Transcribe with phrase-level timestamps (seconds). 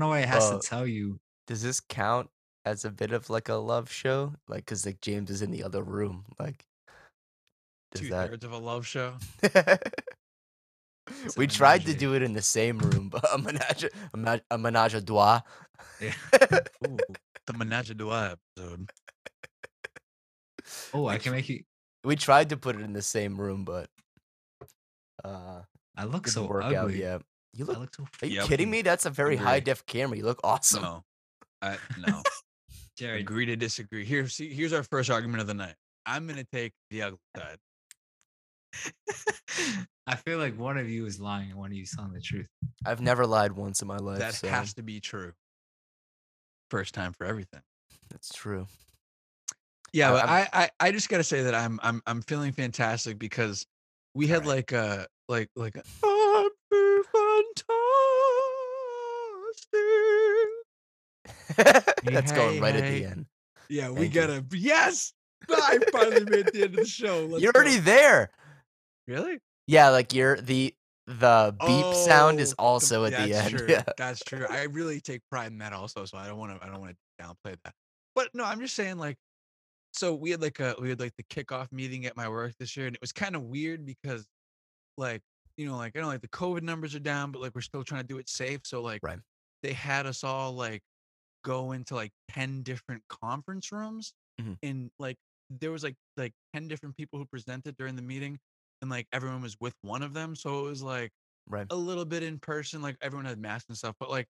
[0.00, 1.20] Know why it has Uh, to tell you.
[1.46, 2.28] Does this count
[2.64, 4.34] as a bit of like a love show?
[4.48, 6.24] Like, cause like James is in the other room.
[6.38, 6.66] Like,
[7.92, 8.30] does Two that?
[8.30, 9.14] thirds of a love show.
[11.36, 14.56] We tried to do it in the same room, but a menage, a, ma- a
[14.56, 15.40] menage a trois.
[16.00, 16.14] Yeah.
[16.86, 16.98] Ooh,
[17.46, 18.90] the Menage a Trois episode.
[20.94, 21.64] Oh, I can make you.
[22.04, 23.88] we tried to put it in the same room, but
[25.24, 25.62] uh,
[25.96, 26.76] I look so work ugly.
[26.76, 26.94] out.
[26.94, 27.18] Yeah,
[27.54, 27.78] you I look.
[27.78, 28.06] look so.
[28.22, 28.46] Are you Yep.
[28.48, 28.82] kidding me?
[28.82, 30.16] That's a very high def camera.
[30.16, 30.82] You look awesome.
[30.82, 31.02] No,
[31.62, 32.22] I no.
[32.96, 34.04] Jared, Agree to disagree.
[34.04, 35.74] Here, see, here's our first argument of the night.
[36.06, 37.56] I'm gonna take the ugly side.
[40.06, 42.20] I feel like one of you is lying and one of you is telling the
[42.20, 42.46] truth.
[42.84, 44.18] I've never lied once in my life.
[44.18, 45.32] That so has to be true.
[46.70, 47.60] First time for everything.
[48.10, 48.66] That's true.
[49.92, 53.18] Yeah, I- but I, I, I just gotta say that I'm I'm I'm feeling fantastic
[53.18, 53.66] because
[54.14, 54.48] we had Alright.
[54.56, 55.76] like a like like
[62.04, 63.26] That's going right at the end.
[63.68, 64.08] Yeah, we you.
[64.10, 65.12] gotta yes.
[65.48, 67.26] I finally made the end of the show.
[67.26, 67.60] Let's You're go.
[67.60, 68.30] already there.
[69.06, 70.74] really Yeah, like you're the
[71.06, 73.50] the beep sound is Oh, also at the end.
[73.58, 73.66] True.
[73.68, 73.82] Yeah.
[73.96, 74.46] That's true.
[74.48, 76.64] I really take pride in that also, so I don't want to.
[76.64, 77.74] I don't want to downplay that.
[78.14, 79.16] But no, I'm just saying, like,
[79.92, 82.76] so we had like a we had like the kickoff meeting at my work this
[82.76, 84.26] year, and it was kind of weird because,
[84.96, 85.22] like,
[85.56, 87.82] you know, like I know like the COVID numbers are down, but like we're still
[87.82, 88.60] trying to do it safe.
[88.64, 89.18] So like, Right.
[89.64, 90.82] they had us all like
[91.44, 94.54] go into like ten different conference rooms, Mhm.
[94.62, 95.16] and like
[95.50, 98.38] there was like like ten different people who presented during the meeting,
[98.82, 101.12] and like everyone was with one of them, so it was like
[101.46, 101.70] Right.
[101.70, 102.82] a little bit in person.
[102.82, 104.26] Like everyone had masks and stuff, but like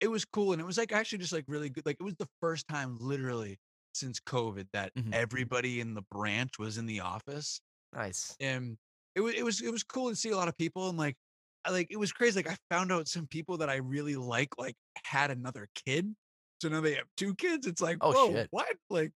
[0.00, 1.86] it was cool and it was like actually just like really good.
[1.86, 3.58] Like it was the first time literally
[3.94, 5.12] since COVID that Mhm.
[5.12, 7.60] everybody in the branch was in the office.
[7.92, 8.38] Nice.
[8.40, 8.78] And
[9.14, 11.16] it was it was it was cool to see a lot of people and like
[11.64, 12.38] I like it was crazy.
[12.42, 16.14] Like I found out some people that I really like like had another kid.
[16.60, 17.66] So now they have two kids.
[17.66, 18.50] It's like, Oh, whoa, shit.
[18.50, 18.76] what?
[18.90, 19.12] Like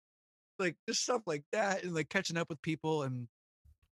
[0.58, 3.28] like just stuff like that and like catching up with people and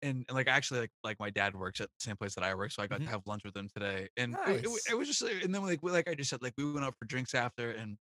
[0.02, 2.54] and, and like actually like like my dad works at the same place that I
[2.54, 3.06] work, so I got Mhm.
[3.06, 5.82] to have lunch with him today, and it, it, it was just and then like
[5.82, 7.98] we- like I just said, like we went out for drinks after, and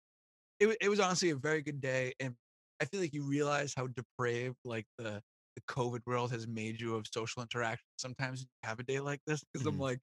[0.60, 2.36] it it was honestly a very good day, and
[2.80, 5.22] I feel like you realize how depraved like the
[5.56, 7.86] the COVID world has made you of social interaction.
[7.98, 9.80] Sometimes you have a day like this because I'm Mhm.
[9.80, 10.00] like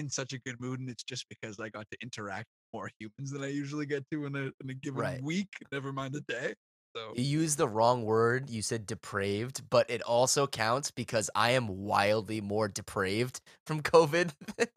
[0.00, 2.90] in such a good mood, and it's just because I got to interact with more
[2.98, 5.22] humans than I usually get to in a in a given Right.
[5.22, 5.48] week.
[5.72, 6.54] Never mind a day.
[6.96, 8.50] So You used the wrong word.
[8.50, 14.32] You said depraved, but it also counts because I am wildly more depraved from COVID.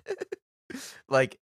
[1.09, 1.39] like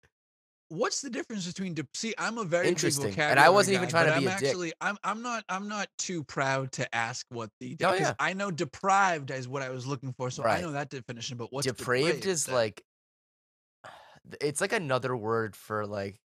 [0.70, 2.14] What's the difference between de- see?
[2.18, 4.50] I'm a very Interesting, and I wasn't guy, even trying to be I'm a dick.
[4.50, 8.16] actually I'm I'm not I'm not too proud to ask what the Oh, yeah.
[8.20, 11.38] I know deprived is what I was looking for, so I know that definition.
[11.38, 12.56] But what's depraved is then?
[12.56, 12.84] like
[14.42, 16.20] it's like another word for like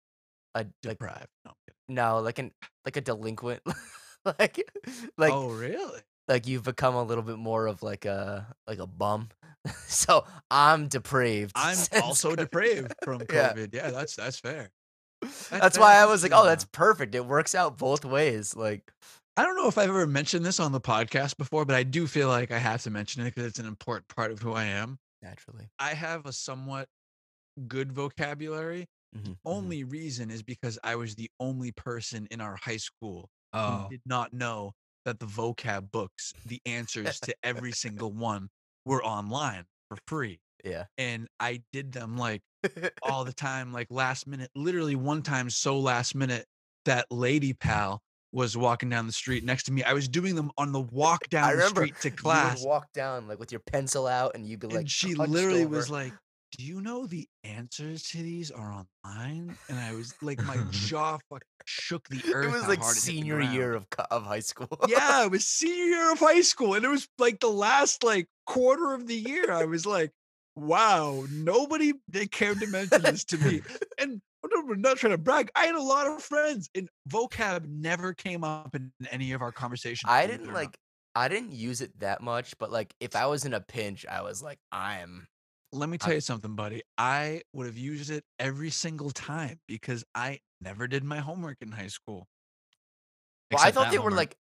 [0.56, 1.28] a like deprived.
[1.46, 1.52] No,
[1.88, 2.52] no like an
[2.86, 3.62] like a delinquent
[4.26, 4.64] like
[5.18, 6.00] like oh really?
[6.28, 9.30] like you've become a little bit more of like a like a bum.
[9.88, 11.54] so I'm depraved.
[11.56, 13.74] I'm also depraved from COVID.
[13.74, 14.70] Yeah, that's that's fair.
[15.50, 17.14] That's why I was like, that's, oh, that's perfect.
[17.14, 18.56] It works out both ways.
[18.56, 18.90] Like,
[19.36, 22.08] I don't know if I've ever mentioned this on the podcast before, but I do
[22.08, 24.66] feel like I have to mention it because it's an important part of who I
[24.66, 24.98] am.
[25.22, 25.70] naturally.
[25.78, 26.88] I have a somewhat
[27.68, 28.88] good vocabulary.
[29.16, 29.38] Mhm, mhm.
[29.46, 33.90] Only reason is because I was the only person in our high school Oh, who
[33.90, 34.74] did not know
[35.06, 38.50] that the vocab books, the answers to every single one
[38.86, 40.40] were online for free.
[40.64, 40.86] Yeah.
[40.97, 42.41] And I did them like
[43.02, 46.46] all the time, like last minute, literally one time so last minute
[46.85, 48.02] that lady pal
[48.32, 49.84] was walking down the street next to me.
[49.84, 52.64] I was doing them on the walk down the street to class.
[52.64, 55.90] walk down like with your pencil out, and you'd be like, and she literally was
[55.90, 56.14] like,
[56.57, 58.72] Do you know the answers to these are
[59.05, 59.55] online?
[59.69, 62.46] And I was like, my jaw fucking shook the earth.
[62.46, 64.67] it was like hard it hit the senior year of of high school.
[64.87, 68.28] yeah, it was senior year of high school, and it was like the last like
[68.47, 69.51] quarter of the year.
[69.51, 70.11] I was like,
[70.55, 73.61] wow, nobody they cared to mention this to me.
[73.99, 75.51] And I'm not- not trying to brag.
[75.53, 79.51] I had a lot of friends, and vocab never came up in any of our
[79.51, 80.09] conversations.
[80.09, 80.78] I didn't like.
[81.16, 84.22] I didn't use it that much, but like if I was in a pinch, I
[84.22, 85.28] was like, I'm
[85.72, 86.82] Let me tell you something, buddy.
[86.98, 91.72] I would have used it every single time because I never did my homework in
[91.72, 92.28] high school.
[93.52, 94.18] Well, I Except thought that they were homework.
[94.18, 94.38] like.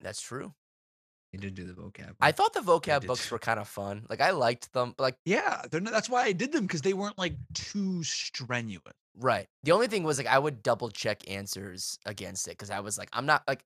[0.00, 0.54] That's true.
[1.32, 2.16] You did do the vocab.
[2.20, 2.32] I one.
[2.32, 3.34] thought the vocab did books too.
[3.34, 4.04] were kind of fun.
[4.10, 4.94] Like I liked them.
[4.96, 8.02] but, Like Yeah, they're not, that's why I did them because they weren't like too
[8.02, 8.82] strenuous.
[9.16, 9.46] right.
[9.62, 12.98] The only thing was like I would double check answers against it because I was
[12.98, 13.64] like I'm not like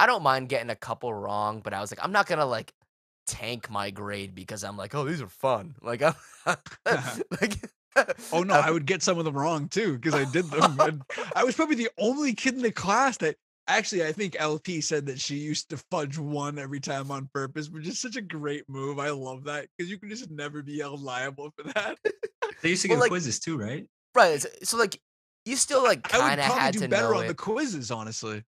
[0.00, 2.72] I don't mind getting a couple wrong, but I was like I'm not gonna like
[3.26, 5.74] tank my grade because I'm like oh these are fun.
[5.82, 6.14] Like I'm
[7.40, 7.58] like.
[8.32, 10.80] Oh no, I would get some of them wrong too because I did them.
[10.80, 11.02] and
[11.36, 13.36] I was probably the only kid in the class that
[13.68, 17.70] actually I think LP said that she used to fudge one every time on purpose,
[17.70, 18.98] which is such a great move.
[18.98, 21.96] I love that because you can just never be held liable for that.
[22.62, 23.86] They used to Well, give like- quizzes too, right?
[24.16, 24.42] right.
[24.42, 25.00] So, so, like
[25.44, 27.28] you still like I would kind of probably had do to better know on it.
[27.28, 28.42] the quizzes, honestly.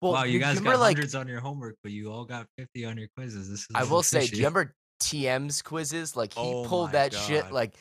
[0.00, 2.84] Well, wow, you guys got like hundreds on your homework, but you all got 50
[2.84, 3.48] on your quizzes.
[3.50, 6.16] This is I will say, do you remember TM's quizzes?
[6.16, 7.50] Like he Oh pulled that shit.
[7.52, 7.74] Like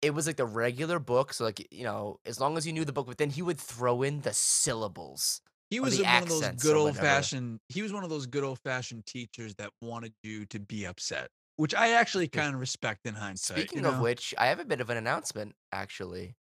[0.00, 1.32] it was like the regular book.
[1.32, 3.58] So like you know, as long as you knew the book, but then he would
[3.58, 5.40] throw in the syllables.
[5.70, 7.58] He was one of those good old fashioned.
[7.70, 11.28] He was one of those good old fashioned teachers that wanted you to be upset,
[11.56, 13.56] which I actually kind of respect in hindsight.
[13.56, 14.02] Speaking of know?
[14.02, 16.34] which, I have a bit of an announcement actually.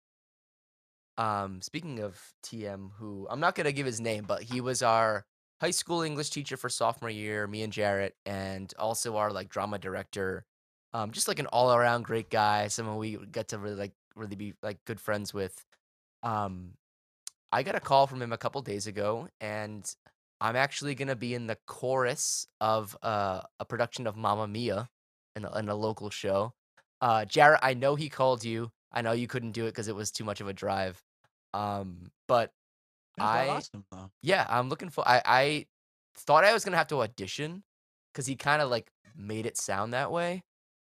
[1.18, 5.26] Um, speaking of TM, who I'm not gonna give his name, but he was our
[5.60, 9.78] high school English teacher for sophomore year, me and Jarrett, and also our like drama
[9.78, 10.44] director.
[10.94, 14.36] Um, just like an all around great guy, someone we got to really like really
[14.36, 15.64] be like good friends with.
[16.22, 16.74] Um,
[17.52, 19.84] I got a call from him a couple days ago, and
[20.40, 24.88] I'm actually gonna be in the chorus of uh, a production of Mamma Mia,
[25.36, 26.52] in a, in a local show.
[27.00, 28.70] Uh, Jarrett, I know he called you.
[28.92, 31.02] I know you couldn't do it because it was too much of a drive.
[31.54, 32.52] Um, but
[33.16, 33.84] That's I- awesome
[34.22, 35.06] yeah, I'm looking for.
[35.08, 35.66] I I
[36.16, 37.62] thought I was gonna have to audition
[38.12, 40.42] because he kind of like made it sound that way,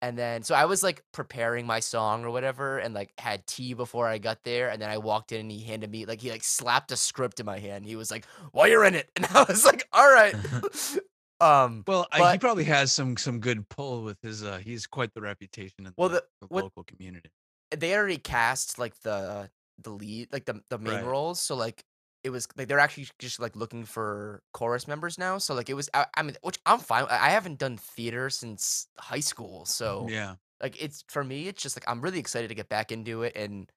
[0.03, 3.75] and then so I was like preparing my song or whatever, and like had tea
[3.75, 6.31] before I got there, and then I walked in and he handed me like he
[6.31, 7.87] like slapped a script in my hand.
[7.87, 10.35] He was like, "Well, you're in it," and I was like, "All right."
[11.41, 14.45] um, Well, I, he probably has some some good pull with his.
[14.45, 17.31] uh He's quite the reputation in Well, the, the- the what- local community.
[17.77, 21.09] they already cast like the the lead like the the main Right.
[21.09, 21.85] roles so like
[22.25, 25.75] it was like they're actually just like looking for chorus members now so like it
[25.75, 30.07] was i, I mean which i'm fine i haven't done theater since high school so
[30.09, 33.23] Yeah, like it's for me it's just like i'm really excited to get back into
[33.23, 33.71] it and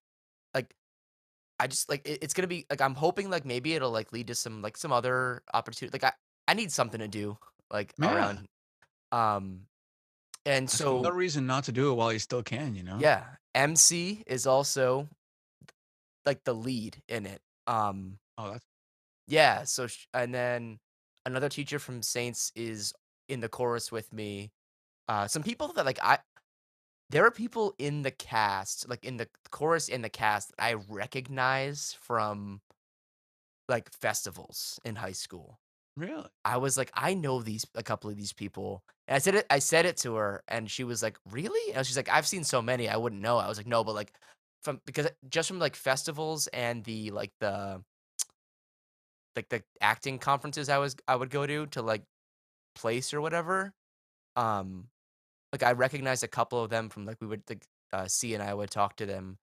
[0.53, 0.75] like
[1.59, 4.27] i just like it, it's gonna be like i'm hoping like maybe it'll like lead
[4.27, 6.13] to some like some other opportunity like i
[6.47, 7.37] i need something to do
[7.71, 8.09] like Yeah.
[8.11, 8.47] around
[9.11, 9.61] um
[10.45, 12.75] and There's so no reason not to do it while you still can.
[12.75, 12.99] You know.
[12.99, 15.09] yeah, MC is also
[16.25, 17.41] like the lead in it.
[17.67, 18.65] Um, Oh, that's
[19.27, 19.63] yeah.
[19.63, 20.79] So sh- and then
[21.25, 22.93] another teacher from Saints is
[23.29, 24.51] in the chorus with me.
[25.07, 26.19] Uh, some people that like I,
[27.09, 30.73] there are people in the cast, like in the chorus in the cast, that I
[30.73, 32.61] recognize from
[33.67, 35.59] like festivals in high school.
[35.97, 36.27] really.
[36.43, 38.83] I was like, I know these a couple of these people.
[39.07, 41.73] And I said it I said it to her and she was like, Really?
[41.73, 43.37] And she's like, I've seen so many, I wouldn't know.
[43.37, 44.13] I was like, No, but like
[44.65, 47.81] from because just from like festivals and the like the
[49.35, 52.03] like the acting conferences I was I would go to to like
[52.75, 53.73] place or whatever.
[54.35, 54.89] Um
[55.53, 58.43] like I recognized a couple of them from like we would like uh C and
[58.43, 59.37] I would talk to them.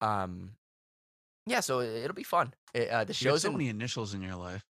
[0.00, 0.56] Um
[1.46, 2.52] yeah, so it- it'll be fun.
[2.74, 4.66] It, uh, the You show's so in many initials in your life.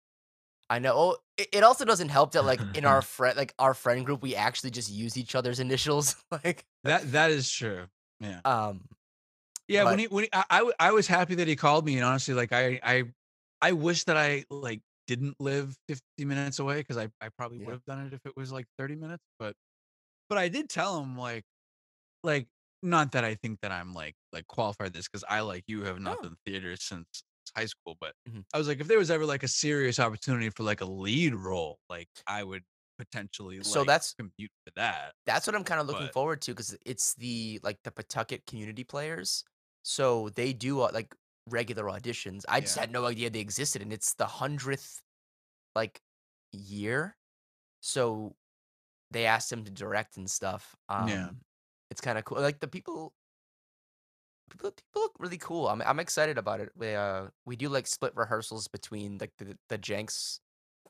[0.69, 0.93] I know.
[0.97, 4.23] Oh, it, it also doesn't help that like in our friend like our friend group
[4.23, 6.17] we actually just use each other's initials.
[6.31, 7.87] like That that is true.
[8.21, 8.41] Yeah.
[8.45, 8.89] um
[9.69, 12.05] Yeah, But- when he when he, I, I was happy that he called me, and
[12.05, 13.05] honestly, like I I
[13.63, 17.67] I wish that I like didn't live 50 minutes away because I I probably Yeah.
[17.67, 19.55] would have done it if it was like 30 minutes, but
[20.29, 21.45] but I did tell him like
[22.23, 22.47] like
[22.83, 25.99] not that I think that I'm like like qualified this because I like you have
[26.01, 26.29] not No.
[26.31, 27.07] done theater since
[27.57, 28.45] high school, but Mhm.
[28.53, 31.35] I was like if there was ever like a serious opportunity for like a lead
[31.35, 32.65] role, like I would
[32.99, 35.15] potentially So like, that's- commute for that.
[35.27, 38.47] that's what I'm kind of looking But- forward to because it's the like the Pawtucket
[38.47, 39.45] community players.
[39.85, 41.15] So they do uh, like
[41.49, 42.43] regular auditions.
[42.49, 42.83] I just Yeah.
[42.83, 45.03] had no idea they existed, and it's the hundredth
[45.77, 46.03] like
[46.53, 47.17] year.
[47.83, 48.37] So
[49.13, 50.75] they asked him to direct and stuff.
[50.89, 51.31] Um, Yeah.
[51.91, 52.41] it's kind of cool.
[52.41, 53.15] Like the people,
[54.51, 55.69] people, people look really cool.
[55.69, 56.71] I'm I'm excited about it.
[56.77, 60.41] We uh we do like split rehearsals between like the the Jenks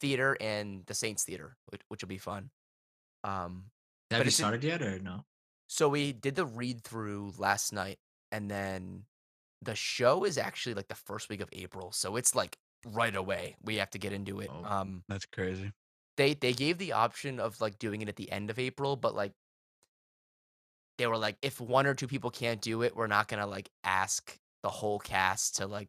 [0.01, 2.51] theater and the Saints theater, which which will be fun.
[3.25, 3.71] Um,
[4.11, 5.25] Have But you it's in- started yet or no?
[5.69, 7.99] so we did the read through last night,
[8.35, 9.05] and then
[9.63, 13.55] the show is actually like the first week of April, so it's like right away.
[13.63, 14.51] We have to get into it.
[14.53, 14.65] Oh.
[14.65, 15.73] Um, That's crazy.
[16.17, 19.15] they they gave the option of like doing it at the end of April, but
[19.15, 19.33] like
[20.99, 23.71] they were like, if one or two people can't do it, we're not gonna like
[23.85, 25.89] ask the whole cast to like.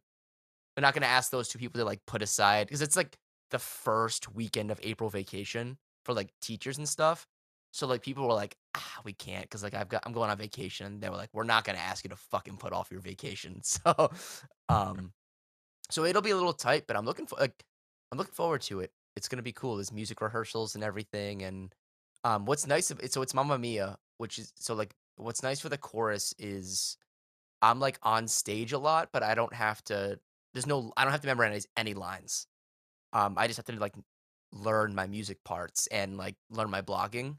[0.76, 3.16] We're not gonna ask those two people to like put aside because it's like
[3.50, 7.26] the first weekend of April vacation for like teachers and stuff.
[7.72, 10.38] So like people were like, ah, we can't because like I've got I'm going on
[10.38, 11.00] vacation.
[11.00, 13.60] They were like, we're not gonna ask you to fucking put off your vacation.
[13.64, 14.10] So,
[14.68, 15.12] um,
[15.90, 17.64] so it'll be a little tight, but I'm looking for like
[18.12, 18.92] I'm looking forward to it.
[19.16, 19.76] It's gonna be cool.
[19.76, 21.74] There's music rehearsals and everything, and
[22.24, 25.60] um, what's nice of it, so it's Mamma Mia, which is so like what's nice
[25.60, 26.96] for the chorus is
[27.62, 30.18] I'm like on stage a lot, but I don't have to.
[30.52, 32.46] There's no, I don't have to memorize any lines.
[33.12, 33.94] Um, I just have to like
[34.52, 37.36] learn my music parts and like learn my blogging.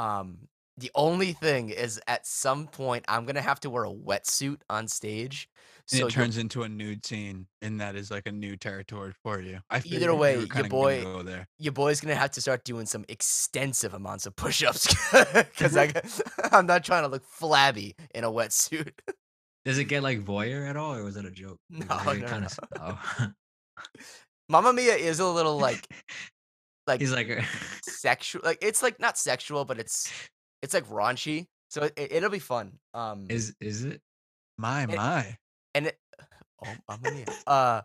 [0.00, 4.60] Um, the only thing is at some point I'm gonna have to wear a wetsuit
[4.70, 5.48] on stage.
[5.92, 9.12] And So it turns into a nude scene, and that is like a new territory
[9.22, 9.58] for you.
[9.68, 11.48] I Either way, were your boy- go there.
[11.58, 14.86] your boy's gonna have to start doing some extensive amounts of push-ups
[15.34, 15.92] because I,
[16.52, 18.92] I'm not trying to look flabby in a wetsuit.
[19.66, 21.58] Does it get like voyeur at all, or was that a joke?
[22.06, 22.48] Like, No, no, kinda
[22.80, 23.32] oh.
[24.48, 25.86] Mamma Mia is a little like
[26.90, 27.28] like He's like,
[27.82, 30.10] sexual like it's like not sexual but it's
[30.62, 34.00] it's like raunchy so it, it'll be fun um is is it?
[34.58, 35.36] My it- my.
[35.74, 35.98] and it
[36.64, 37.80] oh Mamma Mia uh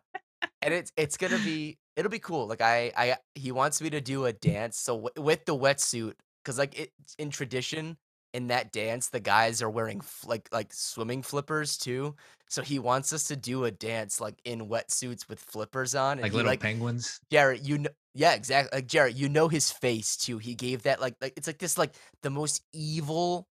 [0.62, 4.02] and it's it's gonna be it'll be cool like i i he wants me to
[4.02, 7.98] do a dance so w- with the wetsuit because like it in tradition
[8.34, 12.14] in that dance the guys are wearing f- like like swimming flippers too
[12.50, 16.22] so he wants us to do a dance like in wetsuits with flippers on and
[16.24, 17.20] Like he, little like penguins?
[17.32, 18.78] Jarrett, you know, yeah, exactly.
[18.78, 20.38] Like Jarrett, you know his face too.
[20.38, 21.94] He gave that like like it's like this like
[22.24, 23.46] the most evil,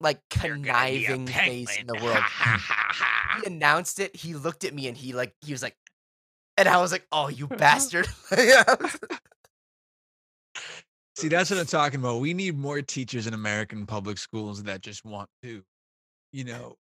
[0.00, 2.24] like conniving face in the world.
[3.36, 4.16] he announced it.
[4.16, 5.76] He looked at me and he like he was like,
[6.56, 8.08] and I was like, "Oh, you bastard!"
[11.16, 12.20] See, that's what I'm talking about.
[12.20, 15.62] We need more teachers in American public schools that just want to,
[16.32, 16.76] you know,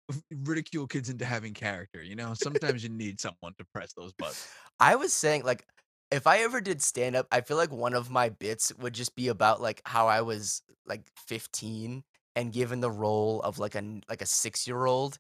[0.44, 2.00] ridicule kids into having character.
[2.00, 4.46] You know, sometimes you need someone to press those buttons.
[4.78, 5.66] I was saying like
[6.11, 9.15] if I ever did stand up, I feel like one of my bits would just
[9.17, 12.03] be about like how I was like 15
[12.37, 15.19] and given the role of like a like a 6-year-old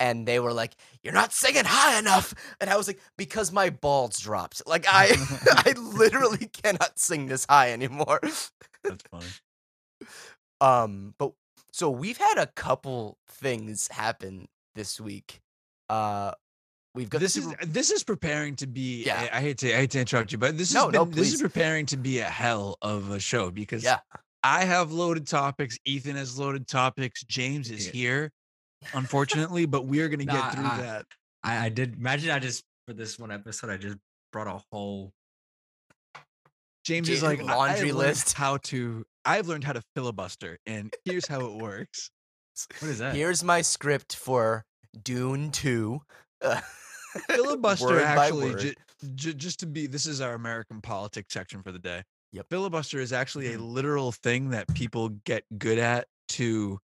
[0.00, 3.70] and they were like you're not singing high enough and I was like because my
[3.70, 4.62] balls dropped.
[4.66, 5.12] Like I
[5.66, 8.20] I literally cannot sing this high anymore.
[8.84, 9.26] That's funny.
[10.60, 11.32] Um but
[11.72, 15.40] so we've had a couple things happen this week.
[15.88, 16.32] Uh
[16.94, 19.04] we've got this is this is preparing to be.
[19.04, 19.28] Yeah.
[19.32, 21.32] I, I hate to I hate to interrupt you, but this No, is no, this
[21.34, 23.98] is preparing to be a hell of a show because Yeah.
[24.42, 25.78] I have loaded topics.
[25.84, 27.22] Ethan has loaded topics.
[27.24, 28.30] James is here,
[28.94, 31.06] unfortunately, but we're gonna Nah, get through I- that.
[31.42, 33.96] I, I did imagine I just for this one episode I just
[34.32, 35.12] brought a whole
[36.84, 39.04] James is like laundry list." How to?
[39.24, 42.10] I've learned how to filibuster, and here's how it works.
[42.80, 43.14] what is that?
[43.14, 44.64] Here's my script for
[45.02, 46.00] Dune 2.
[47.30, 48.74] Filibuster word actually, ju-
[49.14, 52.02] ju- just to be, this is our American politics section for the day.
[52.32, 52.46] Yep.
[52.50, 53.72] Filibuster is actually a Mhm.
[53.72, 56.78] literal thing that people get good at to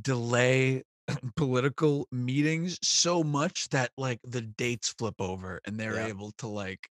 [0.00, 0.82] delay
[1.36, 6.06] political meetings so much that like the dates flip over and they're Yeah.
[6.06, 6.88] able to like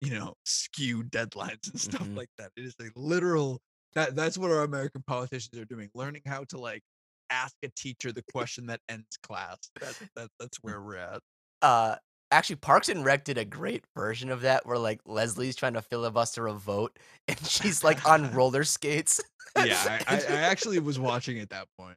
[0.00, 2.16] you know skew deadlines and stuff Mhm.
[2.16, 3.60] like that it is a literal
[3.94, 6.82] that that's what our american politicians are doing learning how to like
[7.30, 11.20] ask a teacher the question that ends class that, that that's where we're at
[11.62, 11.96] uh,
[12.30, 15.82] actually, Parks and Rec did a great version of that where like Leslie's trying to
[15.82, 19.20] filibuster a vote and she's like on roller skates.
[19.56, 21.96] yeah I, I, I actually was watching at that point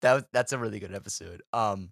[0.00, 1.42] that was, that's a really good episode.
[1.52, 1.90] Um,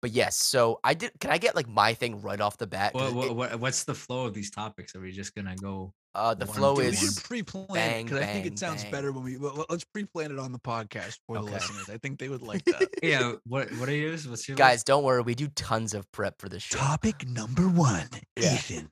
[0.00, 1.12] but yes, so I did.
[1.20, 2.94] Can I get like my thing right off the bat?
[2.94, 4.94] what, what, what, what's the flow of these topics?
[4.94, 5.92] Are we just gonna go?
[6.14, 8.82] Uh, the one, flow two, we is should pre-plan bang, because I think it sounds
[8.82, 8.92] bang.
[8.92, 11.88] better when we well, let's pre-plan it on the podcast for the listeners.
[11.88, 12.88] I think they would like that.
[13.02, 14.26] Yeah, what what are yours?
[14.28, 14.58] What's your list?
[14.58, 14.84] guys.
[14.84, 16.78] Don't worry, we do tons of prep for this show.
[16.78, 18.54] Topic number one, Yeah.
[18.54, 18.90] Ethan.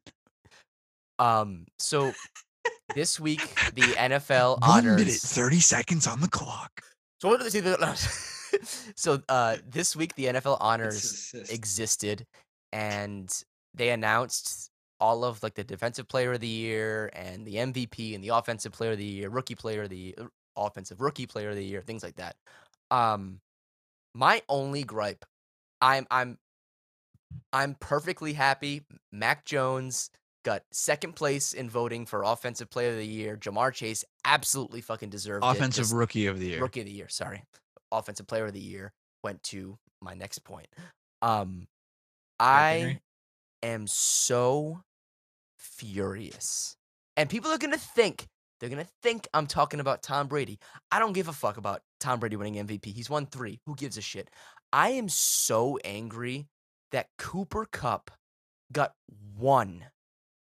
[1.18, 2.12] Um, so
[2.94, 3.40] this week
[3.74, 4.96] the NFL One honors.
[4.98, 6.70] minute, thirty seconds on the clock.
[7.22, 7.60] So what did they say?
[7.60, 7.98] that-
[8.96, 12.24] so uh, this week the NFL honors existed,
[12.72, 13.28] and
[13.74, 18.22] they announced all of like the defensive player of the year and the MVP and
[18.22, 20.14] the offensive player of the year, rookie player of the year,
[20.56, 22.36] offensive rookie player of the year, things like that.
[22.90, 23.40] Um,
[24.14, 25.24] my only gripe,
[25.80, 26.38] I'm I'm
[27.52, 28.82] I'm perfectly happy.
[29.12, 30.10] Mac Jones
[30.44, 33.36] got second place in voting for offensive player of the year.
[33.36, 35.48] Ja'Marr Chase absolutely fucking deserved it.
[35.48, 36.60] Offensive just- rookie of the year.
[36.60, 37.08] rookie of the year.
[37.08, 37.42] Sorry,
[37.92, 40.68] offensive player of the year went to my next point.
[41.20, 41.66] Um,
[42.38, 43.00] I?
[43.62, 44.82] Am so
[45.58, 46.76] furious,
[47.16, 48.26] and people are gonna think
[48.60, 50.58] They're gonna think I'm talking about Tom Brady.
[50.90, 52.86] I don't give a fuck about Tom Brady winning MVP.
[52.86, 53.60] He's won three.
[53.66, 54.30] Who gives a shit?
[54.72, 56.46] I am so angry
[56.92, 58.10] that Cooper Kupp
[58.72, 58.92] got
[59.36, 59.86] one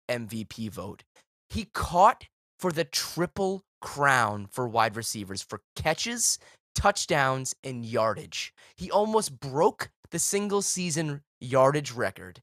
[0.08, 1.02] MVP vote.
[1.50, 2.24] He caught
[2.58, 6.38] for the triple crown for wide receivers for catches,
[6.74, 8.52] touchdowns, and yardage.
[8.76, 12.42] He almost broke the single season yardage record,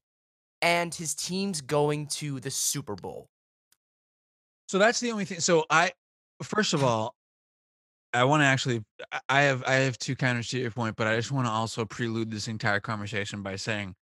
[0.62, 3.28] and his team's going to the Super Bowl.
[4.68, 5.40] So that's the only thing.
[5.40, 5.92] So I,
[6.42, 7.14] first of all,
[8.12, 8.82] I want to actually,
[9.28, 11.84] I- have, I have two counters to your point, but I just want to also
[11.84, 13.94] prelude this entire conversation by saying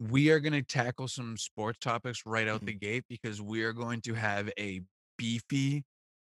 [0.00, 2.66] we are going to tackle some sports topics right out Mhm.
[2.66, 4.82] the gate because we are going to have a
[5.16, 5.84] beefy,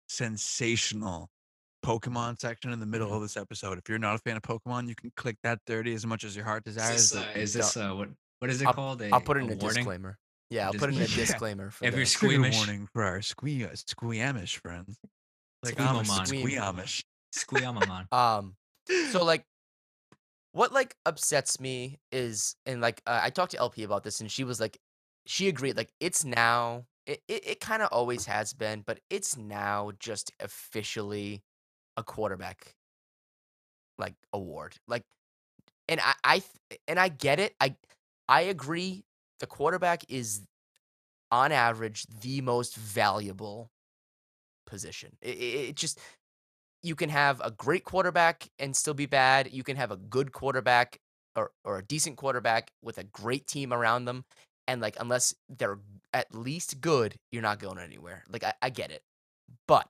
[0.08, 1.28] sensational
[1.84, 3.16] Pokemon section in the middle Mhm.
[3.16, 3.78] of this episode.
[3.78, 6.34] If you're not a fan of Pokemon, you can click that 30 as much as
[6.36, 7.10] your heart Is desires.
[7.10, 8.08] this, uh, is this uh, what
[8.40, 9.02] what is it I'll- called?
[9.02, 10.18] A, I'll put it in a a disclaimer.
[10.50, 11.64] Yeah, I'll put it in a disclaimer.
[11.66, 11.70] Yeah.
[11.70, 12.56] for If you're squeamish.
[12.56, 14.98] warning for our squee, uh, squeamish friends.
[15.64, 16.26] Like I'm a Squeamomon.
[16.26, 17.04] squeamish.
[17.34, 18.12] Squeamamon.
[18.12, 18.54] um
[19.10, 19.44] so like
[20.52, 24.30] what like upsets me is and like uh, i talked to lp about this and
[24.30, 24.78] she was like
[25.26, 29.36] she agreed like it's now it, it, it kind of always has been but it's
[29.36, 31.42] now just officially
[31.96, 32.74] a quarterback
[33.98, 35.02] like award like
[35.88, 36.42] and i i
[36.86, 37.74] and i get it i
[38.28, 39.04] i agree
[39.40, 40.42] the quarterback is
[41.30, 43.70] on average the most valuable
[44.66, 45.98] position it, it, just
[46.84, 49.50] you can have a great quarterback and still be bad.
[49.50, 50.98] You can have a good quarterback
[51.34, 54.24] or, or a decent quarterback with a great team around them.
[54.68, 55.78] And like, unless they're
[56.12, 58.22] at least good, you're not going anywhere.
[58.28, 59.02] Like, I, I get it.
[59.66, 59.88] But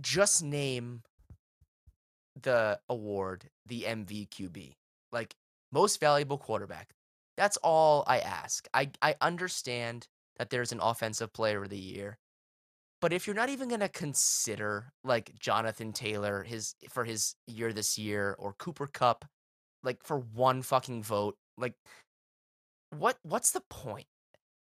[0.00, 1.02] just name
[2.40, 4.72] the award the MVQB.
[5.12, 5.34] Like,
[5.72, 6.90] most valuable quarterback.
[7.36, 8.68] That's all I ask.
[8.74, 10.06] I, I understand
[10.38, 12.18] that there's an offensive player of the year.
[13.00, 17.98] But if you're not even gonna consider like Jonathan Taylor his for his year this
[17.98, 19.24] year or Cooper Kupp,
[19.82, 21.74] like for one fucking vote, like
[22.90, 24.06] what what's the point?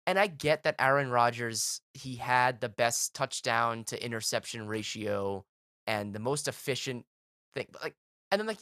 [0.07, 5.45] And I get that Aaron Rodgers he had the best touchdown to interception ratio
[5.85, 7.05] and the most efficient
[7.53, 7.93] thing, like
[8.31, 8.57] and then like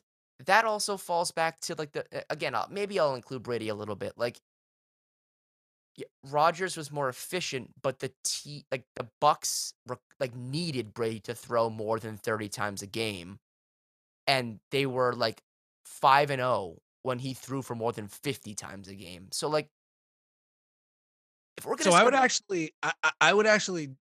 [0.45, 3.95] that also falls back to like the again I'll, maybe I'll include Brady a little
[3.95, 4.41] bit like
[5.95, 11.19] yeah, Rodgers was more efficient, but the t like the Bucs re- like needed Brady
[11.21, 13.39] to throw more than 30 times a game.
[14.27, 15.43] And they were like
[15.85, 19.29] 5 and 0 when he threw for more than 50 times a game.
[19.33, 19.69] So like
[21.57, 23.95] if we're going So I would actually, I, I- I would actually,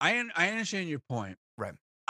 [0.00, 1.38] I I understand your point.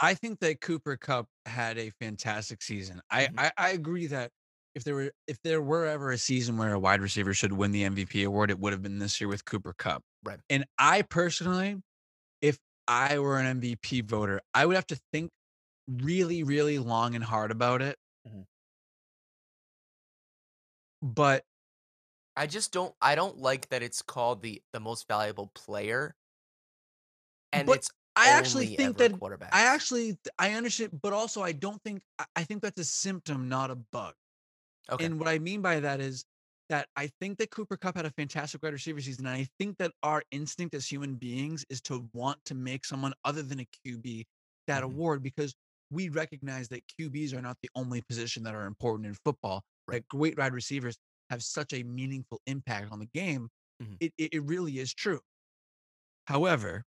[0.03, 3.01] I think that Cooper Kupp had a fantastic season.
[3.09, 3.39] I, Mhm.
[3.39, 4.31] I I agree that
[4.75, 7.71] if there were if there were ever a season where a wide receiver should win
[7.71, 10.03] the MVP award, it would have been this year with Cooper Kupp.
[10.23, 10.39] Right.
[10.49, 11.81] And I personally,
[12.41, 15.31] if I were an MVP voter, I would have to think
[15.87, 17.97] really, really long and hard about it.
[18.27, 18.45] Mhm.
[21.01, 21.45] But
[22.35, 26.15] I just don't I don't like that it's called the the most valuable player
[27.51, 29.49] and But it's I actually think that quarterbacks.
[29.51, 32.01] I actually I understand, but also I don't think
[32.35, 34.13] I- think that's a symptom, not a bug.
[34.91, 35.05] okay.
[35.05, 36.25] And what I mean by that is
[36.69, 39.77] that I think that Cooper Kupp had a fantastic wide receiver season, and I think
[39.79, 43.65] that our instinct as human beings is to want to make someone other than a
[43.85, 44.25] QB
[44.67, 44.85] that Mhm.
[44.85, 45.53] award because
[45.91, 49.63] we recognize that QBs are not the only position that are important in football.
[49.87, 49.97] Right.
[49.97, 50.97] That great wide receivers
[51.29, 53.49] have such a meaningful impact on the game.
[53.81, 53.97] Mhm.
[53.99, 55.21] It, it it really is true.
[56.27, 56.85] However,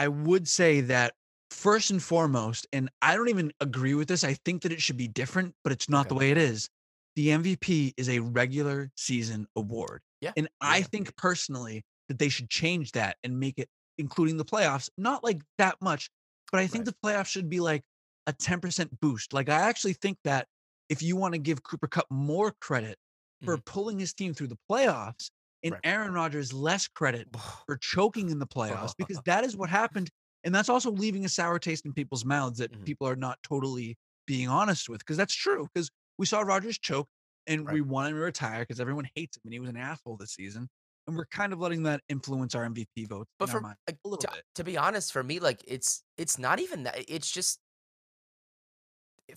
[0.00, 1.12] I would say that
[1.50, 4.24] first and foremost, and I don't even agree with this.
[4.24, 6.70] I think that it should be different, but it's not the way it is.
[7.16, 10.00] The MVP is a regular season award.
[10.22, 14.44] Yeah, And I think personally that they should change that and make it, including the
[14.44, 16.08] playoffs, not like that much,
[16.50, 16.94] but I think Right.
[17.02, 17.82] the playoffs should be like
[18.26, 19.34] a 10% boost.
[19.34, 20.48] Like, I actually think that
[20.88, 22.96] if you want to give Cooper Kupp more credit
[23.44, 23.64] for mm-hmm.
[23.66, 25.30] pulling his team through the playoffs
[25.62, 25.74] and Mm-hmm.
[25.74, 25.80] Right.
[25.84, 27.28] Aaron Rodgers less credit
[27.66, 30.10] for choking in the playoffs because that is what happened.
[30.44, 32.84] And that's also leaving a sour taste in people's mouths that Mhm.
[32.84, 33.96] people are not totally
[34.26, 35.68] being honest with because that's true.
[35.72, 37.08] Because we saw Rodgers choke
[37.46, 37.86] and we Right.
[37.88, 40.68] want him to retire because everyone hates him and he was an asshole this season.
[41.06, 43.30] And we're kind of letting that influence our MVP votes.
[43.38, 46.60] But for mind like, a to, to be honest, for me, like it's it's not
[46.60, 47.04] even that.
[47.08, 47.60] It's just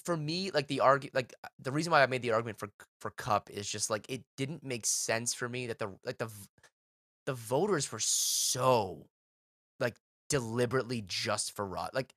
[0.03, 2.69] for me, like the argue, like uh, the reason why I made the argument for
[2.99, 6.29] for Kupp is just like it didn't make sense for me that the like the
[7.25, 9.05] the voters were so
[9.79, 9.95] like
[10.29, 11.91] deliberately just for Rod.
[11.93, 12.13] Like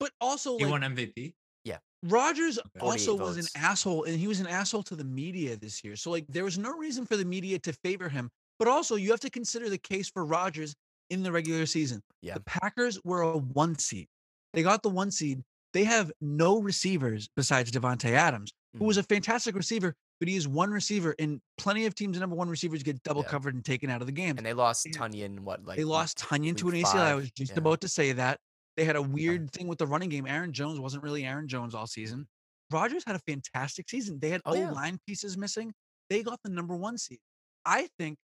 [0.00, 1.34] But also, He like, won MVP.
[1.64, 5.56] Yeah, Rodgers also 48 was an asshole, and he was an asshole to the media
[5.56, 5.96] this year.
[5.96, 8.30] So like, there was no reason for the media to favor him.
[8.58, 10.74] But also, you have to consider the case for Rodgers
[11.10, 12.02] in the regular season.
[12.22, 12.34] Yeah.
[12.34, 14.08] The Packers were a one seed.
[14.52, 15.42] They got the one seed.
[15.74, 20.48] They have no receivers besides Davante Adams, who was a fantastic receiver, but he is
[20.48, 23.28] one receiver, and plenty of teams' number one receivers get double Yeah.
[23.28, 24.36] covered and taken out of the game.
[24.38, 24.92] and they lost Yeah.
[24.92, 25.40] Tonyan.
[25.40, 27.00] What like they lost Tonyan to an ACL.
[27.00, 27.58] I was just yeah.
[27.58, 28.40] about to say that.
[28.76, 30.26] They had a weird thing with the running game.
[30.26, 32.28] Aaron Jones wasn't really Aaron Jones all season.
[32.70, 34.18] Rodgers had a fantastic season.
[34.20, 34.70] They had Oh, O yeah.
[34.70, 35.72] line pieces missing.
[36.10, 37.18] They got the number one seed.
[37.64, 38.18] I think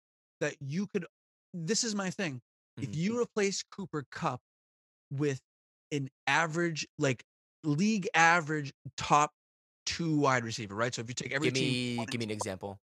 [0.41, 1.05] that you could.
[1.53, 2.41] This is my thing.
[2.77, 2.95] If Mhm.
[2.95, 4.41] you replace Cooper Kupp
[5.11, 5.41] with
[5.91, 7.23] an average, like
[7.63, 9.31] league average top
[9.85, 10.93] two wide receiver, right?
[10.93, 12.79] So if you take every Give team, me one give me an example.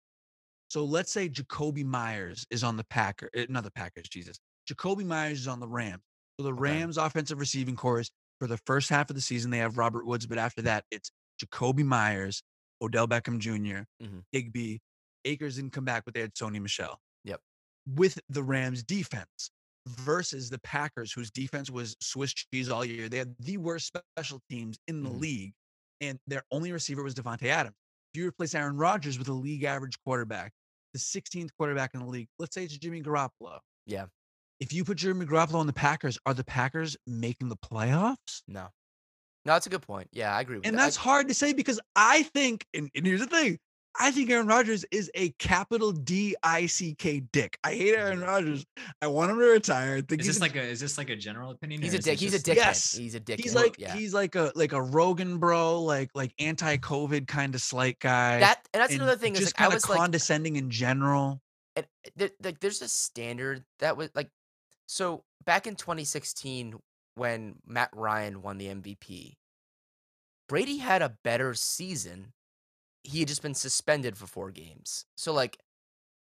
[0.68, 4.38] so let's say Jakobi Meyers is on the Packer, eh, not the Packers, Jesus.
[4.68, 6.02] Jakobi Meyers is on the Rams.
[6.38, 6.60] So the Okay.
[6.62, 8.10] Rams offensive receiving cores
[8.40, 11.10] for the first half of the season, they have Robert Woods, but after that, it's
[11.40, 12.42] Jakobi Meyers,
[12.82, 14.24] Odell Beckham junior Mhm.
[14.32, 14.78] Higbee.
[15.24, 16.98] Akers didn't come back, but they had Sony Michel.
[17.24, 17.40] Yep.
[17.86, 19.50] With the Rams defense
[19.86, 23.08] versus the Packers, whose defense was Swiss cheese all year.
[23.08, 25.20] They had the worst special teams in the Mhm.
[25.20, 25.54] league,
[26.00, 27.76] and their only receiver was Davante Adams.
[28.12, 30.52] If you replace Aaron Rodgers with a league average quarterback,
[30.92, 33.58] the 16th quarterback in the league, let's say it's Jimmy Garoppolo.
[33.86, 34.06] Yeah.
[34.60, 38.42] If you put Jimmy Garoppolo on the Packers, are the Packers making the playoffs?
[38.46, 38.70] No.
[39.44, 40.08] No, that's a good point.
[40.12, 40.80] Yeah, I agree with And that.
[40.80, 43.58] I- that's hard to say because I think, and, and here's the thing,
[43.98, 47.58] I think Aaron Rodgers is a capital D I C K dick.
[47.62, 48.28] I hate Aaron mm-hmm.
[48.28, 48.66] Rodgers.
[49.00, 49.96] I want him to retire.
[49.96, 51.80] I think Is this a- like a is this like a general opinion?
[51.80, 52.18] he's a dick.
[52.18, 52.56] this He's a just- dickhead.
[52.56, 52.92] Yes.
[52.96, 53.40] He's a dickhead.
[53.40, 53.94] he's like yeah.
[53.94, 58.40] he's like a like a Rogan bro, like like anti-COVID kind of slight guy.
[58.40, 60.70] that, and that's and another thing is just like I kinda was like, condescending in
[60.70, 61.40] general.
[61.76, 64.28] and eh, there, like there's a standard that was like
[64.86, 66.74] so back in 2016
[67.14, 69.34] when Matt Ryan won the MVP
[70.48, 72.32] Brady had a better season
[73.04, 75.58] he had just been suspended for four games so like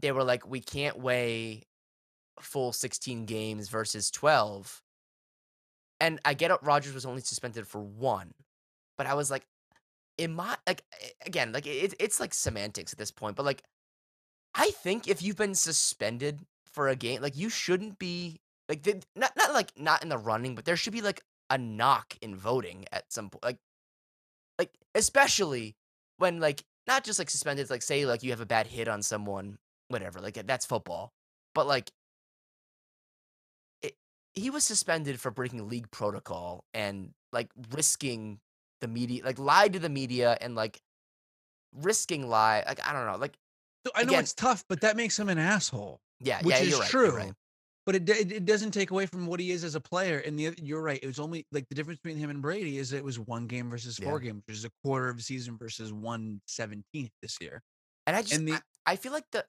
[0.02, 1.64] they were like we can't weigh
[2.42, 4.82] full 16 games versus 12
[6.02, 8.34] and I get it Rodgers was only suspended for one
[8.98, 9.46] but I was like
[10.18, 10.84] in my like
[11.26, 13.64] again like it, it's like semantics at this point but like
[14.56, 19.04] I think if you've been suspended for a game, like you shouldn't be like the,
[19.16, 22.36] not not like not in the running, but there should be like a knock in
[22.36, 23.44] voting at some point.
[23.44, 23.58] Like,
[24.58, 25.76] like especially
[26.18, 29.02] when like not just like suspended, like say like you have a bad hit on
[29.02, 29.58] someone,
[29.90, 30.20] whatever.
[30.20, 31.12] Like that's football,
[31.54, 31.92] but like
[33.82, 33.96] it,
[34.34, 38.40] he was suspended for breaking league protocol and like risking
[38.82, 40.80] the media, like lied to the media and like
[41.74, 42.64] risking lie.
[42.68, 43.36] Like I don't know, like.
[43.86, 46.00] So I know Again- it's tough, but that makes him an asshole.
[46.20, 47.16] Yeah, which yeah, is you're right, true.
[47.16, 47.34] right.
[47.86, 50.20] But it, it it doesn't take away from what he is as a player.
[50.20, 51.00] And the you're right.
[51.02, 53.70] It was only like the difference between him and Brady is it was one game
[53.70, 57.62] versus four games, which is a quarter of a season versus one seventeenth this year.
[58.08, 59.46] And I just, And the- I, I feel like the,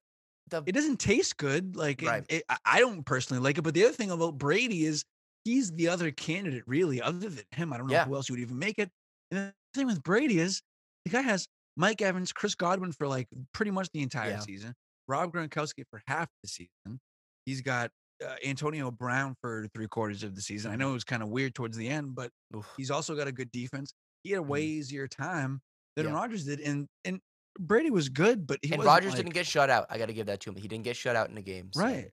[0.49, 1.77] the, It doesn't taste good.
[1.77, 2.25] Like Right.
[2.29, 3.63] it, I- I don't personally like it.
[3.63, 5.03] But the other thing about Brady is
[5.45, 7.73] he's the other candidate, really, other than him.
[7.73, 8.05] I don't know Yeah.
[8.05, 8.91] who else you would even make it.
[9.31, 10.61] And the thing with Brady is
[11.07, 11.47] the guy has
[11.77, 14.41] Mike Evans, Chris Godwin for like pretty much the entire Yeah.
[14.41, 14.75] season,
[15.09, 17.01] Rob Gronkowski for half the season.
[17.47, 17.91] He's got
[18.25, 20.71] uh, Antonio Brown for three quarters of the season.
[20.73, 22.67] I know it was kind of weird towards the end, but Oof.
[22.77, 23.93] he's also got a good defense.
[24.23, 25.61] He had a way easier time
[25.97, 26.15] than Mm-hmm.
[26.15, 26.21] Yeah.
[26.21, 27.21] Rodgers did, and and
[27.59, 29.87] Brady was good, but he and Rodgers like- didn't get shut out.
[29.91, 30.57] I got to give that to him.
[30.57, 31.71] He didn't get shut out in the game.
[31.73, 32.11] so- Right.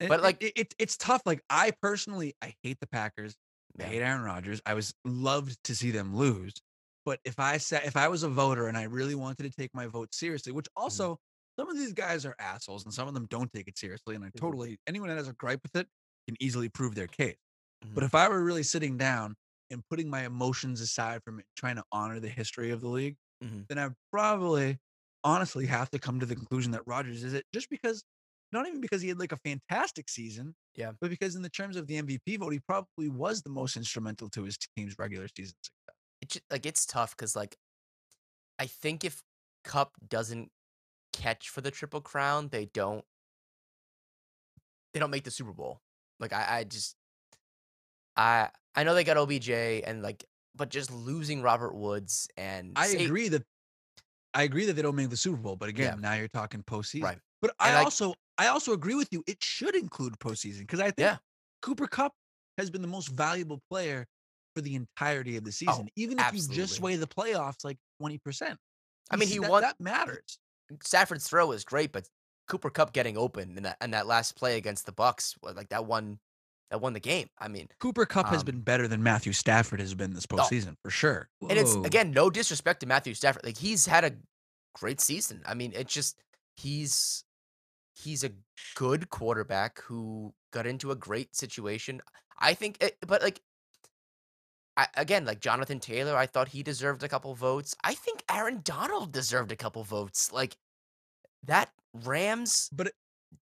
[0.00, 1.22] But, it- like- it, it, it's tough.
[1.26, 3.34] Like I personally, I hate the Packers.
[3.80, 4.60] I hate Aaron Rodgers.
[4.66, 6.52] I was loved to see them lose.
[7.06, 9.72] But if I said if I was a voter and I really wanted to take
[9.74, 10.82] my vote seriously, which Mm-hmm.
[10.82, 11.18] also
[11.58, 14.24] some of these guys are assholes and some of them don't take it seriously, and
[14.24, 14.34] I Mhm.
[14.36, 15.88] totally anyone that has a gripe with it
[16.28, 17.36] can easily prove their case.
[17.94, 18.06] But Mhm.
[18.06, 19.36] if I were really sitting down
[19.70, 23.16] and putting my emotions aside from it, trying to honor the history of the league,
[23.42, 23.66] Mhm.
[23.68, 24.78] then I probably
[25.24, 28.04] honestly have to come to the conclusion that Rodgers is it just because
[28.52, 30.92] not even because he had like a fantastic season, Yeah.
[31.00, 34.30] but because in the terms of the MVP vote, he probably was the most instrumental
[34.30, 35.96] to his team's regular season success.
[36.20, 37.56] it ju- like it's tough because like
[38.58, 39.22] I think if
[39.64, 40.50] Kupp doesn't
[41.18, 43.04] catch for the triple crown, they don't
[44.94, 45.80] they don't make the Super Bowl.
[46.20, 46.96] Like I, I just
[48.16, 52.86] I I know they got OBJ and like but just losing Robert Woods and I
[52.88, 53.44] say- agree that
[54.34, 56.00] I agree that they don't make the Super Bowl, but again, Yeah.
[56.10, 57.02] now you're talking postseason.
[57.04, 57.18] Right.
[57.40, 59.24] But I And I- also I also agree with you.
[59.26, 61.16] It should include postseason because I think Yeah.
[61.62, 62.12] Cooper Kupp
[62.56, 64.06] has been the most valuable player
[64.54, 65.88] for the entirety of the oh, season.
[65.96, 68.58] Even if you just Oh, weigh the playoffs like twenty percent.
[69.10, 70.38] I mean, he that, won- that matters.
[70.82, 72.08] Stafford's throw was great, but
[72.48, 75.86] Cooper Kupp getting open and that and that last play against the Bucs, like that
[75.86, 76.18] won
[76.70, 77.28] that won the game.
[77.38, 80.76] I mean, Cooper Kupp has Um, been better than Matthew Stafford has been this postseason
[80.82, 81.28] for sure.
[81.42, 84.12] and it's again no disrespect to Matthew Stafford, like he's had a
[84.74, 85.42] great season.
[85.46, 86.18] I mean, it's just
[86.56, 87.24] he's
[87.94, 88.30] he's a
[88.76, 92.00] good quarterback who got into a great situation.
[92.40, 93.40] I think, it, but like,
[94.78, 97.74] I, again, like Jonathan Taylor, I thought he deserved a couple votes.
[97.84, 100.32] I think Aaron Donald deserved a couple votes.
[100.32, 100.56] Like
[101.44, 101.70] that
[102.04, 102.94] Rams But it-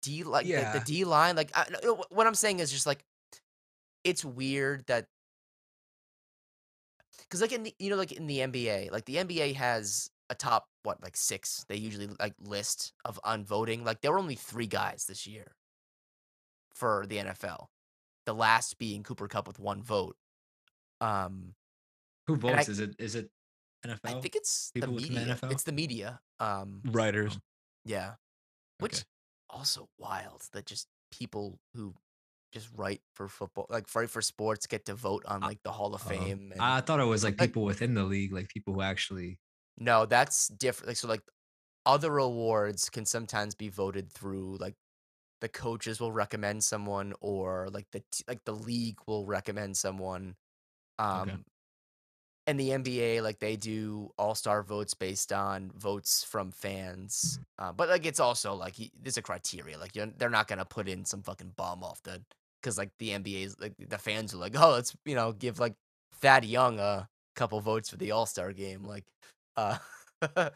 [0.02, 0.72] D like the- Yeah.
[0.72, 1.64] the, D line, like I,
[2.10, 3.04] what I'm saying is just like
[4.02, 5.06] it's weird that
[7.20, 10.34] because like in the you know like in the NBA, like the NBA has a
[10.34, 13.84] top what like six they usually like list of on voting.
[13.84, 15.54] Like there were only three guys this year
[16.74, 17.66] for the NFL.
[18.24, 20.16] The last being Cooper Kupp with one vote.
[21.00, 21.54] Um,
[22.26, 22.68] Who I- votes?
[22.68, 23.30] is it is it
[23.84, 23.98] NFL?
[24.16, 25.34] I think it's the People the media.
[25.36, 25.52] NFL?
[25.52, 26.20] It's the media.
[26.40, 27.38] Um, Writers.
[27.84, 28.14] yeah,
[28.78, 29.04] which Okay.
[29.50, 31.94] also wild that just people who
[32.52, 35.94] just write for football, like write for sports, get to vote on like the Hall
[35.94, 36.52] of Uh, Fame.
[36.52, 39.38] And, I thought it was like like- people within the league, like people who actually.
[39.78, 40.88] no, that's different.
[40.88, 41.22] Like so, like
[41.84, 44.74] other awards can sometimes be voted through like
[45.42, 50.34] the coaches will recommend someone or like the t- like the league will recommend someone.
[50.98, 51.44] Um,
[52.46, 57.40] and the NBA, like they do all star votes based on votes from fans.
[57.58, 59.78] Uh, but like it's also like there's a criteria.
[59.78, 62.22] Like you're, they're not gonna put in some fucking bum off the
[62.62, 65.74] because like the NBA's like the fans are like, oh, let's you know give like
[66.20, 68.84] Thad Young a couple votes for the All Star game.
[68.84, 69.04] Like,
[69.56, 69.78] uh,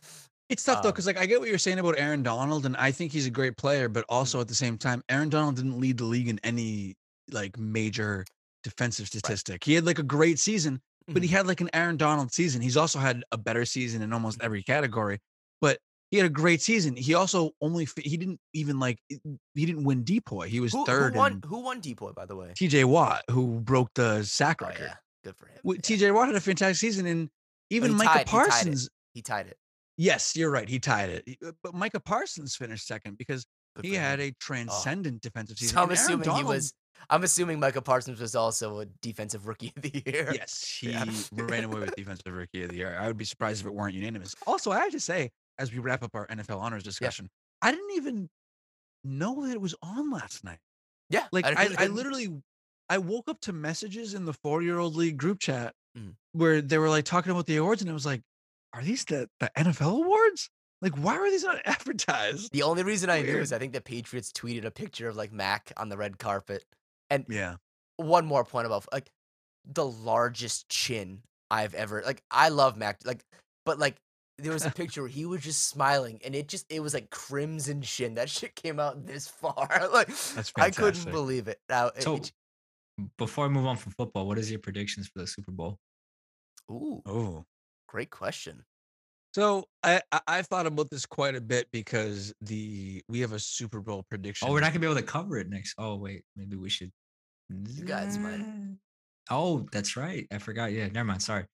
[0.49, 2.77] It's tough though, Um, because like I get what you're saying about Aaron Donald, and
[2.77, 4.17] I think he's a great player, but Mm.
[4.17, 6.97] also at the same time, Aaron Donald didn't lead the league in any
[7.31, 8.25] like major
[8.63, 9.65] defensive statistic.
[9.65, 11.33] He had like a great season, but he Mhm.
[11.33, 12.61] had like an Aaron Donald season.
[12.63, 14.45] He's also had a better season in almost Mhm.
[14.45, 15.19] every category,
[15.61, 15.79] but
[16.11, 16.97] he had a great season.
[16.97, 20.49] He also only he didn't even like he didn't win depoy.
[20.49, 21.43] He was who, third who won?
[21.47, 22.53] Who won Depoy by the way?
[22.57, 24.83] TJ Watt, who broke the sack Oh record.
[24.85, 25.59] yeah, good for him.
[25.63, 25.81] Well, yeah.
[25.83, 27.31] TJ Watt had a fantastic season, and
[27.71, 28.31] even Micah tied- he tied.
[28.51, 28.89] Parsons.
[29.15, 29.57] He tied it.
[29.97, 30.69] Yes, you're right.
[30.69, 31.39] He tied it.
[31.45, 33.45] Uh, But Micah Parsons finished second because
[33.83, 35.75] he had a transcendent defensive season.
[35.77, 36.73] So I'm assuming he was.
[37.09, 40.31] I'm assuming Michael Parsons was also a defensive rookie of the year.
[40.35, 41.05] Yes, he Yeah.
[41.33, 42.97] ran away with defensive rookie of the year.
[43.01, 44.35] I would be surprised if it weren't unanimous.
[44.47, 47.29] Also, I have to say, as we wrap up our NFL honors discussion,
[47.63, 48.29] I didn't even
[49.05, 50.59] know that it was on last night.
[51.09, 51.27] Yeah.
[51.33, 52.29] Like I, really I literally,
[52.89, 56.15] I woke up to messages in the four-year-old league group chat Mhm.
[56.33, 58.23] where they were like talking about the awards, and I was like,
[58.73, 60.49] "Are these the the NFL awards?
[60.81, 63.81] Like, why are these not advertised?" The only reason I knew is I think the
[63.81, 66.65] Patriots tweeted a picture of like Mac on the red carpet.
[67.11, 67.57] And Yeah,
[67.97, 69.11] one more point about like
[69.65, 72.23] the largest chin I've ever like.
[72.31, 73.25] I love Mac, like,
[73.65, 73.97] but like
[74.39, 77.11] there was a picture where he was just smiling, and it just it was like
[77.11, 78.15] crimson chin.
[78.15, 79.89] That shit came out this far.
[79.93, 81.59] like That's I couldn't believe it.
[81.69, 82.33] Now, it- So it-
[83.17, 85.79] before I move on from football, what is your predictions for the Super Bowl?
[86.71, 87.45] ooh, oh.
[87.89, 88.63] great question.
[89.35, 93.39] So I, I I've thought about this quite a bit because the we have a
[93.39, 94.49] Super Bowl prediction.
[94.49, 94.81] Oh, we're not mm-hmm.
[94.83, 95.75] gonna be able to cover it next.
[95.79, 96.91] Oh wait, maybe we should.
[97.51, 98.45] You guys might.
[99.31, 100.27] Oh, that's right.
[100.33, 100.73] I forgot.
[100.73, 101.23] Yeah, never mind.
[101.23, 101.45] Sorry.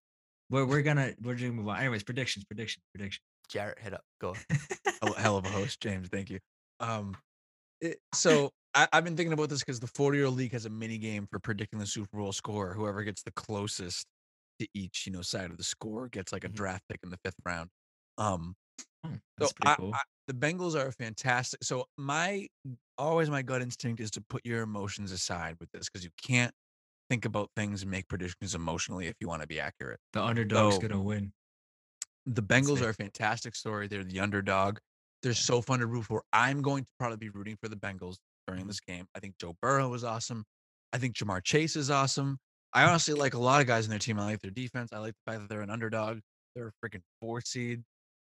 [0.51, 1.79] We're we're gonna we're gonna move on.
[1.79, 3.23] Anyways, predictions, predictions, predictions.
[3.49, 4.03] Jarrett, hit up.
[4.21, 4.35] Go.
[5.03, 6.09] hell, hell of a host, James.
[6.09, 6.39] Thank you.
[6.81, 7.17] Um,
[7.81, 10.67] it- so I, I've been thinking about this because the 40 year old league has
[10.67, 12.75] a mini game for predicting the Super Bowl score.
[12.75, 14.07] Whoever gets the closest
[14.61, 16.55] to each, you know, side of the score gets like a Mhm.
[16.55, 17.71] draft pick in the fifth round.
[18.19, 18.55] Um,
[19.05, 19.95] Oh, so that's pretty I, cool.
[19.95, 21.63] I, the Bengals are fantastic.
[21.63, 22.47] So my
[22.99, 26.53] always my gut instinct is to put your emotions aside with this because you can't
[27.11, 30.77] think about things and make predictions emotionally if you want to be accurate the underdog's
[30.77, 31.33] so- gonna win.
[32.27, 33.87] the Bengals are a fantastic story.
[33.87, 34.79] They're the underdog.
[35.23, 36.23] They're so fun to root for.
[36.33, 38.17] I'm going to probably be rooting for the Bengals
[38.49, 38.69] during Mhm.
[38.69, 39.07] this game.
[39.15, 40.45] I think Joe Burrow is awesome.
[40.93, 42.39] I think Ja'Marr Chase is awesome.
[42.73, 44.19] I honestly like a lot of guys in their team.
[44.19, 44.93] I like their defense.
[44.93, 46.19] I like the fact that they're an underdog.
[46.55, 47.85] They're a freaking four seed.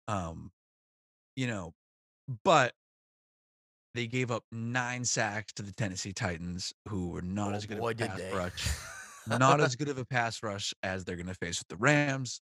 [0.08, 0.52] Um,
[1.36, 1.74] you know,
[2.28, 2.76] but
[3.94, 7.78] they gave up nine sacks to the Tennessee Titans, who were not Oh, as good
[7.78, 8.32] boy, of a pass they.
[8.32, 8.72] rush
[9.28, 12.42] not as good of a pass rush as they're going to face with the Rams.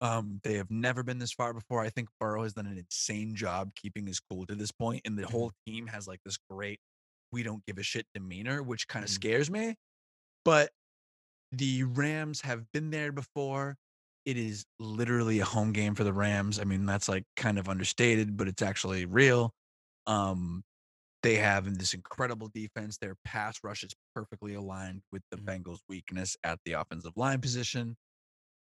[0.00, 1.82] Um, they have never been this far before.
[1.82, 5.18] I think Burrow has done an insane job keeping his cool to this point, and
[5.18, 6.80] the whole team has like this great
[7.32, 9.10] "we don't give a shit" demeanor, which kind of Mhm.
[9.10, 9.76] scares me.
[10.44, 10.72] But
[11.52, 13.76] the Rams have been there before.
[14.24, 16.58] It is literally a home game for the Rams.
[16.58, 19.52] I mean, that's like kind of understated, but it's actually real.
[20.06, 20.64] Um,
[21.22, 22.98] they have this incredible defense.
[22.98, 25.62] Their pass rush is perfectly aligned with the Mhm.
[25.64, 27.96] Bengals' weakness at the offensive line position.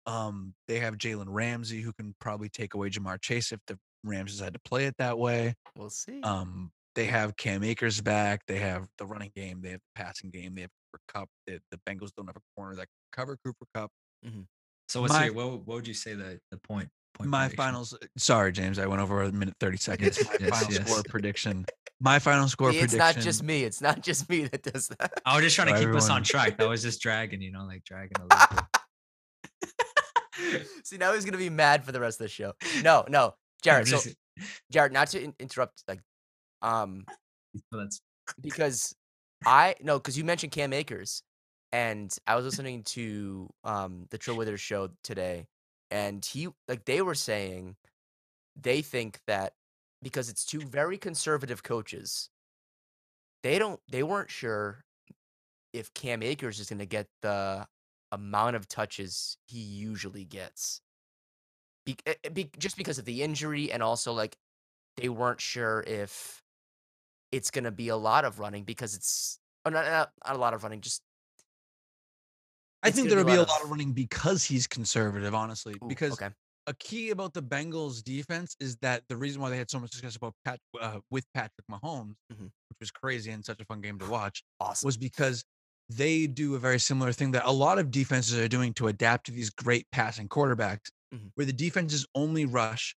[0.05, 4.31] Um, they have Jalen Ramsey who can probably take away Ja'Marr Chase if the Rams
[4.33, 5.55] decide to play it that way.
[5.75, 6.21] We'll see.
[6.21, 8.45] Um, they have Cam Akers back.
[8.47, 9.61] They have the running game.
[9.61, 10.55] They have the passing game.
[10.55, 11.29] They have Cooper Kupp.
[11.47, 13.91] The, the Bengals don't have a corner that can cover Cooper Kupp.
[14.89, 16.89] So what's my- your what, what would you say the the point?
[17.15, 17.57] point My prediction?
[17.57, 17.97] finals.
[18.17, 18.79] Sorry, James.
[18.79, 20.19] I went over a minute thirty seconds.
[20.27, 20.89] My Yes, final yes.
[20.89, 21.65] score prediction
[22.01, 23.17] My final score See, it's prediction.
[23.19, 23.63] not just me.
[23.63, 25.13] It's not just me that does that.
[25.25, 26.57] I was just trying to keep us on track.
[26.57, 28.65] That was just dragging, you know, like dragging a little bit.
[30.83, 32.53] See, now he's gonna be mad for the rest of the show.
[32.83, 33.87] No, no, Jared.
[33.87, 33.99] So,
[34.71, 35.99] Jared, not to in- interrupt, like,
[36.61, 37.05] um,
[37.71, 37.99] that's
[38.39, 38.95] because
[39.45, 41.23] I no, because you mentioned Cam Akers,
[41.71, 45.47] and I was listening to um the Trill Withers show today,
[45.91, 47.75] and he like they were saying
[48.61, 49.53] they think that
[50.01, 52.29] because it's two very conservative coaches,
[53.43, 54.83] they don't they weren't sure
[55.73, 57.67] if Cam Akers is going to get the
[58.11, 60.81] amount of touches he usually gets.
[61.85, 64.35] Be, eh, eh, be, just because of the injury and also like
[64.97, 66.41] they weren't sure if
[67.31, 69.85] it's going to be a lot of running because it's not, not,
[70.25, 71.03] not a lot of running just
[72.83, 75.75] I think there'll be be a lot of- running because he's conservative, honestly.
[75.83, 76.33] ooh, because okay
[76.67, 79.91] a key about the Bengals defense is that the reason why they had so much
[79.91, 82.43] success about Pat, uh, with Patrick Mahomes, Mhm.
[82.43, 85.43] which was crazy and such a fun game to watch, awesome was because
[85.89, 89.25] they do a very similar thing that a lot of defenses are doing to adapt
[89.25, 91.31] to these great passing quarterbacks, Mhm.
[91.33, 92.95] where the defenses only rush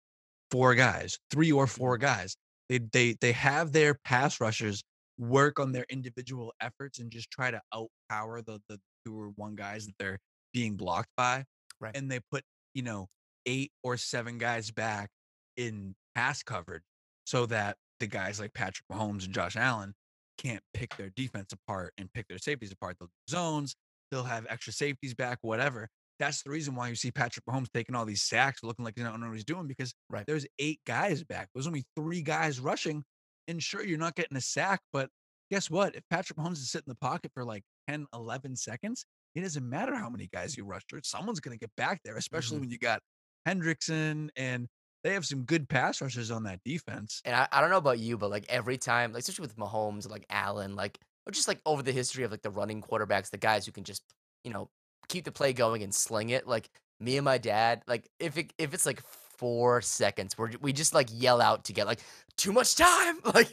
[0.51, 2.37] four guys, three or 4 guys.
[2.69, 4.83] They they they have their pass rushers
[5.17, 9.55] work on their individual efforts and just try to outpower the the two or one
[9.55, 10.19] guys that they're
[10.53, 11.45] being blocked by.
[11.81, 11.97] Right.
[11.97, 12.43] And they put,
[12.75, 13.09] you know,
[13.47, 15.11] eight or seven guys back
[15.57, 16.83] in pass coverage
[17.25, 19.95] so that the guys like Patrick Mahomes and Josh Allen
[20.39, 22.97] can't pick their defense apart and pick their safeties apart.
[22.99, 23.75] They'll do zones,
[24.11, 25.89] they'll have extra safeties back, whatever.
[26.19, 29.03] That's the reason why you see Patrick Mahomes taking all these sacks, looking like he
[29.03, 30.27] don't know what he's doing because Right.
[30.27, 31.49] there's eight guys back.
[31.55, 33.05] There's only three guys rushing.
[33.49, 35.09] And sure, you're not getting a sack, but
[35.51, 35.95] guess what?
[35.97, 39.69] If Patrick Mahomes is sitting in the pocket for like 10, 11 seconds, it doesn't
[39.69, 41.01] matter how many guys you rush through.
[41.05, 42.61] Someone's going to get back there, especially Mhm.
[42.61, 43.01] when you got
[43.47, 44.69] Hendrickson and
[45.03, 47.23] they have some good pass rushers on that defense.
[47.25, 50.09] And I, I don't know about you, but like every time, like especially with Mahomes,
[50.09, 53.39] like Allen, like or just like over the history of like the running quarterbacks, the
[53.39, 54.03] guys who can just
[54.45, 54.69] you know
[55.09, 56.47] keep the play going and sling it.
[56.47, 56.69] Like
[57.01, 59.03] me and my dad, like if it if it's like
[59.39, 62.01] four seconds, we we just like yell out to get like
[62.37, 63.51] too much time, like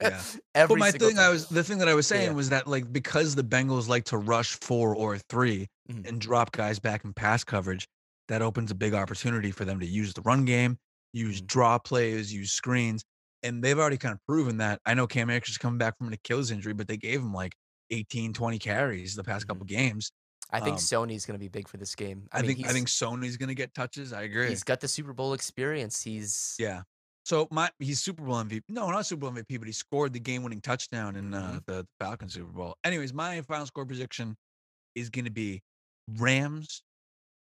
[0.00, 0.20] Yeah.
[0.54, 2.36] every But my thing, I was the thing that I was saying yeah.
[2.36, 6.06] was that like because the Bengals like to rush four or 3 Mhm.
[6.08, 7.86] and drop guys back in pass coverage,
[8.28, 10.78] that opens a big opportunity for them to use the run game,
[11.12, 11.46] use Mhm.
[11.46, 13.02] draw plays, use screens,
[13.42, 14.80] and they've already kind of proven that.
[14.84, 17.32] I know Cam Akers is coming back from an Achilles injury, but they gave him
[17.32, 17.54] like
[17.90, 20.12] 18, 20 carries the past couple games.
[20.50, 22.28] I think um, Sony's gonna be big for this game.
[22.32, 24.12] I, I, mean, think I think Sony's gonna get touches.
[24.12, 24.48] I agree.
[24.48, 26.02] he's got the Super Bowl experience.
[26.02, 26.82] He's Yeah.
[27.28, 28.72] So my he's Super Bowl MVP.
[28.72, 31.64] No, not Super Bowl MVP, but he scored the game-winning touchdown in uh, Mhm.
[31.66, 32.74] the Falcons Super Bowl.
[32.84, 34.34] Anyways, my final score prediction
[34.94, 35.62] is going to be
[36.08, 36.82] Rams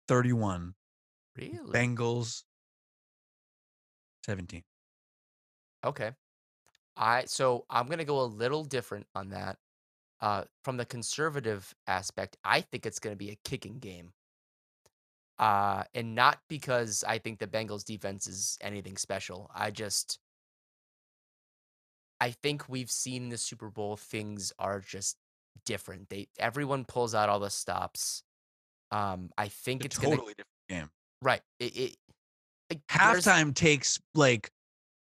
[0.07, 0.75] 31,
[1.35, 2.43] really Bengals
[4.25, 4.63] 17.
[5.83, 6.13] Okay.
[6.97, 9.59] I so I'm gonna go a little different on that.
[10.21, 14.13] Uh, from the conservative aspect, I think it's gonna be a kicking game.
[15.39, 19.49] Uh, and not because I think the Bengals defense is anything special.
[19.55, 20.19] I just
[22.21, 25.15] I think we've seen in the Super Bowl things are just
[25.65, 26.09] different.
[26.09, 28.23] They everyone pulls out all the stops.
[28.91, 30.89] Um, I think A it's totally gonna different game.
[31.21, 31.41] right.
[31.59, 31.95] It, it
[32.69, 34.51] there's- Halftime takes like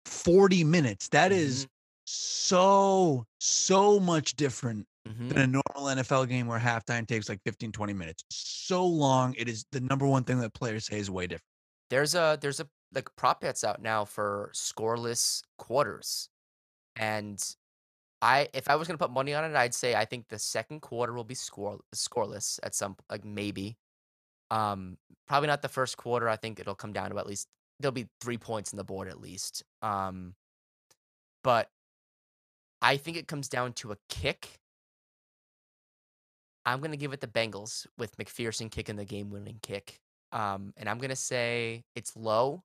[0.05, 1.09] 40 minutes.
[1.09, 1.69] That is Mhm,
[2.07, 5.29] so so much different mhm.
[5.29, 8.25] than a normal NFL game where halftime takes like 15 20 minutes.
[8.31, 9.35] So long.
[9.37, 11.45] It is the number one thing that players say is way different.
[11.91, 16.29] There's a there's a like prop bets out now for scoreless quarters.
[16.97, 17.43] And
[18.21, 20.81] I if I was gonna put money on it, I'd say I think the second
[20.81, 23.77] quarter will be score scoreless at some like maybe.
[24.51, 26.29] Um probably not the first quarter.
[26.29, 27.49] I think it'll come down to at least
[27.81, 29.63] there'll be three points in the board at least.
[29.83, 30.35] Um
[31.45, 31.69] but
[32.83, 34.59] I think it comes down to a kick.
[36.69, 39.99] I'm gonna give it the Bengals with McPherson kicking the game winning kick.
[40.33, 42.63] Um, and I'm gonna say it's low.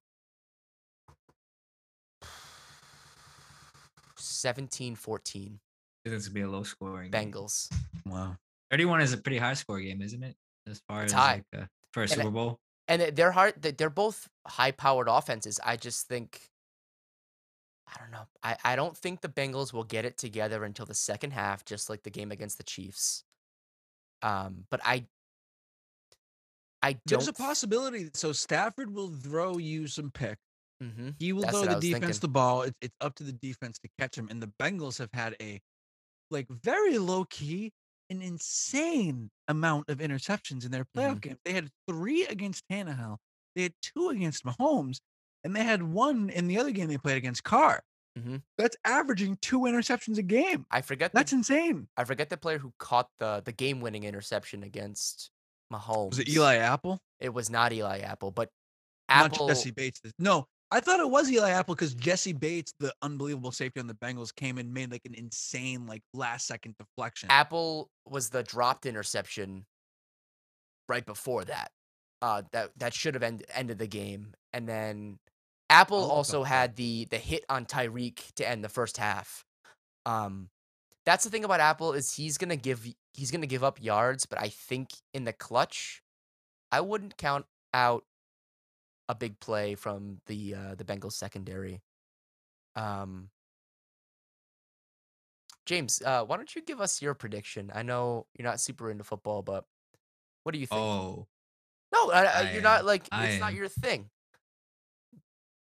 [4.18, 5.60] 17 14
[6.06, 7.12] This is gonna be a low scoring.
[7.12, 7.32] game.
[7.32, 7.72] Bengals.
[8.06, 8.38] Wow.
[8.72, 10.36] 31 is a pretty high score game, isn't it?
[10.68, 11.34] As far It's as high.
[11.54, 12.60] like uh, for a And Super it- Bowl.
[12.90, 15.60] And they- they're hard they're both high powered offenses.
[15.64, 16.50] I just think
[17.88, 18.26] I don't know.
[18.42, 21.90] I, I don't think the Bengals will get it together until the second half, just
[21.90, 23.24] like the game against the Chiefs.
[24.24, 25.08] Um, but I
[26.82, 28.10] I don't There's a possibility.
[28.14, 30.38] So Stafford will throw you some pick.
[30.82, 32.22] hmm He will That's throw the defense thinking.
[32.22, 32.64] the ball.
[32.64, 34.28] It's, it's up to the defense to catch him.
[34.30, 35.62] And the Bengals have had a
[36.32, 37.72] like very low key,
[38.10, 41.22] an insane amount of interceptions in their playoff Mhm.
[41.22, 41.38] game.
[41.46, 43.18] They had three against Tannehill.
[43.56, 45.00] They had two against Mahomes,
[45.44, 47.84] and they had one in the other game they played against Carr.
[48.18, 48.44] Mhm.
[48.58, 50.66] That's averaging two interceptions a game.
[50.70, 51.88] I forget That's the insane.
[51.98, 55.32] I forget the player who caught the the game winning interception against
[55.72, 56.12] Mahomes.
[56.12, 57.00] Was it Eli Apple?
[57.20, 58.50] It was not Eli Apple, but
[59.10, 60.02] Not Jessie Bates.
[60.20, 63.96] No, I thought it was Eli Apple because Jessie Bates, the unbelievable safety on the
[63.96, 67.30] Bengals, came and made like an insane, like last second deflection.
[67.30, 69.66] Apple was the dropped interception
[70.90, 71.72] right before that.
[72.22, 75.20] Uh, that that should have end, ended the game, and then
[75.70, 79.46] Apple I'll also had the the hit on Tyreek to end the first half.
[80.06, 80.50] Um,
[81.06, 84.40] that's the thing about Apple is he's gonna give he's gonna give up yards, but
[84.40, 86.02] I think in the clutch,
[86.72, 88.04] I wouldn't count out
[89.10, 91.82] a big play from the uh, the Bengals secondary.
[92.76, 93.30] Um,
[95.66, 97.72] James, uh, why don't you give us your prediction?
[97.74, 99.66] I know you're not super into football, but
[100.44, 100.82] what do you think?
[100.82, 101.28] Oh,
[101.94, 104.10] no, I, I, I you're not like I it's not your thing.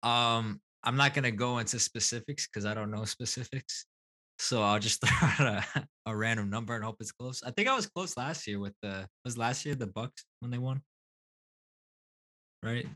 [0.02, 3.86] Um, I'm not gonna go into specifics because I don't know specifics.
[4.38, 7.42] So I'll just throw out a, a random number and hope it's close.
[7.42, 10.50] I think I was close last year with the was last year the Bucs when
[10.50, 10.80] they won.
[12.62, 12.86] Right?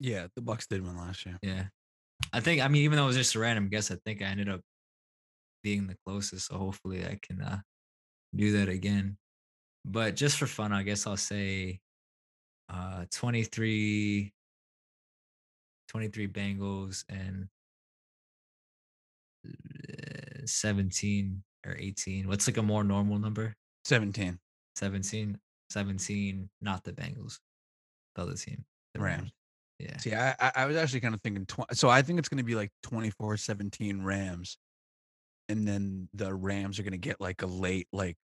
[0.00, 1.38] yeah, the Bucs did win last year.
[1.42, 1.64] Yeah.
[2.32, 4.26] I think I mean even though it was just a random guess, I think I
[4.26, 4.60] ended up
[5.62, 6.48] being the closest.
[6.48, 7.58] So hopefully I can uh
[8.34, 9.16] do that again.
[9.84, 11.80] But just for fun, I guess I'll say
[12.68, 14.32] uh 23
[15.88, 17.48] 23 Bengals and
[19.46, 22.28] uh, 17 or 18.
[22.28, 23.54] What's like a more normal number?
[23.84, 24.38] Seventeen
[24.76, 25.38] 17.
[25.70, 27.38] 17, not the Bengals.
[28.14, 28.64] The other team.
[28.94, 29.30] the Rams.
[29.78, 29.96] Yeah.
[29.98, 31.46] See, I I, was actually kind of thinking.
[31.46, 34.58] Tw- so I think it's going to be like 24-17 Rams,
[35.48, 38.16] and then the Rams are going to get like a late like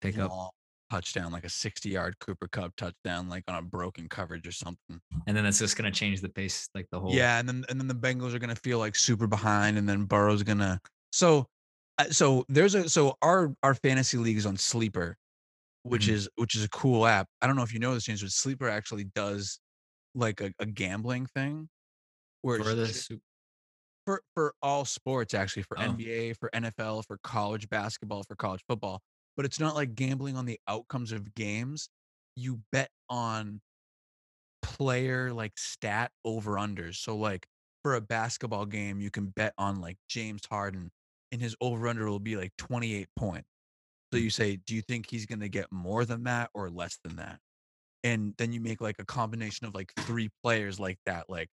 [0.00, 0.30] Pick up.
[0.30, 0.50] long
[0.90, 5.00] touchdown, like a sixty-yard Cooper Kupp touchdown, like on a broken coverage or something.
[5.26, 7.80] And then it's just gonna change the pace, like the whole Yeah, and then and
[7.80, 10.80] then the Bengals are gonna feel like super behind, and then Burrow's gonna.
[11.12, 11.46] So,
[11.98, 15.16] uh, so there's a so our our fantasy league is on Sleeper,
[15.82, 16.12] which Mhm.
[16.12, 17.28] is which is a cool app.
[17.42, 19.58] I don't know if you know this, James, but Sleeper actually does
[20.14, 21.68] like a, a gambling thing,
[22.42, 23.18] where for the ju- Sup-
[24.06, 25.82] for for all sports actually for Oh.
[25.82, 29.00] NBA, for NFL, for college basketball, for college football.
[29.36, 31.88] But it's not like gambling on the outcomes of games.
[32.36, 33.60] You bet on
[34.62, 36.96] player like stat over unders.
[36.96, 37.46] So like
[37.82, 40.90] for a basketball game, you can bet on like James Harden
[41.32, 43.48] and his over under will be like 28 points.
[44.12, 44.42] So you mm-hmm.
[44.42, 47.38] say, do you think he's going to get more than that or less than that?
[48.04, 51.48] And then you make like a combination of like three players like that, like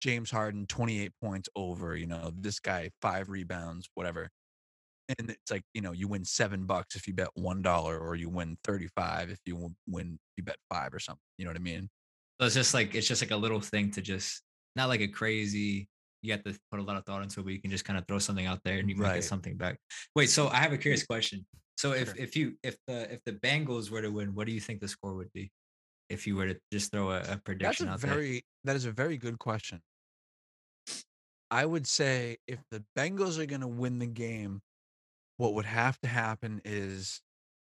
[0.00, 4.30] James Harden, 28 points over, you know, this guy, five rebounds, whatever.
[5.08, 8.16] And it's like, you know, you win seven bucks if you bet one dollar, or
[8.16, 11.22] you win 35 if you win, you bet five or something.
[11.38, 11.88] You know what I mean?
[12.40, 14.42] So it's just like it's just like a little thing to just
[14.74, 15.88] not like a crazy.
[16.22, 17.98] You have to put a lot of thought into it, but you can just kind
[17.98, 19.14] of throw something out there and you might Right.
[19.16, 19.78] get something back.
[20.16, 21.46] Wait, so I have a curious question.
[21.76, 22.16] So if Sure.
[22.18, 24.88] if you if the if the Bengals were to win, what do you think the
[24.88, 25.52] score would be?
[26.08, 28.14] If you were to just throw a, a That's prediction a out there.
[28.14, 29.80] very that is a very good question.
[31.50, 34.60] I would say if the Bengals are going to win the game,
[35.36, 37.20] what would have to happen is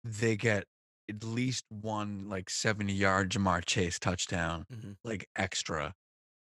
[0.04, 0.64] they get
[1.10, 4.96] at least one like 70 yard Ja'Marr Chase touchdown, Mhm.
[5.04, 5.94] like extra.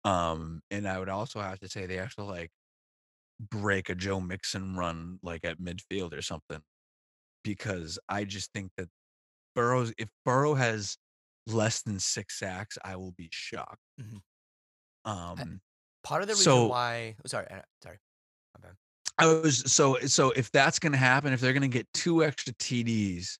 [0.04, 2.52] Um, and I would also have to say they have to like
[3.39, 6.62] break a Joe Mixon run like at midfield or something.
[7.43, 8.89] Because I just think that
[9.56, 10.97] Burrow's if Burrow has
[11.47, 13.82] less than six sacks, I will be shocked.
[14.00, 14.22] Mhm.
[15.06, 15.62] Um
[16.04, 18.00] Part of the reason So- why, oh, sorry, uh, sorry,
[18.60, 18.76] bad.
[19.20, 23.38] I was so so if that's gonna happen, if they're gonna get two extra TDs,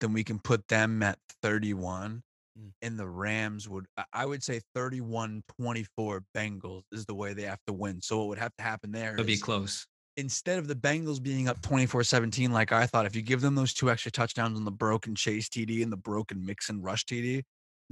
[0.00, 2.22] then we can put them at 31.
[2.58, 2.72] Mm.
[2.82, 7.60] And the Rams would I- I would say 31-24 Bengals is the way they have
[7.66, 8.00] to win.
[8.00, 9.86] So what would have to happen there It'll be close.
[10.16, 13.74] instead of the Bengals being up 24-17, like I thought, if you give them those
[13.74, 17.42] two extra touchdowns on the broken Chase TD and the broken Mixon rush TD,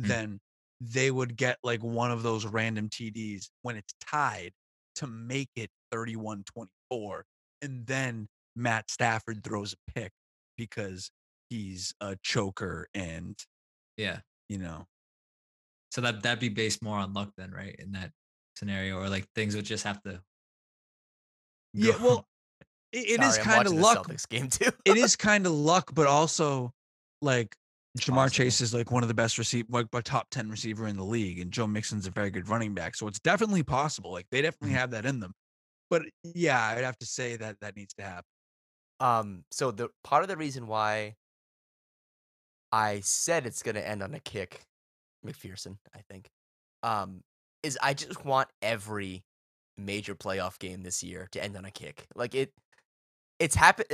[0.01, 0.09] Mm.
[0.09, 0.41] then
[0.81, 4.53] they would get like one of those random TDs when it's tied
[4.97, 7.22] to make it 31-24.
[7.62, 10.12] And then Matt Stafford throws a pick
[10.57, 11.11] because
[11.51, 13.36] he's a choker and
[13.97, 14.20] Yeah.
[14.49, 14.86] you know
[15.90, 17.74] So that that'd be based more on luck then, right?
[17.78, 18.11] In that
[18.57, 20.20] scenario, or like things would just have to.
[21.72, 22.26] yeah well
[22.92, 24.70] it, it is Sorry, I'm kind of luck game too.
[24.84, 26.72] it is kind of luck, but also
[27.20, 27.57] like
[27.99, 28.30] Ja'Marr possible.
[28.32, 31.05] Chase is like one of the best receive like a top 10 receiver in the
[31.05, 32.97] league, and Joe Mixon's a very good running back.
[32.97, 34.11] So it's definitely possible.
[34.12, 34.78] Like they definitely Mhm.
[34.78, 35.34] have that in them.
[35.90, 38.24] But yeah, I'd have to say that that needs to happen.
[39.01, 41.16] Um, so the part of the reason why
[42.72, 44.64] I said it's gonna end on a kick,
[45.24, 46.30] McPherson, I think,
[46.82, 47.22] um,
[47.62, 49.24] is I just want every
[49.76, 52.07] major playoff game this year to end on a kick.
[52.14, 52.53] Like it,
[53.38, 53.88] it's happened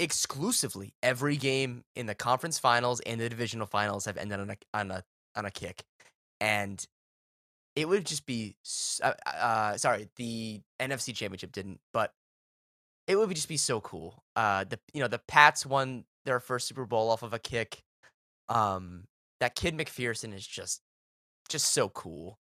[0.00, 0.94] exclusively.
[1.02, 4.90] Every game in the conference finals and the divisional finals have ended on a on
[4.90, 5.04] a
[5.36, 5.84] on a kick,
[6.40, 6.84] and
[7.76, 8.56] it would just be.
[9.02, 12.12] Uh, uh, sorry, the NFC Championship didn't, but
[13.06, 14.24] it would just be so cool.
[14.34, 17.82] Uh, the you know the Pats won their first Super Bowl off of a kick.
[18.48, 19.04] Um,
[19.40, 20.80] that kid McPherson is just
[21.48, 22.38] just so cool.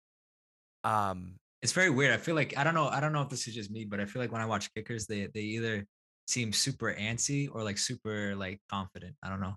[0.82, 2.12] Um, it's very weird.
[2.12, 2.88] I feel like I don't know.
[2.88, 4.72] I don't know if this is just me, but I feel like when I watch
[4.74, 5.86] kickers, they they either
[6.26, 9.16] seem super antsy or like super like confident.
[9.22, 9.54] I don't know.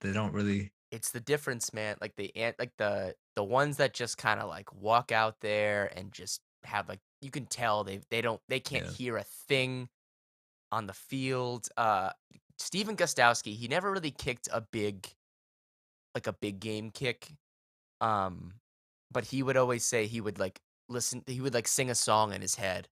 [0.00, 0.72] They don't really.
[0.90, 1.96] It's the difference, man.
[2.00, 5.92] Like the ant, like the the ones that just kind of like walk out there
[5.96, 8.92] and just have like you can tell they they don't they can't Yeah.
[8.92, 9.88] hear a thing
[10.72, 11.68] on the field.
[11.76, 12.10] Uh,
[12.58, 15.08] Stephen Gostkowski, he never really kicked a big,
[16.14, 17.32] like a big game kick.
[18.00, 18.54] Um,
[19.10, 21.24] but he would always say he would like listen.
[21.26, 22.88] He would like sing a song in his head.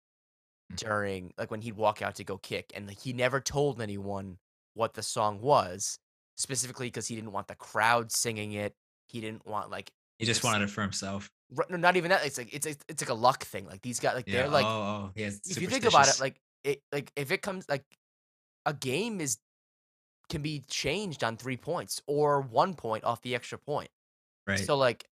[0.72, 0.76] Mm.
[0.76, 4.38] during like when he'd walk out to go kick, and like, he never told anyone
[4.74, 5.98] what the song was
[6.36, 8.76] specifically because he didn't want the crowd singing it.
[9.08, 11.32] He didn't want like He just wanted it for himself.
[11.70, 12.26] no, not even that.
[12.26, 13.66] It's like it's like, it's like a luck thing.
[13.66, 14.42] Like these guys, like Yeah.
[14.42, 15.30] they're like oh, oh, yeah.
[15.46, 17.86] if you think about it, like it, like if it comes like
[18.66, 19.38] a game is
[20.30, 23.90] can be changed on three points or one point off the extra point.
[24.46, 24.60] right.
[24.60, 25.06] So like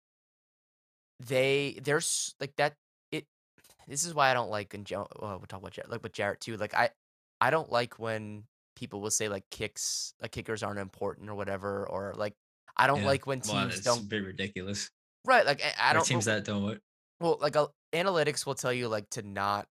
[1.20, 2.74] they there's like that.
[3.88, 5.07] This is why I don't like and Joe.
[5.15, 6.57] Uh, we'll talk about like with Jarrett too.
[6.57, 6.89] Like I
[7.41, 8.43] I don't like when
[8.75, 12.36] people will say like kicks like kickers aren't important or whatever or like
[12.75, 13.07] I don't Yeah.
[13.07, 14.89] like when well, teams it's don't bit ridiculous.
[15.25, 16.79] right like I, I don't teams that don't
[17.19, 19.67] well, like uh, analytics will tell you like to not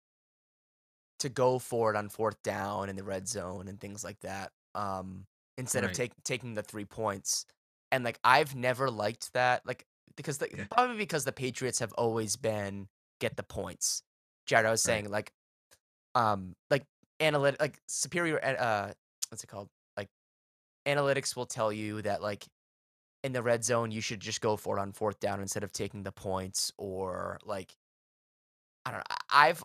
[1.18, 4.50] to go for it on fourth down in the red zone and things like that.
[4.74, 5.96] Um, instead of Right.
[5.96, 7.46] take, taking the three points.
[7.92, 9.86] And like I've never liked that, like
[10.16, 10.64] because the, Yeah.
[10.70, 12.88] probably because the Patriots have always been
[13.23, 14.03] get the points.
[14.47, 14.95] Jared, I was Right.
[14.95, 15.33] saying like,
[16.14, 16.85] um, like
[17.20, 18.93] analytic, like superior, uh,
[19.31, 19.68] what's it called?
[19.97, 20.09] Like
[20.87, 22.45] analytics will tell you that like
[23.25, 25.73] in the red zone you should just go for it on fourth down instead of
[25.73, 27.73] taking the points or like
[28.85, 29.16] I don't know.
[29.33, 29.64] I've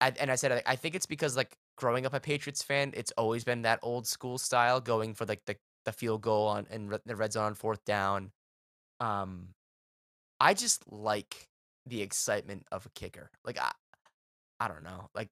[0.00, 2.92] I, and I said I- I think it's because like growing up a Patriots fan,
[2.94, 6.66] it's always been that old school style, going for like the the field goal on
[6.70, 8.30] and re- the red zone on fourth down.
[9.00, 9.48] Um,
[10.40, 11.48] I just like
[11.86, 13.30] the excitement of a kicker.
[13.44, 13.70] Like I,
[14.60, 15.08] I don't know.
[15.14, 15.28] Like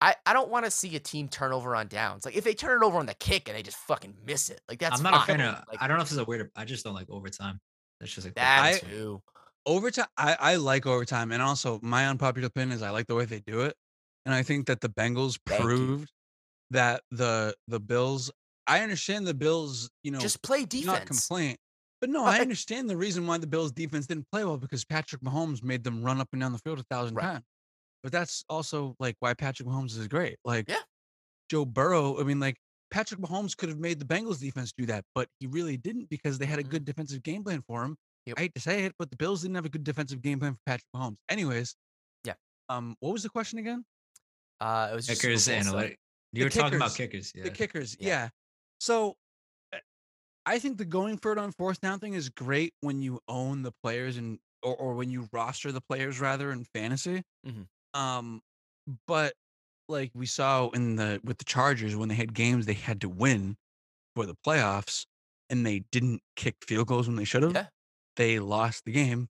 [0.00, 2.24] I, I don't want to see a team turn over on downs.
[2.24, 4.60] Like if they turn it over on the kick and they just fucking miss it,
[4.68, 5.62] like that's I'm not a fan of.
[5.70, 6.50] like I don't know if this is a weird.
[6.56, 7.58] I just don't like overtime.
[8.00, 9.22] That's just like that I- too.
[9.64, 13.24] overtime I, I like overtime and also my unpopular opinion is i like the way
[13.24, 13.74] they do it
[14.26, 15.66] and i think that the bengals Thank you.
[15.66, 16.10] proved
[16.70, 18.30] that the the bills
[18.68, 20.86] i understand the bills you know Just play defense.
[20.86, 21.58] not complaint
[22.00, 25.22] but no i understand the reason why the bills defense didn't play well because patrick
[25.22, 27.24] mahomes made them run up and down the field a thousand Right.
[27.24, 27.44] times
[28.02, 30.82] but that's also like why patrick mahomes is great like Yeah.
[31.50, 32.56] joe burrow i mean like
[32.90, 36.38] patrick mahomes could have made the bengals defense do that but he really didn't because
[36.38, 36.70] they had a Mhm.
[36.70, 38.38] good defensive game plan for him Yep.
[38.38, 40.54] I hate to say it, but the Bills didn't have a good defensive game plan
[40.54, 41.16] for Patrick Mahomes.
[41.28, 41.76] Anyways,
[42.24, 42.34] Yeah.
[42.68, 43.84] Um, what was the question again?
[44.60, 45.54] Uh, it was kickers stuff.
[45.54, 45.94] You
[46.32, 47.30] The were talking about kickers.
[47.30, 47.32] kickers.
[47.36, 47.42] Yeah.
[47.44, 48.08] The kickers, Yeah.
[48.08, 48.28] yeah.
[48.80, 49.16] So,
[50.46, 53.62] I think the going for it on fourth down thing is great when you own
[53.62, 57.22] the players and or, or when you roster the players rather in fantasy.
[57.44, 57.68] Mhm.
[57.94, 58.42] Um,
[59.06, 59.34] but
[59.88, 63.08] like we saw in the with the Chargers when they had games they had to
[63.08, 63.56] win
[64.16, 65.06] for the playoffs
[65.50, 67.54] and they didn't kick field goals when they should have.
[67.54, 67.68] Yeah.
[68.16, 69.28] They lost the game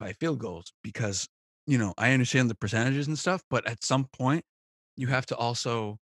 [0.00, 1.28] by field goals because
[1.66, 4.44] you know I understand the percentages and stuff, but at some point
[4.96, 5.98] you have to also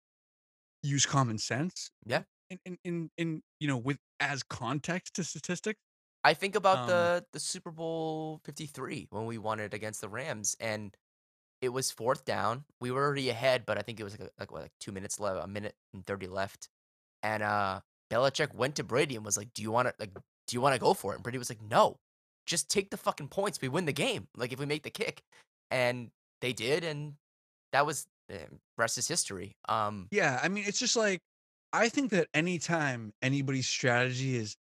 [0.82, 1.90] use common sense.
[2.06, 2.24] Yeah.
[2.50, 5.80] In in in, in you know with as context to statistics.
[6.24, 10.08] I think about Um, the the Super Bowl 53 when we won it against the
[10.08, 10.96] Rams and
[11.62, 12.64] it was fourth down.
[12.80, 14.92] We were already ahead, but I think it was like a, like what, like 2
[14.92, 16.68] minutes left, a minute and 30 left.
[17.22, 20.56] And uh Belichick went to Brady and was like, "Do you want to like do
[20.56, 21.98] you want to go for it?" And Brady was like, "No.
[22.46, 23.60] Just take the fucking points.
[23.62, 24.28] We win the game.
[24.36, 25.22] Like if we make the kick."
[25.70, 26.10] And
[26.42, 27.16] they did and
[27.72, 28.38] that was uh,
[28.78, 29.56] rest is history.
[29.68, 31.20] Um Yeah, I mean it's just like
[31.72, 34.56] I think that anytime anybody's strategy is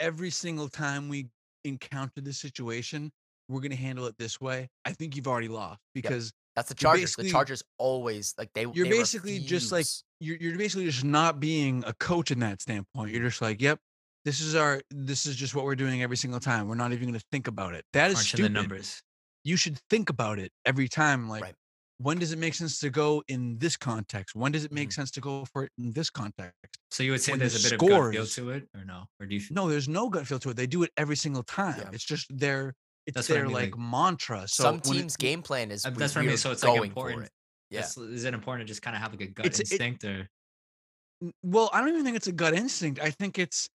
[0.00, 1.28] every single time we
[1.64, 3.10] encounter this situation,
[3.48, 4.68] we're gonna handle it this way.
[4.84, 7.14] I think you've already lost because that's the Chargers.
[7.16, 9.86] The Chargers always like they you're they basically just like
[10.20, 13.10] you're you're basically just not being a coach in that standpoint.
[13.10, 13.78] You're just like, yep,
[14.24, 16.68] this is our this is just what we're doing every single time.
[16.68, 17.84] We're not even gonna think about it.
[17.92, 18.44] That is Crunching stupid.
[18.44, 19.02] the numbers.
[19.44, 21.28] You should think about it every time.
[21.28, 21.54] Like, Right.
[21.98, 24.34] When does it make sense to go in this context?
[24.34, 24.94] When does it make Mhm.
[24.94, 26.58] sense to go for it in this context?
[26.90, 28.84] So you would say when the there's a bit of gut feel to it, or
[28.84, 29.06] no?
[29.20, 29.42] Or do you?
[29.50, 30.56] No, there's no gut feel to it.
[30.56, 31.78] They do it every single time.
[31.78, 31.90] Yeah.
[31.92, 32.74] It's just their
[33.06, 34.48] it's That's what I their mean, like, like, mantra.
[34.48, 36.36] So Some when it- teams' game plan is Uh, that's what I mean.
[36.38, 37.24] So it's like important.
[37.26, 37.32] it.
[37.70, 37.80] Yeah.
[37.82, 40.04] That's- Is it important to just kind of have like a gut It's- it- instinct
[40.04, 40.28] or?
[41.42, 42.98] Well, I don't even think it's a gut instinct.
[43.00, 43.68] I think it's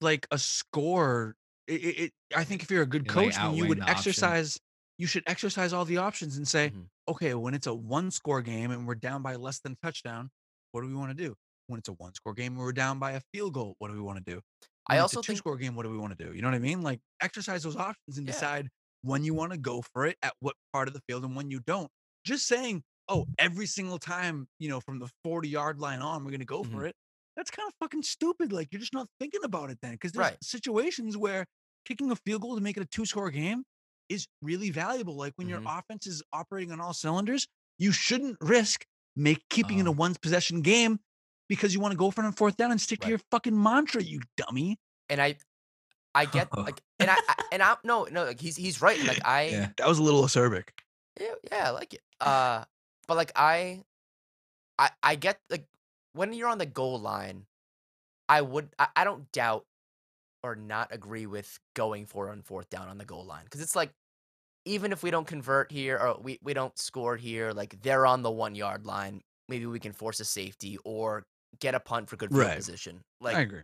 [0.00, 1.36] like a score.
[1.66, 3.88] It, it, it- I think if you're a good like coach, then you would the
[3.88, 4.58] exercise.
[4.98, 6.88] You should exercise all the options and say, Mhm.
[7.08, 10.30] okay, when it's a one score game and we're down by less than touchdown,
[10.72, 11.34] what do we want to do?
[11.66, 13.94] When it's a one score game and we're down by a field goal, what do
[13.94, 14.40] we want to do?
[14.88, 16.32] I When also it's a two think- score game, what do we want to do?
[16.32, 16.82] You know what I mean?
[16.82, 18.32] Like exercise those options and Yeah.
[18.32, 18.70] decide
[19.02, 21.50] when you want to go for it at what part of the field and when
[21.50, 21.90] you don't.
[22.24, 26.30] Just saying, oh, every single time, you know, from the 40 yard line on, we're
[26.30, 26.72] going to go Mm-hmm.
[26.72, 26.96] for it.
[27.36, 28.52] That's kind of fucking stupid.
[28.52, 29.92] Like you're just not thinking about it then.
[29.92, 30.38] Because there's Right.
[30.42, 31.46] situations where
[31.84, 33.64] kicking a field goal to make it a two score game
[34.08, 35.14] is really valuable.
[35.16, 35.50] Like when Mhm.
[35.50, 37.46] your offense is operating on all cylinders,
[37.78, 38.86] you shouldn't risk
[39.16, 39.92] make keeping it a Oh.
[39.92, 41.00] one possession game
[41.48, 43.06] because you want to go for it on fourth down and stick Right.
[43.06, 44.78] to your fucking mantra, you dummy.
[45.08, 45.36] and I,
[46.14, 48.98] I get like, and I, I and I no no like he's he's right.
[49.04, 49.72] Like I Yeah.
[49.76, 50.70] That was a little acerbic.
[51.20, 52.02] Yeah, yeah, I like it.
[52.20, 52.64] Uh,
[53.06, 53.84] but like I,
[54.78, 55.66] I, I get like
[56.12, 57.46] when you're on the goal line,
[58.28, 59.64] I would, I, I don't doubt
[60.46, 63.76] or not agree with going for on fourth down on the goal line because it's
[63.76, 63.92] like
[64.64, 68.22] even if we don't convert here or we we don't score here, like they're on
[68.22, 71.26] the one yard line, maybe we can force a safety or
[71.60, 72.54] get a punt for good field Right.
[72.54, 73.02] position.
[73.20, 73.62] Like i agree.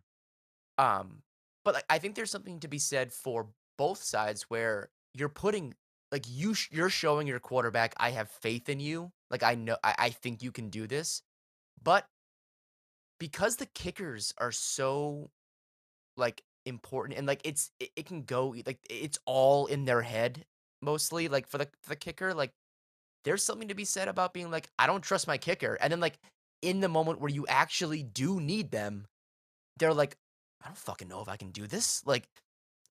[0.78, 1.22] um,
[1.64, 5.74] but like, I think there's something to be said for both sides where you're putting
[6.10, 9.12] like you sh- you're showing your quarterback I have faith in you.
[9.30, 11.22] Like I know I, I think you can do this.
[11.82, 12.06] But
[13.18, 15.30] because the kickers are so
[16.16, 20.44] like important and like it's it, it can go like it's all in their head
[20.80, 22.50] mostly like for the for the kicker like
[23.24, 26.00] there's something to be said about being like I don't trust my kicker and then
[26.00, 26.18] like
[26.60, 29.06] in the moment where you actually do need them
[29.78, 30.16] they're like
[30.62, 32.24] I don't fucking know if I can do this like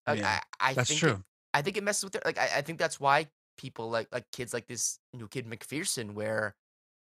[0.08, 1.10] like, Yeah, I, I That's think true.
[1.12, 1.18] It,
[1.54, 4.26] I think it messes with their like I, I think that's why people like like
[4.32, 6.56] kids like this new kid McPherson where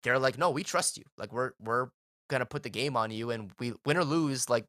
[0.04, 1.90] they're like no we trust you like we're we're
[2.30, 4.66] gonna put the game on you and we win or lose like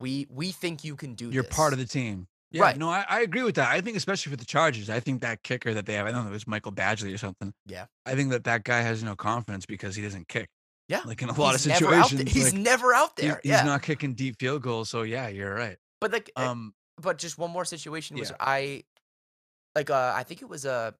[0.00, 1.54] we we think you can do You're this.
[1.54, 2.26] part of the team.
[2.52, 2.76] Yeah, Right.
[2.78, 3.68] no, I, I agree with that.
[3.70, 6.22] I think especially for the Chargers, I think that kicker that they have, I don't
[6.24, 7.52] know, it was Michael Badgley or something.
[7.66, 7.86] Yeah.
[8.06, 10.48] I think that that guy has no confidence because he doesn't kick.
[10.88, 12.32] yeah Like in a lot of He's never situations, there.
[12.32, 14.88] he's like, never out there he's yeah not kicking deep field goals.
[14.90, 15.76] So yeah, you're right.
[16.00, 16.72] but like uh, Um,
[17.02, 18.36] but just one more situation was Yeah.
[18.38, 18.84] I
[19.74, 20.92] like uh I think it was uh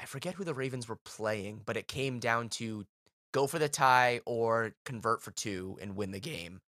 [0.00, 2.84] I forget who the Ravens were playing, but it came down to
[3.32, 6.60] go for the tie or convert for two and win the game.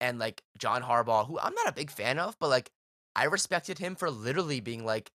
[0.00, 2.70] And like John Harbaugh, who I'm not a big fan of, but like
[3.14, 5.10] I respected him for literally being like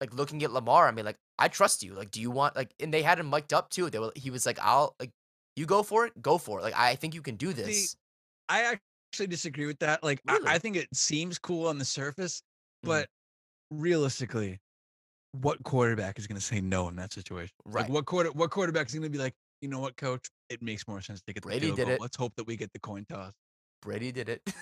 [0.00, 1.94] like looking at Lamar I mean, like, I trust you.
[1.94, 3.88] Like, do you want like and they had him mic'd up too.
[3.90, 5.10] They were he was like, I'll like
[5.56, 6.62] you go for it, go for it.
[6.62, 7.96] Like I think you can do this.
[8.48, 8.76] I
[9.12, 10.02] actually disagree with that.
[10.02, 10.48] Like, I, Really?
[10.48, 12.42] I think it seems cool on the surface,
[12.84, 12.88] Mhm.
[12.88, 13.08] but
[13.70, 14.58] realistically,
[15.32, 17.54] what quarterback is going to say no in that situation?
[17.64, 17.82] Right.
[17.82, 18.30] Like, what quarter?
[18.32, 19.34] What quarterback is going to be like?
[19.62, 20.26] You know what, coach?
[20.48, 21.94] It makes more sense to get the Brady field did goal.
[21.94, 22.00] it.
[22.00, 23.32] Let's hope that we get the coin toss.
[23.82, 24.42] Brady did it.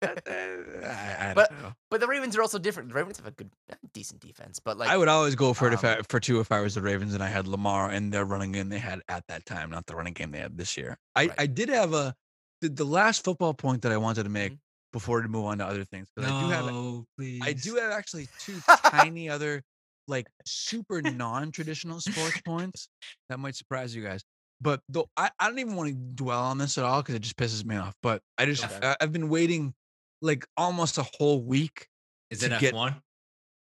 [0.02, 1.72] I, I But- don't know.
[1.90, 2.90] But the Ravens are also different.
[2.90, 3.50] The Ravens have a good,
[3.92, 4.60] decent defense.
[4.60, 6.60] But like, I would always go for it if um, I, for two if I
[6.60, 9.44] was the Ravens and I had Lamar and their running game they had at that
[9.46, 10.96] time, not the running game they had this year.
[11.16, 11.34] I, Right.
[11.38, 12.14] I did have a
[12.60, 14.58] the, the last football point that I wanted to make Mhm.
[14.92, 16.08] before to move on to other things.
[16.16, 17.40] 'cause I do have please.
[17.44, 19.62] I do have actually two tiny other
[20.06, 22.88] like super non-traditional sports points
[23.28, 24.22] that might surprise you guys.
[24.60, 27.20] But though I, I don't even want to dwell on this at all because it
[27.22, 27.94] just pisses me off.
[28.02, 28.78] But I just Okay.
[28.88, 29.72] I, I've been waiting
[30.20, 31.86] like almost a whole week.
[32.30, 33.00] Is it get- F1?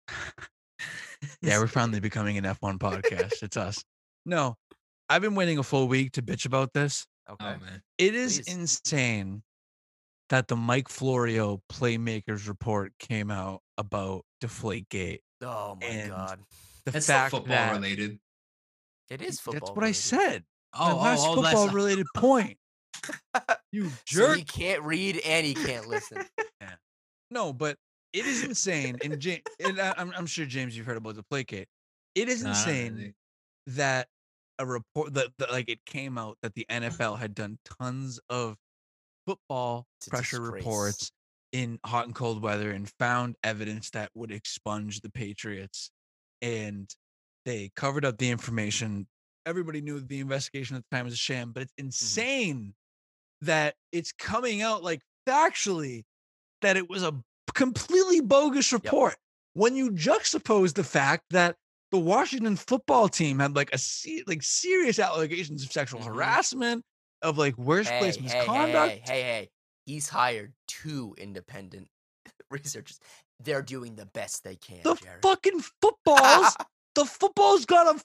[1.43, 3.43] Yeah, we're finally becoming an F1 podcast.
[3.43, 3.85] It's us.
[4.25, 4.57] No,
[5.11, 7.07] I've been waiting a full week to bitch about this.
[7.29, 7.45] Oh, okay.
[7.45, 7.83] Oh man.
[7.99, 8.55] It is Please.
[8.55, 9.43] insane
[10.31, 15.21] that the Mike Florio Playmakers report came out about Deflategate.
[15.43, 16.41] Oh my god,
[16.87, 18.19] The That's fact football that related.
[19.11, 19.61] it is football.
[19.61, 20.45] that's what I said.
[20.79, 22.57] Oh, last oh, oh, that's- football related point.
[23.73, 24.39] You So jerk.
[24.39, 26.25] he can't read and he can't listen.
[27.31, 27.77] No, but
[28.13, 28.99] it is insane.
[29.05, 31.69] And, James, and I- I'm, I'm sure James, you've heard about the Placate.
[32.15, 33.15] It is Nah, insane
[33.69, 34.09] that
[34.59, 36.85] a report that, that like it came out that the mm-hmm.
[36.85, 38.57] NFL had done tons of
[39.27, 40.65] football pressure disgrace.
[40.65, 41.13] reports
[41.53, 45.91] in hot and cold weather and found evidence that would expunge the Patriots.
[46.43, 46.89] And
[47.45, 49.07] they covered up the information.
[49.47, 51.87] Everybody knew the investigation at the time was a sham, but it's Mm-hmm.
[51.87, 52.75] insane
[53.43, 56.05] that it's coming out like factually
[56.63, 57.15] that it was a
[57.55, 59.17] completely bogus report.
[59.55, 61.57] When you juxtapose the fact that
[61.91, 63.79] the Washington football team had like a
[64.27, 66.07] like serious allegations of sexual Mhm.
[66.07, 66.85] harassment,
[67.23, 69.01] of like worst place hey, hey, hey, misconduct.
[69.07, 69.51] hey, hey, hey.
[69.87, 71.89] He's hired two independent
[72.51, 73.01] researchers.
[73.43, 75.23] They're doing the best they can, the Jared.
[75.23, 76.57] fucking footballs,
[76.95, 78.01] the football's got a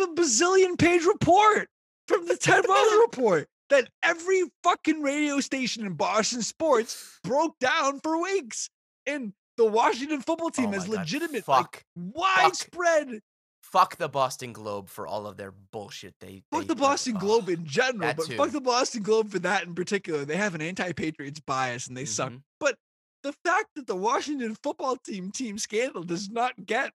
[0.00, 1.68] the bazillion page report
[2.08, 8.00] from the Ted Butler report that every fucking radio station in Boston sports broke down
[8.00, 8.68] for weeks.
[9.06, 13.20] And the Washington football team Oh God, legitimate, like, widespread.
[13.62, 16.14] Fuck the Boston Globe for all of their bullshit.
[16.20, 17.20] They Fuck they- the Boston ugh.
[17.20, 18.36] Globe in general, but too.
[18.36, 20.24] fuck the Boston Globe for that in particular.
[20.24, 22.32] They have an anti-Patriots bias and they suck.
[22.32, 22.42] Mhm.
[22.58, 22.76] But
[23.22, 26.92] the fact that the Washington football team team scandal does not get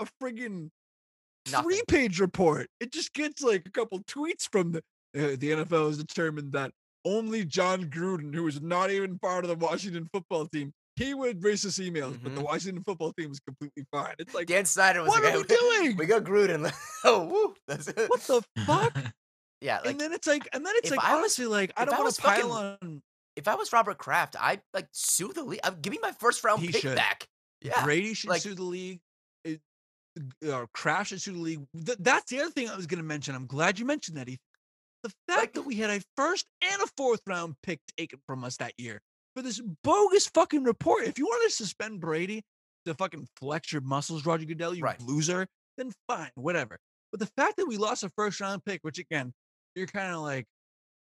[0.00, 0.70] a friggin'
[1.52, 1.70] Nothing.
[1.70, 4.78] three-page report, it just gets like a couple tweets from the
[5.16, 6.70] uh, the NFL has determined that
[7.04, 11.40] only Jon Gruden, who is not even part of the Washington football team, he would
[11.40, 12.44] racist emails, but the Mhm.
[12.44, 14.14] Washington football team is completely fine.
[14.18, 15.44] It's like, Dan Snyder was what like, are we
[15.84, 15.96] doing?
[15.96, 16.70] We got Gruden.
[17.04, 17.54] oh, woo.
[17.66, 18.08] That's it.
[18.10, 18.96] what the fuck?
[19.60, 21.84] Yeah, like and then it's like, and then it's like, I was- honestly, like, I
[21.84, 23.02] don't want to pile fucking- on
[23.34, 25.60] if I was Robert Kraft, I'd like sue the league.
[25.64, 26.94] Uh, give me my first round He pick should.
[26.96, 27.26] back.
[27.60, 27.82] Yeah.
[27.84, 29.00] Brady should like- sue the league.
[30.42, 31.66] It, uh, Kraft should the league.
[31.84, 33.34] Th- that's the other thing I was going to mention.
[33.34, 34.28] I'm glad you mentioned that.
[34.28, 34.40] Ethan.
[35.04, 38.42] The fact Like- that we had a first and a fourth round pick taken from
[38.44, 39.00] us that year
[39.36, 41.04] for this bogus fucking report.
[41.04, 42.42] If you want to suspend Brady
[42.84, 45.00] to fucking flex your muscles, Roger Goodell, you Right.
[45.02, 45.46] loser,
[45.76, 46.78] then fine, whatever.
[47.12, 49.32] But the fact that we lost a first round pick, which again,
[49.76, 50.46] you're kind of like,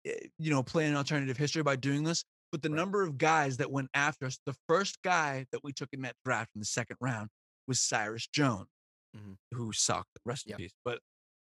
[0.05, 2.23] eh, you know, playing alternative history by doing this.
[2.53, 2.75] But the Right.
[2.77, 6.15] number of guys that went after us, the first guy that we took in that
[6.23, 7.29] draft in the second round
[7.67, 8.69] was Cyrus Jones,
[9.15, 9.37] Mhm.
[9.53, 10.17] who sucked.
[10.25, 10.59] Rest Yep.
[10.59, 10.73] in peace.
[10.83, 10.99] But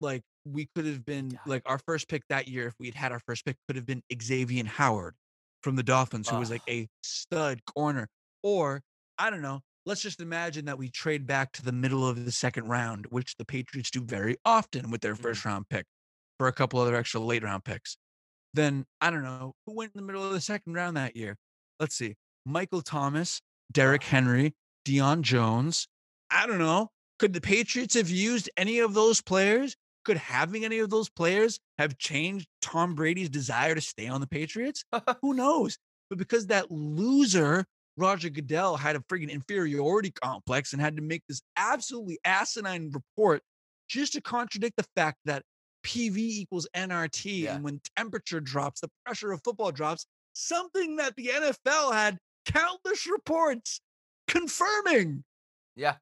[0.01, 3.21] like we could have been like our first pick that year, if we'd had our
[3.21, 5.17] first pick, could have been Xavier Howard
[5.63, 8.09] from the Dolphins, who was like a stud corner.
[8.43, 8.83] Or
[9.19, 9.63] I don't know.
[9.87, 13.37] Let's just imagine that we trade back to the middle of the second round, which
[13.37, 15.23] the Patriots do very often with their Mhm.
[15.23, 15.87] first round pick
[16.39, 17.97] for a couple other extra late round picks.
[18.55, 21.37] Then I don't know who went in the middle of the second round that year.
[21.81, 22.17] Let's see.
[22.45, 23.41] Michael Thomas,
[23.73, 24.55] Derrick Henry,
[24.87, 25.87] Deion Jones.
[26.31, 26.91] I don't know.
[27.19, 29.77] Could the Patriots have used any of those players?
[30.05, 34.27] Could having any of those players have changed Tom Brady's desire to stay on the
[34.27, 34.85] Patriots?
[35.23, 35.79] Who knows?
[36.11, 37.65] But because that loser,
[37.97, 43.43] Roger Goodell, had a friggin' inferiority complex and had to make this absolutely asinine report
[43.89, 45.43] just to contradict the fact that
[45.85, 47.43] PV equals NRT.
[47.43, 47.55] Yeah.
[47.55, 53.07] And when temperature drops, the pressure of football drops, something that the NFL had countless
[53.07, 53.81] reports
[54.27, 55.25] confirming.
[55.77, 55.97] Yeah.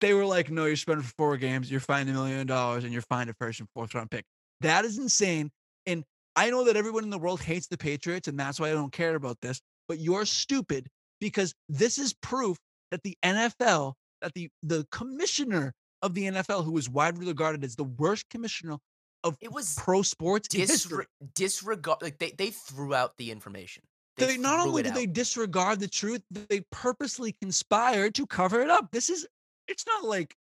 [0.00, 2.92] They were like, no, you're spending for four games, you're fined a million dollars, and
[2.92, 4.24] you're fined a first and fourth round pick.
[4.60, 5.50] That is insane.
[5.86, 6.04] And
[6.36, 8.92] I know that everyone in the world hates the Patriots, and that's why I don't
[8.92, 10.88] care about this, but you're stupid
[11.20, 12.56] because this is proof
[12.90, 15.72] that the NFL, that the the commissioner
[16.02, 18.78] of the NFL, who is widely regarded as the worst commissioner
[19.24, 21.06] of It was pro sports in history.
[21.34, 21.98] disregard.
[22.02, 23.82] Like they, they threw out the information.
[24.16, 28.90] They, not only did they disregard the truth, they purposely conspired to cover it up.
[28.90, 29.26] This is
[29.68, 30.36] it's not like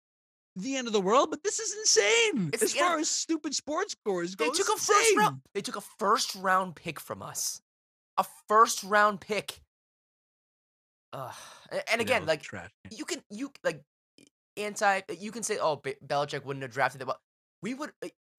[0.55, 2.49] the end of the world, but this is insane.
[2.53, 5.41] It's as the end- far as stupid sports scores go, They took a first round.
[5.53, 7.61] They took a first round pick from us.
[8.17, 9.59] A first round pick.
[11.13, 11.33] Ugh.
[11.91, 12.69] And again, was like trash.
[12.91, 13.81] you can you like
[14.57, 15.01] anti.
[15.19, 17.05] You can say, oh, Be- Belichick wouldn't have drafted that.
[17.05, 17.19] But
[17.61, 17.91] we would.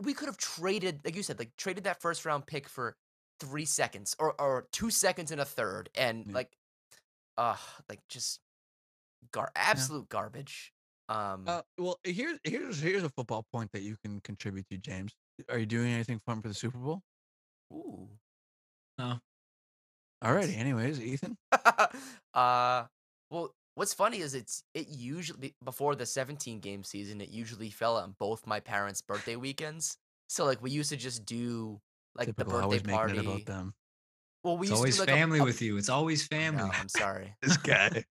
[0.02, 2.96] We could have traded, like you said, like traded that first round pick for
[3.40, 6.32] three seconds or or two seconds and a third, and Yeah.
[6.34, 6.52] like,
[7.38, 7.56] uh,
[7.88, 8.40] like just
[9.32, 10.72] gar absolute garbage.
[11.08, 15.12] Um, Uh, well, here's here's here's a football point that you can contribute to, James.
[15.48, 17.02] Are you doing anything fun for the Super Bowl?
[17.72, 18.08] ooh.
[18.98, 19.18] No.
[20.24, 20.56] Alrighty.
[20.56, 21.36] Anyways, Ethan.
[22.34, 22.84] uh
[23.30, 27.96] well what's funny is it's it usually before the 17 game season it usually fell
[27.96, 29.96] on both my parents birthday weekends
[30.28, 31.80] so like we used to just do
[32.14, 33.74] like Typical, the birthday party about them.
[34.44, 35.76] well we It's used always like, family a- with you.
[35.76, 36.70] It's always family.
[36.72, 38.04] i'm sorry This guy.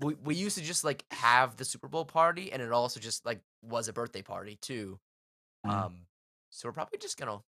[0.00, 3.24] We, we used to just like have the super bowl party and it also just
[3.24, 5.00] like was a birthday party too
[5.66, 5.70] Mm.
[5.70, 6.06] um
[6.50, 7.40] so we're probably just gonna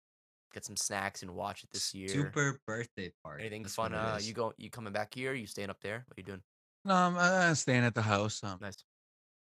[0.55, 3.43] get some snacks and watch it this year Super birthday party.
[3.43, 6.19] anything That's fun uh you go you coming back here you staying up there what
[6.19, 6.43] are you doing
[6.85, 8.43] no, I'm uh, staying at the house.
[8.45, 8.85] Um, nice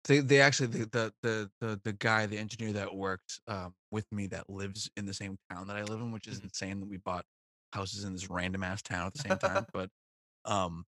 [0.04, 4.10] they they actually the, the the the the guy the engineer that worked um, with
[4.12, 6.44] me that lives in the same town that I live in, which is Mhm.
[6.44, 7.26] insane that we bought
[7.72, 9.66] houses in this random ass town at the same time.
[9.72, 9.90] but
[10.46, 10.84] um,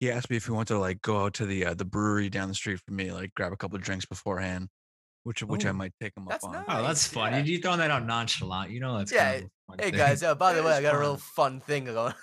[0.00, 2.28] he asked me if he wanted to like go out to the uh, the brewery
[2.30, 4.68] down the street from me, like grab a couple of drinks beforehand,
[5.24, 6.52] which which I might take him up that's on.
[6.52, 6.64] nice.
[6.68, 7.36] Oh, that's Nice, funny.
[7.38, 7.42] yeah.
[7.44, 8.70] You throwing that out nonchalant.
[8.70, 9.98] You know that's Yeah, kind of a fun Hey thing.
[9.98, 11.52] guys, uh, by the way, I is got a real fun.
[11.52, 12.14] fun thing going.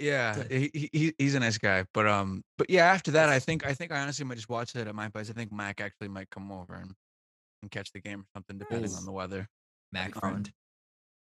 [0.00, 3.38] Yeah, he, he- he he's a nice guy, but um, but yeah, after that, I
[3.40, 5.30] think I think I honestly might just watch it at my place.
[5.30, 6.92] I think Mac actually might come over and,
[7.62, 8.98] and catch the game or something, depending Nice.
[9.00, 9.48] on the weather.
[9.92, 10.52] Mac Um, friend.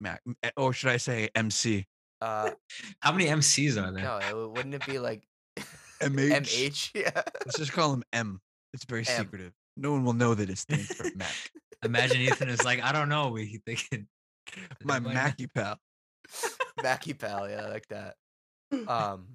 [0.01, 1.87] Mac, eh, or should I say MC?
[2.21, 2.51] Uh,
[3.01, 4.05] How many MCs are there?
[4.05, 5.23] no, it, w- wouldn't it be like
[6.03, 6.31] MH.
[6.43, 6.91] MH?
[6.95, 7.23] Yeah.
[7.45, 8.41] Let's just call him M.
[8.75, 9.17] It's very M.
[9.25, 9.53] secretive.
[9.77, 11.33] No one will know that it stands for Mac.
[11.85, 13.31] Imagine Ethan is like, I don't know.
[13.31, 14.07] We thinking
[14.85, 15.79] My Like, Mackie pal.
[16.83, 18.15] Mackie pal, yeah, I like that.
[18.89, 19.27] Um,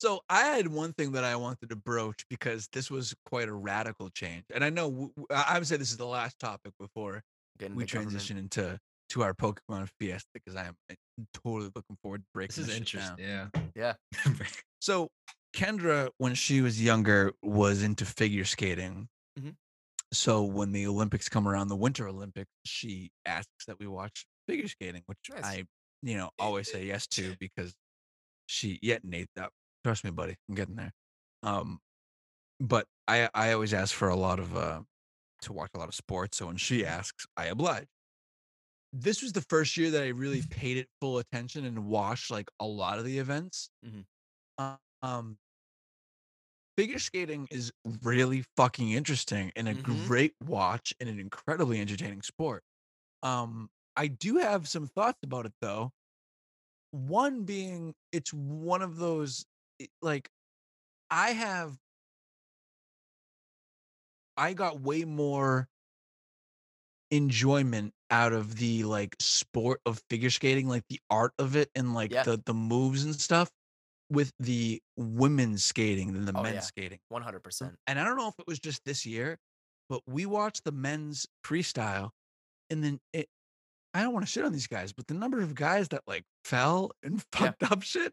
[0.00, 3.52] So I had one thing that I wanted to broach because this was quite a
[3.52, 7.22] radical change, and I know I would say this is the last topic before
[7.58, 8.78] getting we government- transition into
[9.10, 10.94] to our Pokemon Fiesta because I am uh,
[11.34, 13.16] totally looking forward to breaking This is this shit down.
[13.18, 13.48] Yeah.
[13.74, 13.94] Yeah.
[14.80, 15.08] So
[15.54, 19.08] Kendra, when she was younger, was into figure skating.
[19.38, 19.56] Mhm.
[20.12, 24.68] So when the Olympics come around, the Winter Olympics, she asks that we watch figure
[24.68, 25.44] skating, which Nice.
[25.44, 25.64] I,
[26.02, 27.74] you know, always say yes to because
[28.46, 29.52] she, Yet yeah, Nate, that,
[29.84, 30.92] trust me, buddy, I'm getting there.
[31.42, 31.80] Um,
[32.60, 34.82] but I, I always ask for a lot of, uh,
[35.42, 36.38] to watch a lot of sports.
[36.38, 37.88] So when she asks, I oblige.
[38.92, 42.48] This was the first year that I really paid it full attention and watched like
[42.58, 43.70] a lot of the events.
[43.84, 44.04] Mhm.
[44.60, 45.38] Uh, um,
[46.76, 49.74] figure skating is really fucking interesting and a Mhm.
[49.74, 52.62] great watch and an incredibly entertaining sport.
[53.22, 55.92] Um, I do have some thoughts about it though.
[56.92, 59.46] One being, it's one of those
[59.78, 60.30] it- like
[61.10, 61.78] I have
[64.36, 65.68] I got way more
[67.10, 71.94] enjoyment out of the like sport of figure skating, like the art of it and
[71.94, 72.24] like Yeah.
[72.24, 73.50] the the moves and stuff
[74.10, 76.60] with the women's skating than the Oh, men's yeah.
[76.60, 76.98] skating.
[77.12, 77.74] 100%.
[77.86, 79.38] And I don't know if it was just this year,
[79.88, 82.10] but we watched the men's freestyle
[82.70, 83.28] and then it
[83.92, 86.24] I don't want to shit on these guys, but the number of guys that like
[86.44, 87.38] fell and Yeah.
[87.40, 88.12] fucked up shit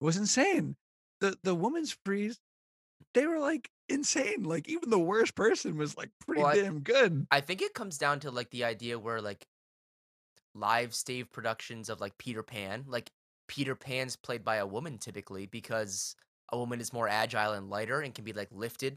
[0.00, 0.76] was insane.
[1.20, 2.38] The the women's freeze,
[3.14, 4.44] they were like insane.
[4.44, 7.26] Like even the worst person was like pretty Well, I- damn good.
[7.30, 9.46] I think it comes down to like the idea where like
[10.54, 13.10] live stave productions of like Peter Pan, like
[13.48, 16.14] Peter Pan's played by a woman typically because
[16.52, 18.96] a woman is more agile and lighter and can be like lifted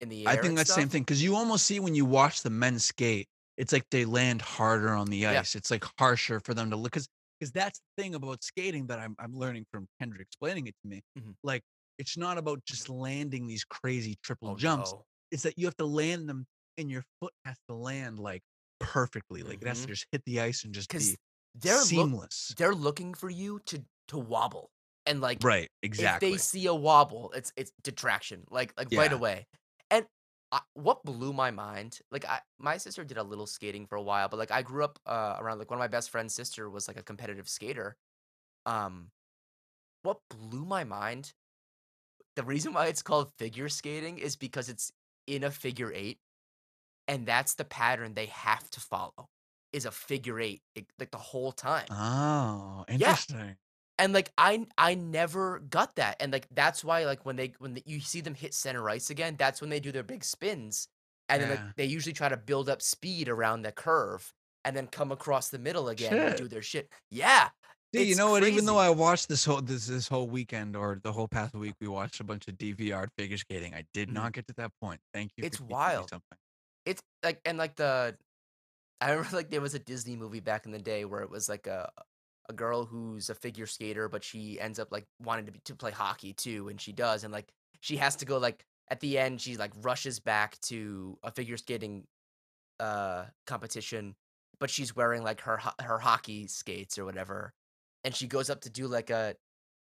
[0.00, 0.32] in the air.
[0.32, 2.78] I think that's the same thing because you almost see when you watch the men
[2.78, 3.26] skate,
[3.56, 5.40] it's like they land harder on the Yeah.
[5.40, 5.54] ice.
[5.54, 7.08] It's like harsher for them to look because
[7.40, 10.88] because that's the thing about skating that I'm I'm learning from Kendra explaining it to
[10.88, 11.02] me.
[11.18, 11.34] Mhm.
[11.42, 11.62] Like
[11.98, 14.92] it's not about just landing these crazy triple Oh, jumps.
[14.92, 15.04] no.
[15.30, 16.46] It's that you have to land them
[16.78, 18.42] and your foot has to land like
[18.80, 19.42] perfectly.
[19.42, 21.16] Like it has to just hit the ice and just be
[21.60, 22.54] They're look, seamless.
[22.56, 24.70] they're looking for you to to wobble
[25.08, 25.70] and like right.
[25.82, 26.28] Exactly.
[26.28, 29.46] if they see a wobble, it's it's detraction, like like right away.
[29.90, 30.04] And
[30.52, 34.02] I, what blew my mind, like I my sister did a little skating for a
[34.02, 36.68] while, but like I grew up uh, around like one of my best friend's sister
[36.68, 37.96] was like a competitive skater.
[38.66, 39.10] Um,
[40.02, 41.32] what blew my mind,
[42.36, 44.92] the reason why it's called figure skating is because it's
[45.26, 46.18] in a figure eight,
[47.08, 49.28] and that's the pattern they have to follow,
[49.72, 50.62] is a figure eight,
[50.98, 53.18] like the whole time oh, Yeah.
[53.18, 53.56] interesting.
[53.98, 57.74] and like I I never got that, and like that's why like when they when
[57.74, 60.88] the, you see them hit center ice again, that's when they do their big spins,
[61.28, 64.32] and then like, they usually try to build up speed around the curve,
[64.64, 66.90] and then come across the middle again and do their shit.
[67.10, 67.50] Yeah,
[67.94, 68.44] See, you know what?
[68.44, 68.76] Even though.
[68.76, 72.20] I watched this whole this this whole weekend or the whole past week, we watched
[72.20, 73.74] a bunch of DVR figure skating.
[73.74, 74.14] I did Mhm.
[74.14, 75.00] not get to that point.
[75.14, 75.44] Thank you.
[75.44, 76.12] It's for teaching me wild.
[76.84, 78.16] It's like and like the
[79.00, 81.48] I remember like there was a Disney movie back in the day where it was
[81.48, 81.90] like a
[82.48, 85.74] a girl who's a figure skater, but she ends up like wanting to be, to
[85.74, 89.18] play hockey too, and she does, and like she has to go like at the
[89.18, 92.04] end she like rushes back to a figure skating
[92.80, 94.14] uh competition,
[94.60, 97.52] but she's wearing like her her hockey skates or whatever,
[98.04, 99.34] and she goes up to do like a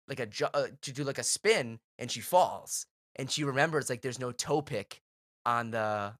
[0.07, 2.85] like a ju- uh, to do like a spin, and she falls,
[3.15, 5.01] and she remembers like there's no toe pick
[5.45, 6.13] on the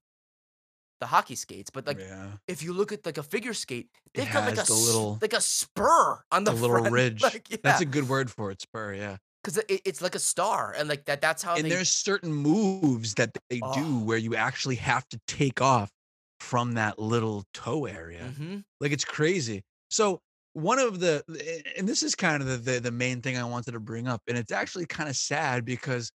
[1.00, 4.18] the hockey skates, but like yeah, if you look at like a figure skate, It
[4.20, 6.92] they've got like a has the s- little- like a spur on the little front,
[6.92, 7.22] ridge.
[7.22, 8.60] Like, yeah, That's a good word for it.
[8.62, 8.94] Spur.
[8.94, 9.16] Yeah.
[9.42, 11.20] because it, it's like a star, and like that.
[11.20, 11.68] That's how and they.
[11.70, 14.00] there's certain moves that they do Oh.
[14.04, 15.90] where you actually have to take off
[16.40, 18.32] from that little toe area.
[18.38, 18.64] Mhm.
[18.80, 19.62] Like it's crazy.
[19.90, 20.20] So
[20.54, 21.22] one of the
[21.76, 24.22] and this is kind of the, the the main thing I wanted to bring up,
[24.28, 26.10] and it's actually kind of sad because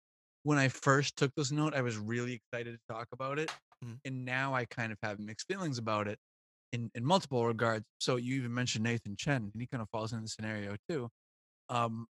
[0.43, 3.51] when I first took this note, I was really excited to talk about it,
[3.83, 3.99] Mhm.
[4.05, 6.19] and now I kind of have mixed feelings about it
[6.73, 7.85] in in multiple regards.
[7.99, 11.09] So you even mentioned Nathan Chen, and he kind of falls into the scenario too.
[11.69, 12.07] Um,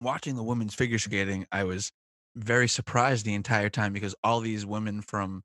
[0.00, 1.90] watching the women's figure skating, I was
[2.36, 5.42] very surprised the entire time because all these women from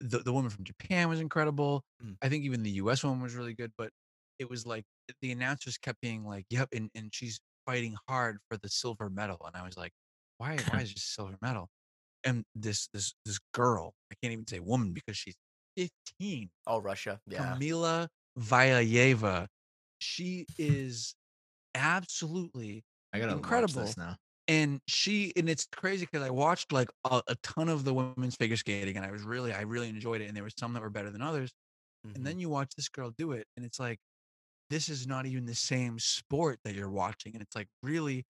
[0.00, 1.84] the, the woman from Japan was incredible.
[2.02, 2.16] Mm.
[2.22, 3.92] I think even the US one was really good, but
[4.38, 4.84] it was like
[5.20, 9.38] the announcers kept being like, Yep, and, and she's fighting hard for the silver medal.
[9.46, 9.92] And I was like,
[10.38, 11.68] Why why is it silver medal?
[12.24, 15.36] And this this this girl, I can't even say woman because she's
[15.76, 17.20] 15, Oh, Russia.
[17.26, 17.58] Yeah.
[17.58, 18.08] Kamila
[18.38, 19.48] Valieva.
[20.00, 21.14] She is
[21.74, 23.84] absolutely I gotta Incredible.
[23.84, 24.16] this now.
[24.48, 28.36] and she and it's crazy because I watched like a, a ton of the women's
[28.36, 30.82] figure skating and I was really I really enjoyed it and there were some that
[30.82, 31.52] were better than others
[32.04, 32.14] Mhm.
[32.14, 33.98] and then you watch this girl do it, and it's like,
[34.70, 38.24] this is not even the same sport that you're watching, and it's like really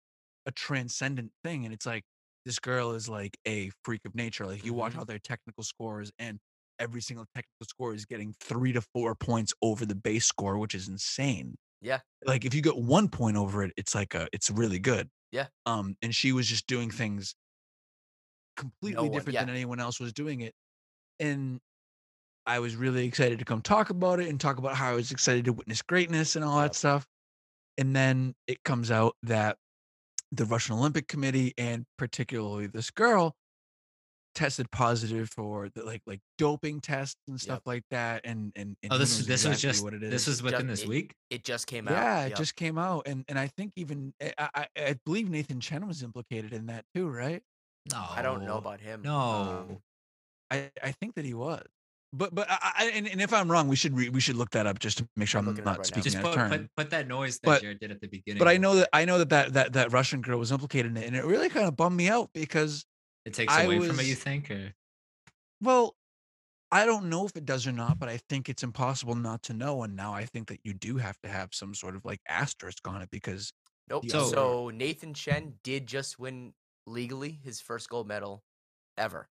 [0.47, 2.05] a transcendent thing, and it's like
[2.47, 4.47] this girl is like a freak of nature.
[4.47, 5.01] Like you watch Mhm.
[5.01, 6.40] all their technical scores, and
[6.78, 10.74] every single technical score is getting three to four points over the base score, which
[10.74, 11.57] is insane.
[11.82, 12.01] Yeah.
[12.24, 15.11] Like if you get one point over it, it's like a it's really good.
[15.32, 15.49] Yeah.
[15.66, 17.34] Um, and she was just doing things
[18.57, 19.44] completely one- different yeah.
[19.44, 20.55] than anyone else was doing it.
[21.20, 21.61] And
[22.47, 25.11] I was really excited to come talk about it and talk about how I was
[25.11, 27.07] excited to witness greatness and all that stuff.
[27.78, 29.59] And then it comes out that
[30.33, 33.35] the Russian Olympic Committee and particularly this girl
[34.35, 37.66] tested positive for the like like doping tests and stuff Yep.
[37.66, 38.20] like that.
[38.24, 40.11] And and, and Oh, who this knows this was just what it is.
[40.11, 41.14] this was within this it- week.
[41.31, 41.93] It just came out.
[41.95, 45.31] Yeah, it just came out, and and I think even eh, I, I I believe
[45.31, 47.43] Nathan Chen was implicated in that too, right?
[47.91, 49.03] No, I don't know about him.
[49.03, 49.79] No, Um,
[50.51, 51.64] I I think that he was,
[52.17, 54.51] but but I, I and, and if I'm wrong, we should re, we should look
[54.51, 56.17] that up just to make sure I'm I'm, looking it up not right speaking just
[56.17, 56.51] out put, of turn.
[56.51, 58.39] put put that noise that But- Jared did at the beginning.
[58.39, 60.97] but I know that I know that, that that that Russian girl was implicated in
[60.97, 62.85] it, and it really kind of bummed me out because
[63.25, 64.07] it takes I away from it.
[64.07, 64.51] You think?
[64.51, 64.73] Or
[65.61, 65.95] well.
[66.73, 69.55] I don't know if it does or not, but I think it's impossible not to
[69.55, 69.85] know.
[69.85, 72.89] And now I think that you do have to have some sort of like asterisk
[72.89, 73.53] on it because
[73.89, 74.09] Nope.
[74.09, 76.55] The So, Nathan Chen did just win
[76.87, 78.43] legally his first gold medal
[78.99, 79.29] ever.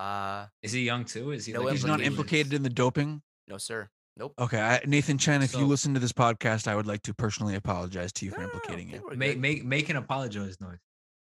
[0.00, 1.32] Uh, is he young too?
[1.32, 1.52] Is he?
[1.52, 3.22] No like he's not implicated in the doping.
[3.48, 3.88] no, sir.
[4.16, 4.34] Nope.
[4.38, 7.14] Okay, I, Nathan Chen, if So- you listen to this podcast, I would like to
[7.14, 9.16] personally apologize to you for No, no, no, implicating I think you.
[9.16, 10.78] Make make make an apologize noise.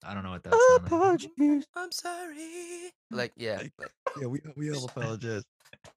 [0.03, 0.53] I don't know what that
[0.89, 1.63] sounds like.
[1.75, 2.91] I'm sorry.
[3.11, 3.57] Like, yeah.
[3.57, 3.91] Like- like-
[4.21, 5.43] Yeah, we we all apologize.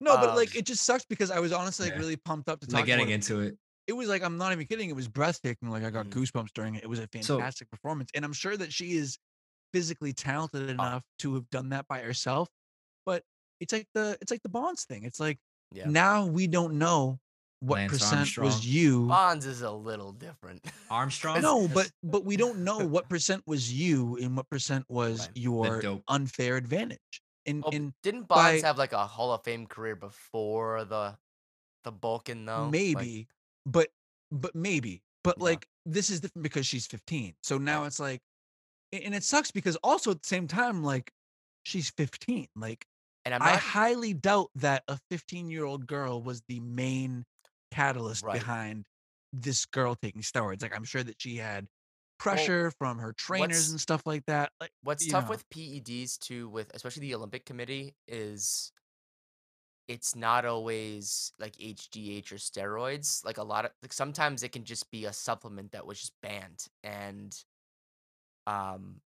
[0.00, 2.00] No, but like Um, it just sucks because I was honestly like Yeah.
[2.00, 3.14] really pumped up to talk like getting about it.
[3.14, 3.56] into it.
[3.86, 4.90] It was like I'm not even kidding.
[4.90, 5.70] It was breathtaking.
[5.70, 6.12] Like I got Mhm.
[6.12, 6.82] goosebumps during it.
[6.82, 9.16] It was a So- fantastic performance, and I'm sure that she is
[9.72, 12.48] physically talented enough to have done that by herself.
[13.06, 13.22] But
[13.60, 15.04] it's like the it's like the Bonds thing.
[15.04, 15.38] It's like
[15.72, 15.88] Yeah.
[15.88, 17.18] now we don't know
[17.60, 18.46] what Lance percent Armstrong.
[18.46, 19.06] was you.
[19.06, 20.64] Bonds is a little different.
[20.90, 21.42] Armstrong.
[21.42, 25.30] No, but but we don't know what percent was you and what percent was Right.
[25.36, 26.98] your unfair advantage.
[27.46, 31.16] And Oh, and didn't Bonds by- have like a Hall of Fame career before the
[31.84, 32.62] the BALCO though?
[32.64, 33.28] Like, maybe,
[33.66, 33.88] but
[34.30, 35.44] but maybe, but Yeah.
[35.44, 37.34] like this is different because she's 15.
[37.42, 37.86] So now Right.
[37.88, 38.20] it's like,
[38.92, 41.10] and it sucks because also at the same time, like
[41.64, 42.48] she's 15.
[42.54, 42.86] Like
[43.24, 47.24] and I'm I highly doubt that a 15 year old girl was the main
[47.70, 48.30] catalyst Right.
[48.30, 48.86] behind
[49.32, 50.62] this girl taking steroids.
[50.62, 51.68] Like I'm sure that she had
[52.18, 54.52] pressure from her trainers and stuff like that.
[54.60, 55.30] Like What's tough know.
[55.30, 58.72] with PEDs too, with especially the Olympic Committee, is
[59.88, 63.24] it's not always like HGH or steroids.
[63.24, 66.20] Like a lot of like sometimes it can just be a supplement that was just
[66.20, 67.36] banned, and
[68.46, 69.00] um,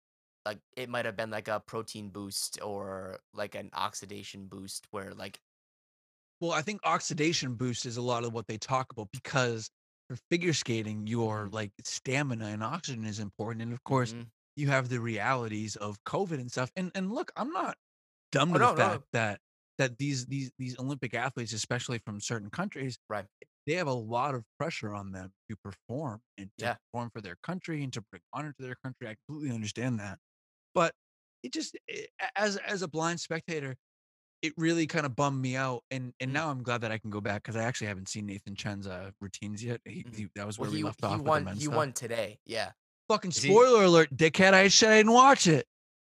[0.47, 5.14] like it might have been like a protein boost or like an oxidation boost, where
[5.14, 5.40] like
[6.40, 9.70] Well, I think oxidation boost is a lot of what they talk about because
[10.09, 11.51] for figure skating, your Mhm.
[11.51, 13.62] like stamina and oxygen is important.
[13.62, 16.70] And of course, mhm, you have the realities of COVID and stuff.
[16.76, 17.76] And and look, I'm not
[18.32, 19.01] dumb Oh, to the no, no.
[19.01, 19.40] fact that
[19.78, 23.28] that these these these Olympic athletes, especially from certain countries, Right.
[23.66, 26.76] they have a lot of pressure on them to perform and to Yeah.
[26.92, 29.09] perform for their country and to bring honor to their country.
[29.09, 30.18] I completely understand that,
[30.75, 30.93] but
[31.43, 33.77] it just it, as as a blind spectator,
[34.43, 35.83] it really kind of bummed me out.
[35.91, 36.35] And and Mm.
[36.35, 38.87] now I'm glad that I can go back because I actually haven't seen Nathan Chen's
[38.87, 39.81] uh, routines yet.
[39.85, 40.16] He, Mhm.
[40.16, 41.20] he- that was well, where we he left off.
[41.20, 41.75] won he stuff.
[41.75, 42.39] won today.
[42.47, 42.72] Yeah.
[43.09, 44.55] Fucking Is he- spoiler alert, dickhead!
[44.55, 45.66] I said I didn't watch it.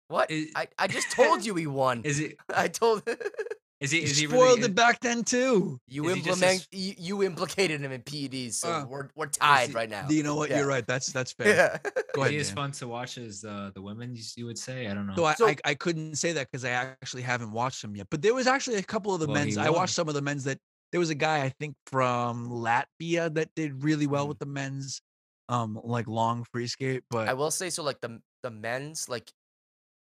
[0.08, 0.30] What?
[0.30, 2.02] Is- I, I just told you he won.
[2.04, 2.36] Is it?
[2.54, 3.02] I told
[3.80, 3.98] Is he?
[3.98, 4.62] You Is he spoiled really?
[4.70, 5.78] it back then too.
[5.88, 9.08] you Is he just implement as- you, you implicated him in PEDs, so Uh, we're
[9.16, 10.06] we're tied he- right now.
[10.08, 10.50] You know what?
[10.50, 10.58] Yeah.
[10.58, 10.86] You're right.
[10.86, 11.48] That's that's fair.
[11.84, 11.90] Yeah.
[12.14, 12.30] Go Is ahead.
[12.32, 14.14] he as fun to watch as uh, the women?
[14.14, 14.86] You, you would say.
[14.86, 15.14] I don't know.
[15.16, 18.08] So I, So- I I couldn't say that because I actually haven't watched them yet.
[18.10, 19.56] But there was actually a couple of the Well, men's.
[19.56, 20.58] I watched some of the men's that
[20.92, 24.28] there was a guy I think from Latvia that did really well Mhm.
[24.28, 25.00] with the men's,
[25.48, 27.02] um, like long free skate.
[27.10, 29.30] But I will say so like the the men's like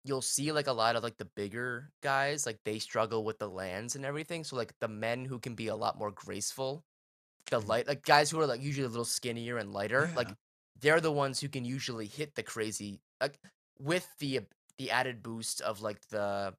[0.04, 3.48] you'll see like a lot of like the bigger guys like they struggle with the
[3.48, 4.44] lands and everything.
[4.44, 6.84] So like the men who can be a lot more graceful,
[7.50, 7.68] the mm-hmm.
[7.68, 10.28] light like guys who are like usually a little skinnier and lighter, like
[10.80, 13.38] they're the ones who can usually hit the crazy like
[13.78, 14.40] with the
[14.78, 16.54] the added boost of like the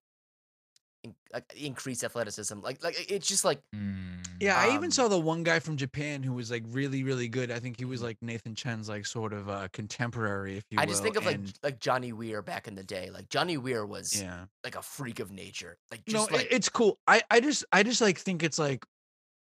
[1.04, 2.60] in, like increased athleticism.
[2.60, 4.18] Like like it's just like Hmm.
[4.40, 7.28] yeah, I even um, saw the one guy from Japan who was like really really
[7.28, 7.52] good.
[7.52, 8.04] I think he was Mhm.
[8.04, 10.90] like Nathan Chen's like sort of uh contemporary, if you I will.
[10.92, 13.10] just think of like and- J- like Johnny Weir back in the day.
[13.10, 14.46] Like Johnny Weir was yeah.
[14.64, 15.78] like a freak of nature.
[15.90, 16.98] Like no, just it- like it's cool.
[17.08, 18.86] I I just I just like think it's like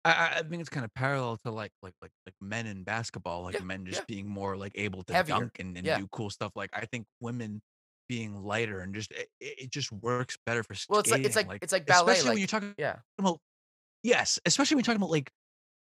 [0.03, 2.84] I- I I think it's kind of parallel to like like like like men in
[2.84, 4.05] basketball, like Yeah, men just yeah.
[4.07, 5.99] being more like able to Heavier, dunk and, and yeah.
[5.99, 6.53] do cool stuff.
[6.55, 7.62] Like I think women
[8.10, 10.93] being lighter and just it, it just works better for skating.
[10.93, 12.14] Well, it's like it's like, it's like ballet.
[12.14, 13.39] especially Like, when you're talking yeah, about
[14.04, 15.32] Yes, especially when you're talking about like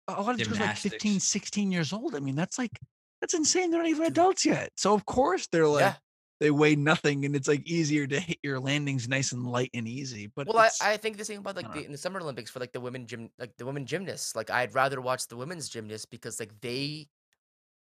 [0.08, 2.16] a lot of are like 15, 16 years old.
[2.16, 2.78] I mean, that's like
[3.22, 3.72] that's insane.
[3.72, 4.72] They're not even adults yet.
[4.76, 5.94] So of course they're like Yeah.
[6.40, 9.88] they weigh nothing and it's like easier to hit your landings nice and light and
[9.88, 10.28] easy.
[10.36, 12.60] But Well, I, I think the same about like the, in the Summer Olympics for
[12.60, 14.36] like the women gym, like the women gymnasts.
[14.36, 17.08] Like I'd rather watch the women's gymnasts because like they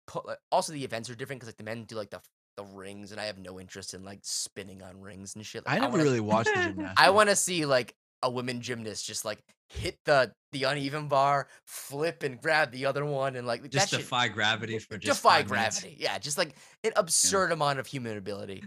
[0.07, 0.27] put.
[0.27, 2.21] Like, also, the events are different because like the men do like the
[2.57, 5.67] the rings, and I have no interest in like spinning on rings and shit.
[5.67, 7.01] Like, I never wanna, really watched the gymnastics.
[7.01, 9.39] I want to see like a women gymnast just like
[9.69, 13.97] hit the the uneven bar, flip and grab the other one, and like Just that
[13.97, 15.81] shit- defy gravity for just defy five minutes.
[15.81, 16.03] gravity.
[16.03, 18.63] Yeah, just like an absurd amount of human ability.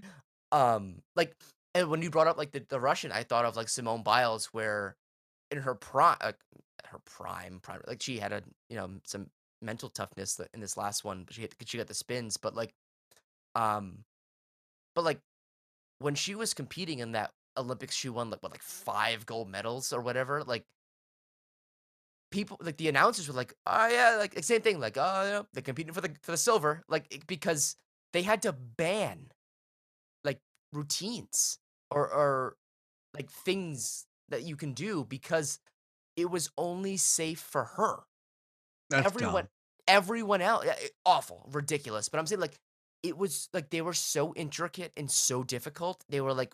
[0.51, 1.33] Um, like
[1.75, 4.47] and when you brought up like the, the Russian, I thought of like Simone Biles,
[4.47, 4.95] where
[5.51, 6.31] in her prime, uh,
[6.85, 9.27] her prime, prime, like she had a you know some
[9.61, 11.23] mental toughness in this last one.
[11.25, 12.71] But she hit, she got the spins, but like,
[13.57, 14.03] um,
[14.95, 15.19] but like
[15.99, 19.91] when she was competing in that Olympics, she won like what like five gold medals
[19.91, 20.43] or whatever.
[20.43, 20.63] Like
[22.31, 25.63] people like the announcers were like, oh yeah, like same thing, like oh yeah, they're
[25.63, 27.75] competing for the for the silver, like because
[28.13, 29.31] they had to ban
[30.23, 30.39] like
[30.71, 31.57] routines
[31.89, 32.55] or or
[33.15, 35.59] like things that you can do because
[36.15, 38.03] it was only safe for her.
[38.91, 39.49] That's everyone dumb.
[39.87, 40.67] everyone else
[41.05, 42.07] awful, ridiculous.
[42.07, 42.59] But I'm saying like
[43.03, 46.03] it was like they were so intricate and so difficult.
[46.09, 46.53] They were like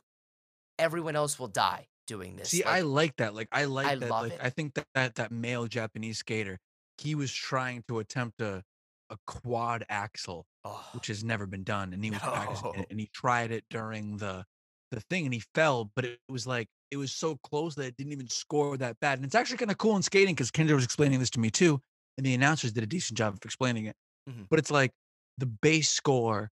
[0.80, 2.50] everyone else will die doing this.
[2.50, 3.34] See, like, I like that.
[3.34, 4.10] Like I like I that.
[4.10, 4.40] love like it.
[4.42, 6.60] I think that, that that male Japanese skater,
[6.98, 8.64] he was trying to attempt a
[9.10, 13.00] a quad axel, oh, which has never been done, and he was practicing it, and
[13.00, 14.46] he tried it during the
[14.92, 17.98] the thing, and he fell, but it was like it was so close that it
[17.98, 19.18] didn't even score that bad.
[19.18, 21.50] And it's actually kind of cool in skating because Kendra was explaining this to me
[21.50, 21.82] too,
[22.18, 23.96] and the announcers did a decent job of explaining it.
[24.30, 24.48] Mhm.
[24.50, 24.92] But it's like
[25.38, 26.50] the base score,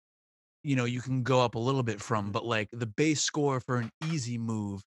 [0.63, 3.61] you know, you can go up a little bit from, but like the base score
[3.61, 4.83] for an easy move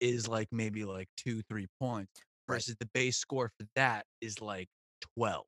[0.00, 2.10] is like maybe like two, three points
[2.48, 2.56] Right.
[2.56, 4.68] versus the base score for that is like
[5.18, 5.46] 12.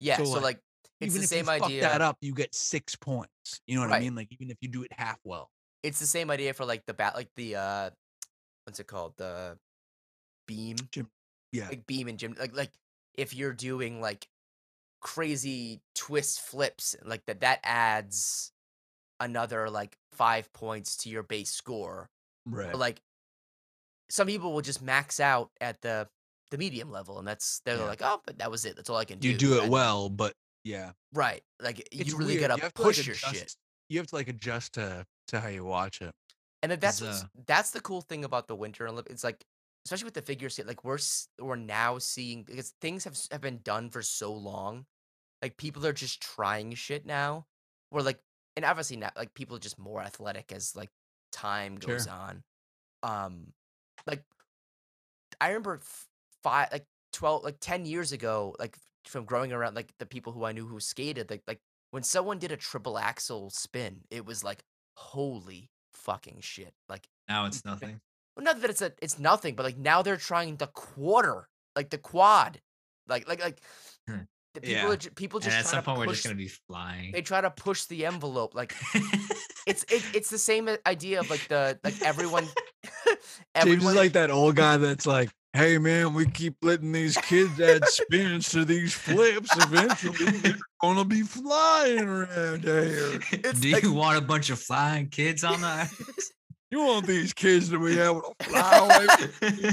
[0.00, 0.16] yeah.
[0.18, 0.60] so, So, like, like
[1.00, 1.82] it's even the if same you fuck idea.
[1.82, 3.60] that up, you get six points.
[3.66, 4.14] You know what I mean?
[4.14, 5.50] Like even if you do it half well.
[5.82, 7.90] it's the same idea for like the bat like the uh
[8.64, 9.58] what's it called the
[10.46, 11.08] beam Gym.
[11.52, 11.68] Yeah.
[11.68, 12.72] like beam and gym like like
[13.14, 14.26] if you're doing like
[15.00, 18.52] crazy twist flips like that that adds
[19.18, 22.08] another like five points to your base score
[22.46, 22.70] Right.
[22.72, 23.00] but like
[24.08, 26.08] some people will just max out at the
[26.50, 27.84] the medium level and that's they're Yeah.
[27.84, 29.72] like oh but that was it that's all i can do you do it And-
[29.72, 30.34] well, but
[30.64, 30.92] yeah.
[31.14, 32.48] right like It's you really weird.
[32.48, 33.54] gotta You have to, like, push your shit
[33.88, 36.12] You have to like adjust to to how you watch it.
[36.62, 39.14] And that's uh, that's the cool thing about the Winter Olympics.
[39.14, 39.42] It's like,
[39.84, 43.28] especially with the figure skate, like we're s- we're now seeing because things have s-
[43.30, 44.86] have been done for so long,
[45.42, 47.46] like people are just trying shit now.
[47.90, 48.20] We're like,
[48.56, 50.90] and obviously now like people are just more athletic as like
[51.32, 52.12] time goes Sure.
[52.12, 52.44] on.
[53.02, 53.52] Um,
[54.06, 54.24] like
[55.40, 56.08] I remember f-
[56.42, 60.44] five like twelve like ten years ago, like from growing around like the people who
[60.44, 61.60] I knew who skated, like like
[61.90, 64.62] when someone did a triple axel spin, it was like
[64.96, 66.74] holy fucking shit.
[66.88, 68.00] Like Now it's nothing.
[68.40, 71.90] Well, not that it's a it's nothing, but like now they're trying the quarter, like
[71.90, 72.60] the quad,
[73.08, 73.60] like like like
[74.08, 74.20] Hmm.
[74.54, 74.88] the people Yeah.
[74.92, 76.16] are people And just at some to point, we're push.
[76.16, 77.12] just gonna be flying.
[77.12, 78.54] They try to push the envelope.
[78.54, 78.74] Like
[79.66, 82.46] it's it, it's the same idea of like the like everyone.
[83.06, 83.18] James
[83.54, 87.60] everyone is like that old guy that's like, hey man, we keep letting these kids
[87.60, 89.50] add spins to these flips.
[89.56, 93.20] Eventually, they're gonna be flying around here.
[93.32, 96.32] It's Do like- you want a bunch of flying kids on the ice?
[96.70, 99.06] You want these kids to be able to fly
[99.42, 99.72] away?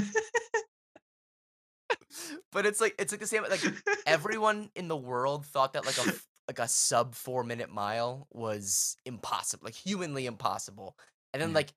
[2.52, 3.62] but it's like it's like the same like
[4.06, 6.12] everyone in the world thought that like a
[6.48, 10.96] like a sub four minute mile was impossible, like humanly impossible.
[11.32, 11.72] And then like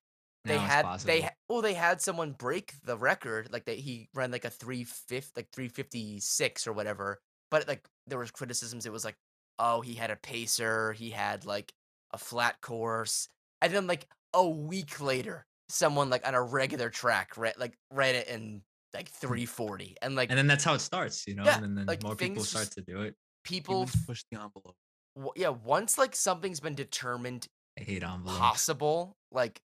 [0.46, 4.32] they Now had they well they had someone break the record, like that he ran
[4.32, 7.20] like a three fifth like three fifty six or whatever.
[7.52, 8.86] But like there was criticisms.
[8.86, 9.18] It was like
[9.60, 11.74] oh he had a pacer, he had like
[12.12, 13.28] a flat course,
[13.62, 18.16] and then like a week later, someone like on a regular track ra- like ran
[18.16, 18.62] it in
[18.94, 21.44] like 340 and like and then that's how it starts, you know.
[21.46, 23.16] Yeah, and then like, more people start to do it.
[23.44, 24.76] people Humans push the envelope.
[25.16, 27.48] w- yeah once like something's been determined
[27.80, 28.38] I hate envelopes.
[28.38, 29.62] possible like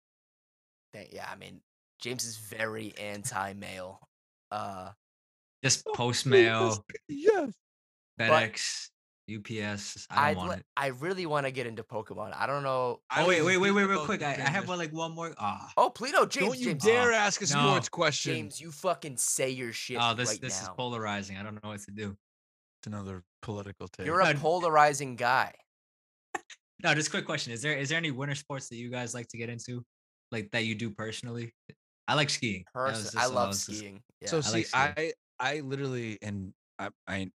[0.92, 1.60] they, yeah i mean
[2.00, 4.00] james is very anti-male
[4.50, 4.90] uh
[5.62, 7.52] Just Oh, post mail, Yes.
[8.18, 8.88] FedEx,
[9.36, 10.06] UPS.
[10.10, 10.66] I i'd don't want li- it.
[10.76, 13.70] i really want to get into pokemon i don't know I Oh wait, wait, wait,
[13.70, 14.22] wait, real quick.
[14.22, 15.32] I, I have one like one more.
[15.38, 17.48] Ah, oh please no james Don't you james, dare Oh, ask a no.
[17.68, 18.34] sports question.
[18.34, 21.36] james you fucking say your shit oh, this right this now is polarizing.
[21.36, 22.16] I don't know what to do.
[22.80, 24.06] It's another political take.
[24.06, 25.52] you're a No, polarizing guy
[26.82, 27.52] No, just a quick question.
[27.52, 29.84] Is there is there any winter sports that you guys like to get into,
[30.32, 31.52] like that you do personally?
[32.08, 32.64] I like skiing.
[32.74, 34.66] That was Person, just i all love was just- skiing yeah so I see, like
[34.66, 34.94] skiing.
[34.96, 37.30] I I literally and I I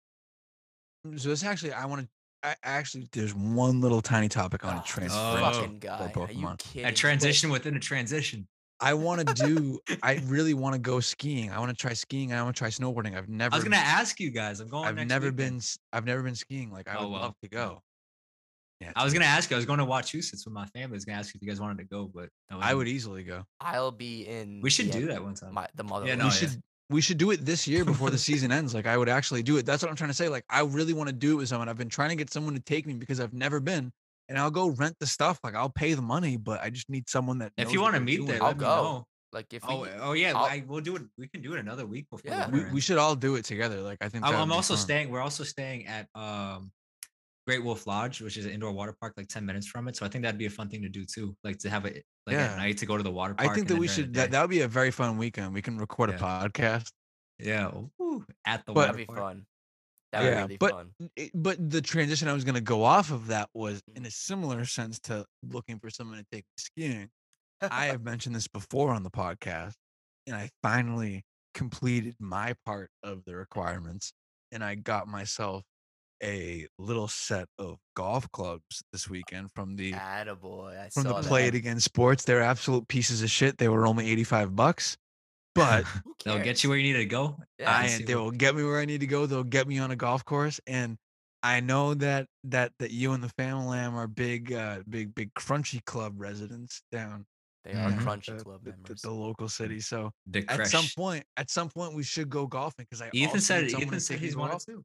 [1.07, 2.09] Mm, so this actually I want to
[2.45, 5.37] I actually there's one little tiny topic on Oh, a this transfer Oh.
[5.41, 5.99] fucking for guy.
[5.99, 6.59] Are you Pokemon.
[6.59, 6.85] kidding?
[6.87, 6.95] A me?
[6.95, 8.47] transition within a transition.
[8.81, 11.51] I want to do I really want to go skiing.
[11.53, 12.33] I want to try skiing.
[12.33, 13.17] I want to try snowboarding.
[13.17, 14.59] I've never I was gonna ask you guys.
[14.61, 14.87] I'm going.
[14.87, 15.37] I've next never weekend.
[15.37, 16.73] been s- I've never been skiing.
[16.73, 17.83] Like I Oh, would well, love to go.
[18.81, 19.55] Yeah, I was gonna ask you.
[19.57, 20.95] I was going to Wachusett with my family.
[20.95, 22.89] I was gonna ask you if you guys wanted to go, but that I would
[22.89, 23.45] easily go.
[23.61, 24.61] I'll be in.
[24.61, 25.55] We should the do that one time.
[25.55, 26.07] My, the mother.
[26.07, 26.37] Yeah, no, we yeah.
[26.37, 26.61] should
[26.93, 28.75] we should do it this year before the season ends.
[28.75, 29.67] Like I would actually do it.
[29.67, 30.29] That's what I'm trying to say.
[30.29, 31.69] Like I really want to do it with someone.
[31.69, 33.93] I've been trying to get someone to take me because I've never been.
[34.29, 35.41] And I'll go rent the stuff.
[35.43, 37.53] Like I'll pay the money, but I just need someone that.
[37.57, 38.29] If you want to meet doing.
[38.29, 38.67] there, I'll go.
[38.67, 39.07] know.
[39.33, 39.75] Like if we.
[39.75, 41.03] Oh, oh yeah, I'll- we'll do it.
[41.19, 42.31] We can do it another week before.
[42.31, 42.49] Yeah.
[42.49, 43.81] we, we should all do it together.
[43.81, 44.83] Like I think I'm, I'm also fun.
[44.83, 45.11] staying.
[45.11, 46.71] We're also staying at um,
[47.47, 49.97] Great Wolf Lodge, which is an indoor water park, like ten minutes from it.
[49.97, 51.35] So I think that'd be a fun thing to do too.
[51.43, 52.53] Like to have it like Yeah.
[52.53, 53.51] at night to go to the water park.
[53.51, 54.15] I think that we should.
[54.15, 55.53] That that would be a very fun weekend.
[55.53, 56.89] We can record a podcast.
[57.39, 59.19] yeah, ooh, at the But- water That'd be park.
[59.19, 59.47] fun.
[60.13, 60.91] That'd Yeah, be really but- fun.
[61.17, 63.97] it- but the transition I was going to go off of that was Mm-hmm.
[63.97, 67.11] in a similar sense to looking for someone to take skiing.
[67.63, 69.75] I have mentioned this before on the podcast,
[70.27, 71.25] and I finally
[71.55, 74.13] completed my part of the requirements,
[74.53, 75.65] and I got myself
[76.23, 80.79] a little set of golf clubs this weekend from the Attaboy.
[80.79, 81.29] I from saw the that.
[81.29, 82.25] Play It Again Sports.
[82.25, 83.59] They're absolute pieces of shit.
[83.59, 84.97] They were only eighty five bucks,
[85.55, 85.85] but
[86.25, 87.37] They'll get you where you need to go.
[87.59, 87.71] Yeah.
[87.77, 89.27] I and they will get me where I need to go.
[89.27, 90.97] They'll get me on a golf course, and
[91.43, 95.35] I know that that that you and the family lamb are big, uh, big, big
[95.35, 97.27] crunchy club residents down
[97.65, 97.99] They are Mhm.
[98.01, 99.01] crunchy the, club the- the- members.
[99.03, 99.81] the local city.
[99.81, 103.29] So the at some point, at some point, we should go golfing because I Ethan
[103.29, 104.65] also said Ethan said he's to wanted golf.
[104.67, 104.85] to.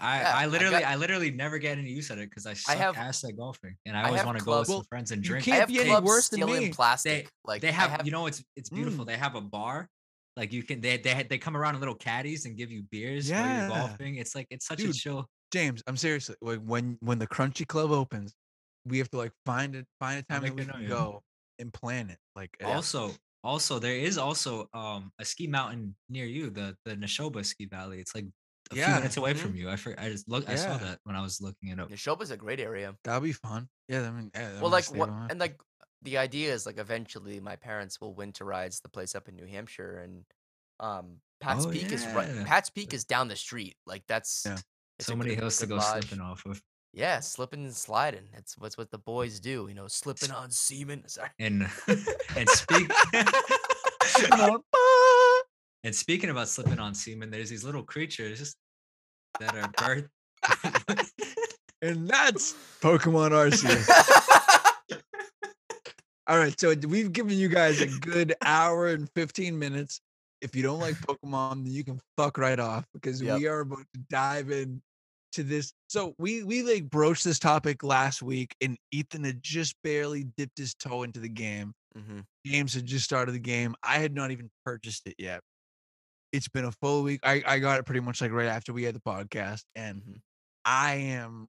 [0.00, 2.30] I, Yeah, I I literally got- I, literally never get any use out of it
[2.30, 4.68] because I suck have- ass at golfing and I I always want to go with
[4.68, 5.46] some friends and drink.
[5.46, 6.70] you can't I have be any worse than me.
[6.72, 7.28] plastic.
[7.44, 9.04] like they I have, you know it's it's beautiful.
[9.04, 9.08] Mm.
[9.08, 9.88] They have a bar,
[10.36, 13.30] like you can they they they come around in little caddies and give you beers
[13.30, 13.60] while Yeah.
[13.60, 14.16] you're golfing.
[14.16, 15.26] It's like it's such a chill.
[15.52, 18.32] James, I'm seriously like when when the crunchy club opens,
[18.86, 20.88] we have to like find it find a time that we can know, yeah.
[20.88, 21.22] go
[21.58, 22.18] and plan it.
[22.36, 23.12] Like Also,
[23.44, 27.98] also there is also um a ski mountain near you, the the Nashoba Ski Valley.
[28.00, 28.26] It's like
[28.70, 28.96] a few Yeah.
[28.98, 29.38] minutes away Mhm.
[29.38, 29.68] from you.
[29.70, 31.88] I for, I just look I saw that when I was looking it up.
[31.90, 32.94] Nashoba's a great area.
[33.04, 33.68] that'll be fun.
[33.88, 35.60] Yeah, I mean, I'm well, like what, and like
[36.02, 39.98] the idea is like eventually my parents will winterize the place up in New Hampshire,
[39.98, 40.24] and
[40.78, 42.46] um, Pat's Oh, Peak is right.
[42.46, 43.76] Pat's Peak is down the street.
[43.86, 44.58] Like that's Yeah.
[45.00, 46.04] So many good- hills to go lodge.
[46.06, 46.62] slipping off of.
[46.92, 48.28] Yeah, slipping and sliding.
[48.34, 49.66] That's what's what the boys do.
[49.68, 51.06] You know, slipping on semen.
[51.08, 51.30] Sorry.
[51.38, 51.70] And
[52.36, 52.88] and speak
[54.28, 54.62] Come on.
[55.84, 58.54] And speaking about slipping on semen, there's these little creatures
[59.38, 60.08] that are birthed.
[61.82, 63.88] and that's Pokemon Arceus.
[66.26, 70.00] All right, so we've given you guys a good hour and 15 minutes.
[70.40, 73.38] If you don't like Pokemon, then you can fuck right off because Yep.
[73.38, 74.80] we are about to dive in
[75.32, 75.72] to this.
[75.88, 80.56] So we we like broached this topic last week, and Ethan had just barely dipped
[80.58, 81.72] his toe into the game.
[81.96, 83.74] hmm James had just started the game.
[83.82, 85.40] I had not even purchased it yet.
[86.32, 87.20] It's been a full week.
[87.22, 90.12] I, I got it pretty much like right after we had the podcast, and hmm
[90.64, 91.46] I am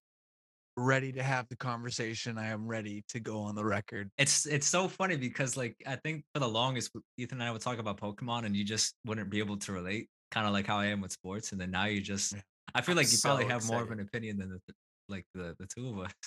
[0.78, 2.38] ready to have the conversation.
[2.38, 4.10] I am ready to go on the record.
[4.18, 7.62] It's it's so funny because like I think for the longest Ethan and I would
[7.62, 10.78] talk about Pokemon and you just wouldn't be able to relate, kind of like how
[10.78, 11.52] I am with sports.
[11.52, 12.34] And then now you just
[12.74, 14.74] I feel I'm like you probably so have more of an opinion than the
[15.10, 16.12] like the the two of us.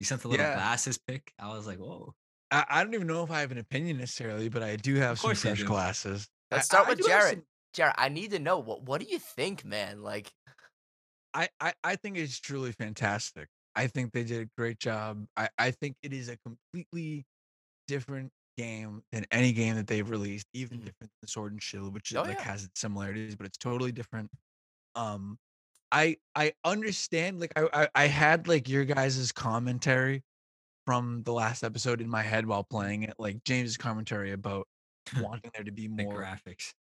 [0.00, 0.54] You sent the little Yeah.
[0.54, 1.30] glasses pick.
[1.38, 2.14] I was like, whoa.
[2.50, 5.18] I, I don't even know if I have an opinion necessarily, but I do have
[5.18, 5.66] some course fresh do.
[5.66, 6.26] glasses.
[6.50, 7.34] Let's start I with do have Jared.
[7.34, 10.02] some- Jared, I need to know what what do you think, man?
[10.02, 10.34] Like,
[11.34, 13.48] I, I, I think it's truly fantastic.
[13.76, 15.26] I think they did a great job.
[15.36, 17.24] I, I think it is a completely
[17.88, 20.84] different game than any game that they've released, even Mhm.
[20.84, 22.42] different than Sword and Shield, which Oh, like yeah.
[22.42, 24.30] has its similarities, but it's totally different.
[24.96, 25.38] Um,
[25.92, 27.40] I I understand.
[27.40, 30.22] Like I I, I had like your guys' commentary
[30.86, 34.68] from the last episode in my head while playing it, like James's commentary about
[35.12, 36.06] wanting there to be The more.
[36.06, 36.74] graphics.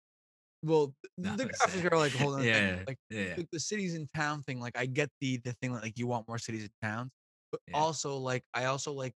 [0.62, 4.44] Well, th- the graphics are like hold on, yeah, like yeah, the cities in town
[4.44, 7.12] thing like i get the the thing that like you want more cities and towns
[7.52, 7.74] but Yeah.
[7.74, 9.14] also like i also like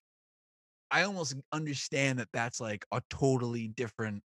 [0.91, 4.23] i almost understand that that's like a totally different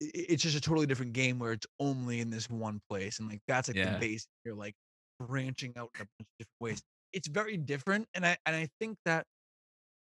[0.00, 3.40] it's just a totally different game where it's only in this one place and like
[3.48, 3.82] that's like Yeah.
[3.82, 4.74] the base you're like
[5.20, 6.82] branching out in a bunch of different ways
[7.12, 9.26] it's very different and i and i think that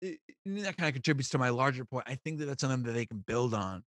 [0.03, 2.83] it, and that kind of contributes to my larger point i think that that's something
[2.85, 3.83] that they can build on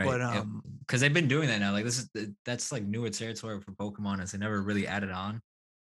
[0.00, 1.72] but um because they've been doing that now.
[1.72, 2.10] Like this is
[2.44, 5.42] that's like newer territory for Pokemon, as they never really added on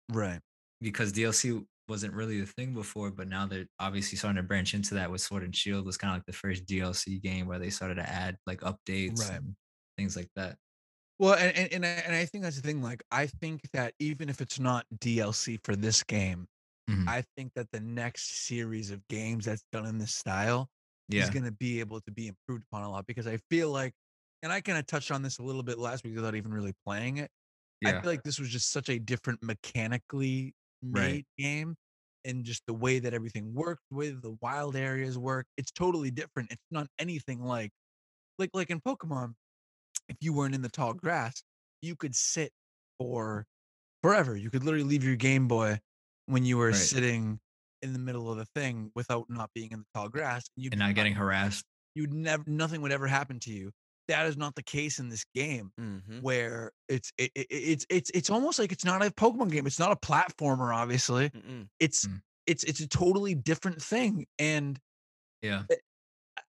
[0.09, 0.41] right
[0.81, 4.93] because DLC wasn't really a thing before, but now they're obviously starting to branch into
[4.95, 7.69] that with Sword and Shield was kind of like the first DLC game where they
[7.71, 9.35] started to add like updates Right.
[9.35, 9.55] and
[9.97, 10.57] things like that.
[11.17, 12.81] Well, and and and I, and I think that's the thing.
[12.81, 16.47] Like, I think that even if it's not DLC for this game,
[16.87, 17.07] Mhm.
[17.07, 20.69] I think that the next series of games that's done in this style
[21.15, 23.93] is going to be able to be improved upon a lot because I feel like,
[24.43, 26.73] and I kind of touched on this a little bit last week without even really
[26.85, 27.29] playing it.
[27.85, 30.53] I feel like this was just such a different mechanically
[30.91, 31.21] Right.
[31.21, 31.75] made game
[32.25, 35.47] and just the way that everything worked with the wild areas work.
[35.57, 36.51] It's totally different.
[36.51, 37.71] It's not anything like
[38.39, 39.35] like like in Pokemon,
[40.09, 41.43] if you weren't in the tall grass,
[41.81, 42.51] you could sit
[42.99, 43.45] for
[44.03, 44.37] forever.
[44.37, 45.79] You could literally leave your Game Boy
[46.27, 46.91] when you were Right.
[46.91, 47.39] sitting
[47.81, 50.49] in the middle of the thing without not being in the tall grass.
[50.55, 51.65] You'd And not getting harassed.
[51.95, 53.71] you'd never nothing would ever happen to you.
[54.07, 56.19] That is not the case in this game Mm-hmm.
[56.21, 59.67] where it's it, it, it's it's it's almost like it's not a Pokemon game.
[59.67, 61.29] It's not a platformer, obviously.
[61.29, 61.67] Mm-mm.
[61.79, 62.21] It's Mm.
[62.47, 64.79] it's it's a totally different thing, and
[65.43, 65.63] Yeah.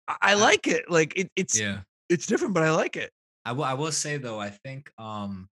[0.07, 0.89] I, I like it.
[0.89, 1.81] Like it, it's Yeah.
[2.09, 3.11] it's different, but I like it.
[3.45, 5.49] I will I will say though, I think um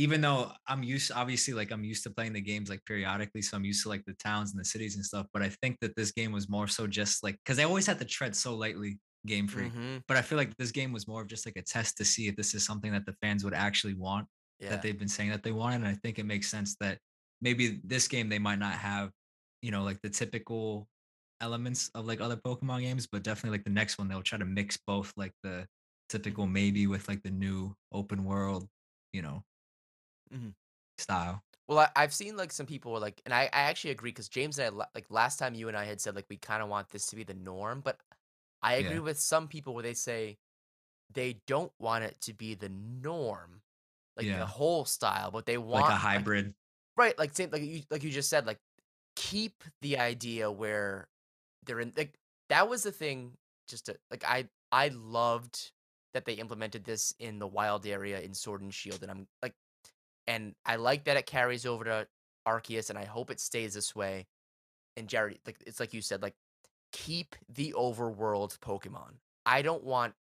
[0.00, 3.54] even though I'm used obviously like I'm used to playing the games like periodically, so
[3.54, 5.26] I'm used to like the towns and the cities and stuff.
[5.34, 7.98] But I think that this game was more so just like because I always had
[7.98, 9.68] to tread so lightly game free.
[9.68, 9.98] Mm-hmm.
[10.08, 12.28] But I feel like this game was more of just like a test to see
[12.28, 14.26] if this is something that the fans would actually want
[14.58, 14.70] Yeah.
[14.70, 15.82] that they've been saying that they wanted.
[15.82, 16.96] And I think it makes sense that
[17.42, 19.10] maybe this game they might not have,
[19.60, 20.88] you know, like the typical
[21.42, 24.46] elements of like other Pokemon games, but definitely like the next one they'll try to
[24.46, 25.66] mix both like the
[26.08, 28.66] typical maybe with like the new open world,
[29.12, 29.42] you know,
[30.30, 30.54] Mhm.
[30.98, 31.42] style.
[31.68, 34.28] Well, I, I've seen like some people were like, and I, I actually agree because
[34.28, 36.68] James and I like last time you and I had said like we kind of
[36.68, 38.00] want this to be the norm, but
[38.62, 39.00] I agree Yeah.
[39.00, 40.38] with some people where they say
[41.12, 43.62] they don't want it to be the norm,
[44.16, 44.38] like Yeah.
[44.38, 46.54] the whole style, but they want Like a hybrid.
[46.96, 47.18] right?
[47.18, 48.58] Like same like you like you just said, like
[49.16, 51.08] keep the idea where
[51.64, 52.18] they're in like
[52.50, 53.36] that was the thing.
[53.68, 55.72] Just to like I I loved
[56.14, 59.54] that they implemented this in the wild area in Sword and Shield, and I'm like,
[60.26, 62.08] and I like that it carries over to
[62.46, 64.26] Arceus, and I hope it stays this way.
[64.96, 66.34] And Jared, like it's like you said, like
[66.92, 69.14] keep the overworld Pokemon.
[69.46, 70.14] I don't want.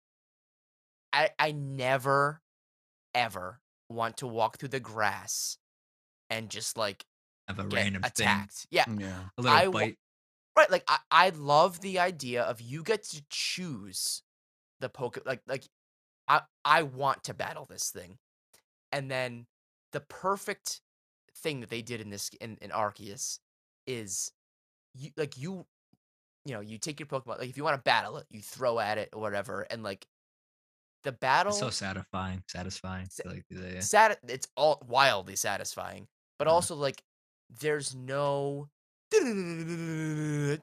[1.12, 2.42] I I never,
[3.14, 5.58] ever want to walk through the grass,
[6.30, 7.04] and just like
[7.48, 8.10] Of a get random thing.
[8.26, 8.66] attacked.
[8.70, 9.28] Yeah, Yeah.
[9.38, 9.98] A little I bite.
[10.56, 10.70] right.
[10.70, 14.22] Like I I love the idea of you get to choose
[14.80, 15.64] the poke like like
[16.28, 18.18] I I want to battle this thing,
[18.92, 19.46] and then
[19.96, 20.82] the perfect
[21.38, 23.38] thing that they did in this in in Arceus
[23.86, 24.30] is
[24.94, 25.64] you like you
[26.44, 28.78] you know you take your Pokemon like if you want to battle it you throw
[28.78, 30.06] at it or whatever and like
[31.02, 32.42] the battle It's so satisfying.
[32.46, 33.06] Satisfying.
[33.10, 33.80] Sa- like yeah.
[33.80, 36.06] sat it's all wildly satisfying
[36.38, 36.56] but Uh-huh.
[36.56, 37.02] also like
[37.60, 38.68] there's no
[39.12, 40.56] Yeah.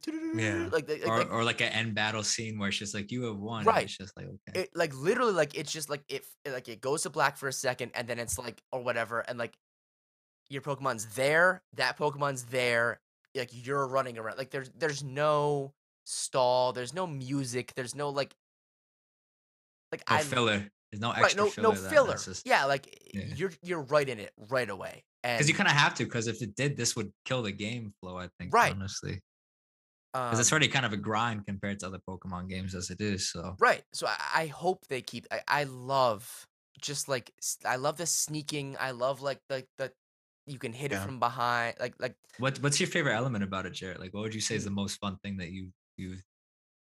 [0.71, 3.23] like, like, Or, like or like an end battle scene where it's just like you
[3.23, 3.63] have won.
[3.63, 3.85] Right.
[3.85, 4.61] It's just like okay.
[4.61, 7.53] it like literally like it's just like it like it goes to black for a
[7.53, 9.53] second and then it's like or whatever and like
[10.49, 12.99] your pokemon's there that pokemon's there
[13.35, 18.35] like you're running around like there's there's no stall there's no music there's no like
[19.91, 20.69] like no i filler.
[20.93, 21.73] There's no right extra no filler.
[21.73, 23.33] no filler just- yeah like Yeah.
[23.35, 26.39] you're you're right in it right away Because you kind of have to, because if
[26.43, 28.17] it did, this would kill the game flow.
[28.19, 28.71] I think, Right.
[28.71, 29.21] honestly,
[30.13, 33.01] because it's um, already kind of a grind compared to other Pokemon games as it
[33.01, 33.31] is.
[33.31, 33.83] So Right.
[33.93, 35.25] So I, I hope they keep.
[35.31, 36.45] I, I love
[36.79, 37.31] just like
[37.65, 38.77] I love the sneaking.
[38.79, 39.91] I love like the the
[40.45, 41.75] you can hit it from behind.
[41.79, 43.99] Like like what what's your favorite element about it, Jared?
[43.99, 46.17] Like, what would you say is the most fun thing that you you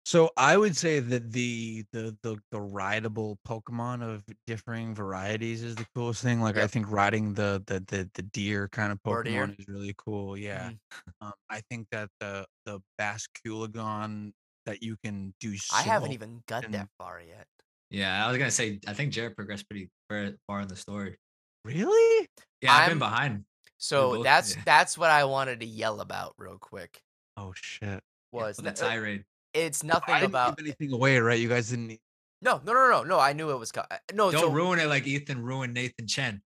[0.06, 5.76] So I would say that the the the the rideable Pokemon of differing varieties is
[5.76, 6.42] the coolest thing.
[6.42, 10.36] Like I think riding the the the, the deer kind of Pokemon is really cool.
[10.36, 10.70] Yeah.
[10.70, 10.78] Mhm.
[11.22, 14.32] Um, I think that the the Basculegion
[14.66, 15.54] that you can do.
[15.72, 17.46] I haven't even got and- that far yet.
[17.90, 21.16] Yeah, I was gonna say I think Jared progressed pretty far, far in the story.
[21.64, 22.28] Really?
[22.60, 23.44] Yeah, I've I'm- been behind.
[23.78, 24.62] So both- that's yeah.
[24.66, 27.00] that's what I wanted to yell about real quick.
[27.36, 27.88] Oh shit!
[27.88, 28.00] Yeah,
[28.32, 29.24] Was for the that- uh, tirade.
[29.54, 31.38] It's I nothing didn't about give anything away, right?
[31.38, 31.92] You guys didn't.
[31.92, 32.00] e
[32.42, 33.18] no no no no no.
[33.18, 34.30] I knew it was co- uh, no.
[34.30, 36.42] Don't so, ruin it like Ethan ruined Nathan Chen.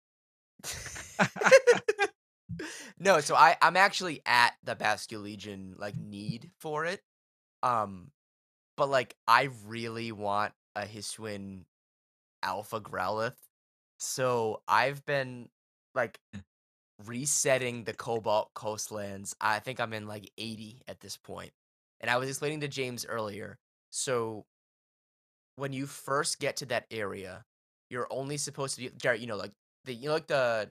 [2.99, 7.01] no, so I I'm actually at the Basculegion like need for it.
[7.63, 8.11] Um
[8.77, 11.65] but like I really want a Hisuian
[12.43, 13.35] Alpha Growlithe.
[13.99, 15.49] So I've been
[15.95, 16.19] like
[17.07, 19.35] resetting the Cobalt Coastlands.
[19.41, 21.53] I think I'm in like 80 at this point.
[22.03, 23.59] And I was explaining to James earlier.
[23.91, 24.45] So
[25.57, 27.45] when you first get to that area,
[27.91, 29.53] you're only supposed to be Jared, you know, like
[29.85, 30.69] the you know like the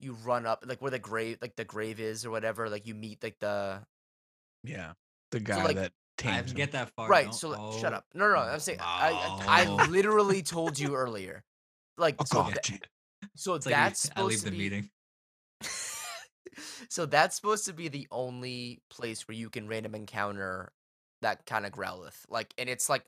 [0.00, 2.94] you run up like where the grave like the grave is or whatever, like you
[2.94, 3.80] meet like the
[4.64, 4.92] Yeah,
[5.30, 7.08] the guy like, that I tames didn't get that far.
[7.08, 7.24] right.
[7.24, 8.04] don't- So oh, shut up.
[8.14, 8.40] No, no, no.
[8.40, 9.12] I'm saying I,
[9.46, 9.86] I, I oh.
[9.90, 11.42] literally told you earlier.
[11.98, 12.78] like I'll so, go tha-
[13.36, 14.90] so It's like that's I leave to the be meeting.
[16.88, 20.72] So that's supposed to be the only place where you can random encounter
[21.22, 22.16] that kind of Growlithe.
[22.28, 23.04] Like, and it's like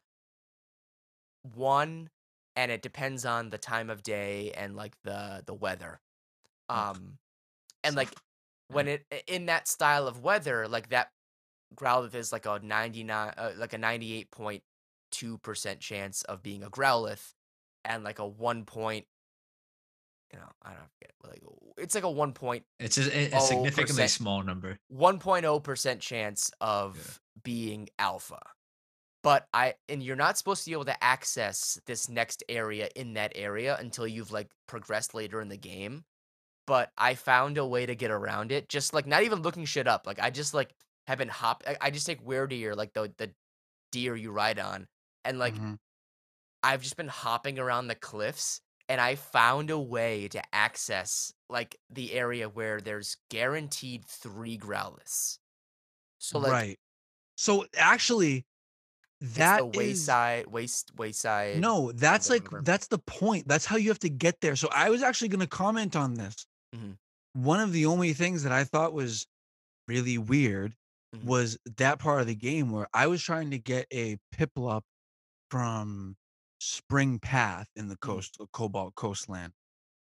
[1.55, 2.09] one,
[2.57, 6.01] and it depends on the time of day and like the the weather.
[6.69, 7.19] Um,
[7.83, 8.15] and like
[8.69, 11.11] when it in that style of weather, like that
[11.75, 14.63] Growlithe is like a ninety nine, uh, like a ninety eight point
[15.11, 17.35] two percent chance of being a Growlithe,
[17.85, 19.07] and like a one point.
[20.35, 21.13] You know, I don't forget.
[21.23, 21.43] Like
[21.79, 24.79] it's like a one point It's a, a Oh, significantly small number.
[24.89, 28.41] 1.0% chance of being alpha.
[29.23, 33.15] But I and you're not supposed to be able to access this next area in
[33.15, 36.05] that area until you've like progressed later in the game.
[36.67, 38.69] But I found a way to get around it.
[38.69, 40.07] Just like not even looking shit up.
[40.07, 40.75] Like I just like
[41.07, 43.33] have been hop I, I just take where deer, like the the
[43.93, 44.89] deer you ride on.
[45.25, 45.79] And like Mhm.
[46.63, 51.79] I've just been hopping around the cliffs and I found a way to access like
[51.91, 55.39] the area where there's guaranteed three Growlithes.
[56.19, 56.79] So like right.
[57.37, 58.47] So actually,
[59.21, 61.93] it's that the is wayside waste wayside no.
[61.93, 62.63] That's like whatever.
[62.63, 63.49] that's the point.
[63.49, 64.57] That's how you have to get there.
[64.57, 66.47] So I was actually going to comment on this.
[66.75, 66.97] Mhm.
[67.35, 69.27] One of the only things that I thought was
[69.89, 70.75] really weird
[71.15, 71.25] Mhm.
[71.25, 74.83] was that part of the game where I was trying to get a Piplup
[75.51, 76.17] from
[76.65, 78.01] Spring Path in the Mhm.
[78.01, 79.53] coast, Cobalt Coastland,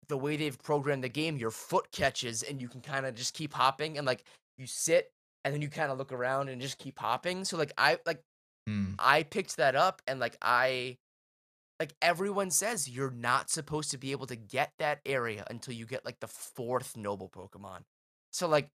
[0.09, 3.33] the way they've programmed the game your foot catches and you can kind of just
[3.33, 4.23] keep hopping and like
[4.57, 5.11] you sit
[5.45, 8.21] and then you kind of look around and just keep hopping so like i like
[8.67, 8.93] Hmm.
[8.99, 10.97] i picked that up and like i
[11.79, 15.85] like everyone says you're not supposed to be able to get that area until you
[15.85, 17.79] get like the fourth noble pokemon
[18.31, 18.69] so like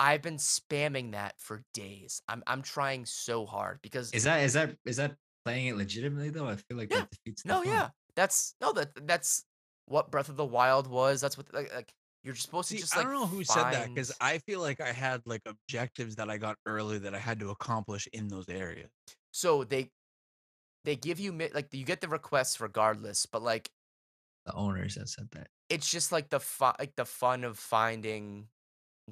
[0.00, 4.52] i've been spamming that for days i'm i'm trying so hard because Is that is
[4.54, 6.48] that is that playing it legitimately though?
[6.48, 7.00] I feel like Yeah.
[7.00, 7.66] that defeats the No, fun.
[7.66, 9.44] yeah, that's no that that's
[9.86, 11.20] what Breath of the Wild was.
[11.20, 11.92] That's what like, like
[12.22, 13.06] you're supposed to See, just I like.
[13.06, 16.38] don't know who said that because I feel like I had like objectives that I
[16.38, 18.90] got early that I had to accomplish in those areas.
[19.32, 19.90] so they
[20.84, 23.70] they give you like you get the requests regardless, but like
[24.46, 25.48] The owners that said that.
[25.68, 28.48] it's just like the fun like the fun of finding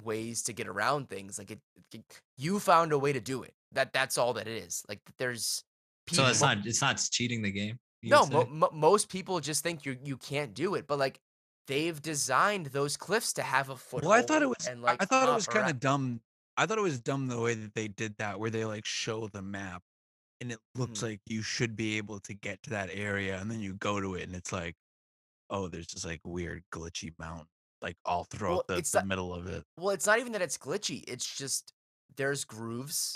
[0.01, 1.37] ways to get around things.
[1.37, 1.59] Like it,
[1.93, 2.03] it
[2.37, 3.53] you found a way to do it.
[3.73, 4.83] That that's all that it is.
[4.89, 5.63] Like there's
[6.05, 7.77] People, So it's not it's not cheating the game.
[8.03, 11.19] no mo- mo- most people just think you you can't do it, but like.
[11.65, 14.03] They've designed those cliffs to have a foot.
[14.03, 14.67] Well, I thought it was.
[14.67, 16.19] And, like, I thought it was kind of dumb.
[16.57, 19.29] I thought it was dumb the way that they did that, where they like show
[19.29, 19.81] the map,
[20.41, 21.03] and it looks Mhm.
[21.03, 24.15] like you should be able to get to that area, and then you go to
[24.15, 24.75] it, and it's like,
[25.49, 27.47] oh, there's just like weird glitchy mountain,
[27.83, 29.63] like all throughout the, it's the not- middle of it.
[29.77, 31.03] Well, it's not even that it's glitchy.
[31.07, 31.73] It's just
[32.17, 33.13] there's grooves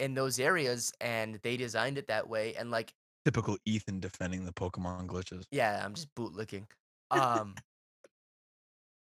[0.00, 2.92] in those areas and they designed it that way and like
[3.24, 5.44] Typical Ethan defending the Pokemon glitches.
[5.52, 6.64] yeah, I'm just bootlicking.
[7.12, 7.54] Um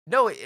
[0.07, 0.39] No, it,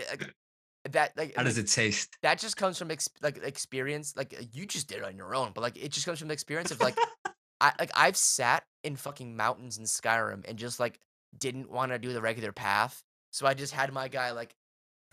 [0.90, 2.18] that like How does it taste?
[2.24, 5.36] that just comes from ex- like experience like uh, you just did it on your
[5.36, 6.98] own, but like it just comes from the experience of like
[7.62, 11.00] I like I've sat in fucking mountains in Skyrim and just like
[11.38, 13.04] didn't want to do the regular path.
[13.32, 14.56] So I just had my guy like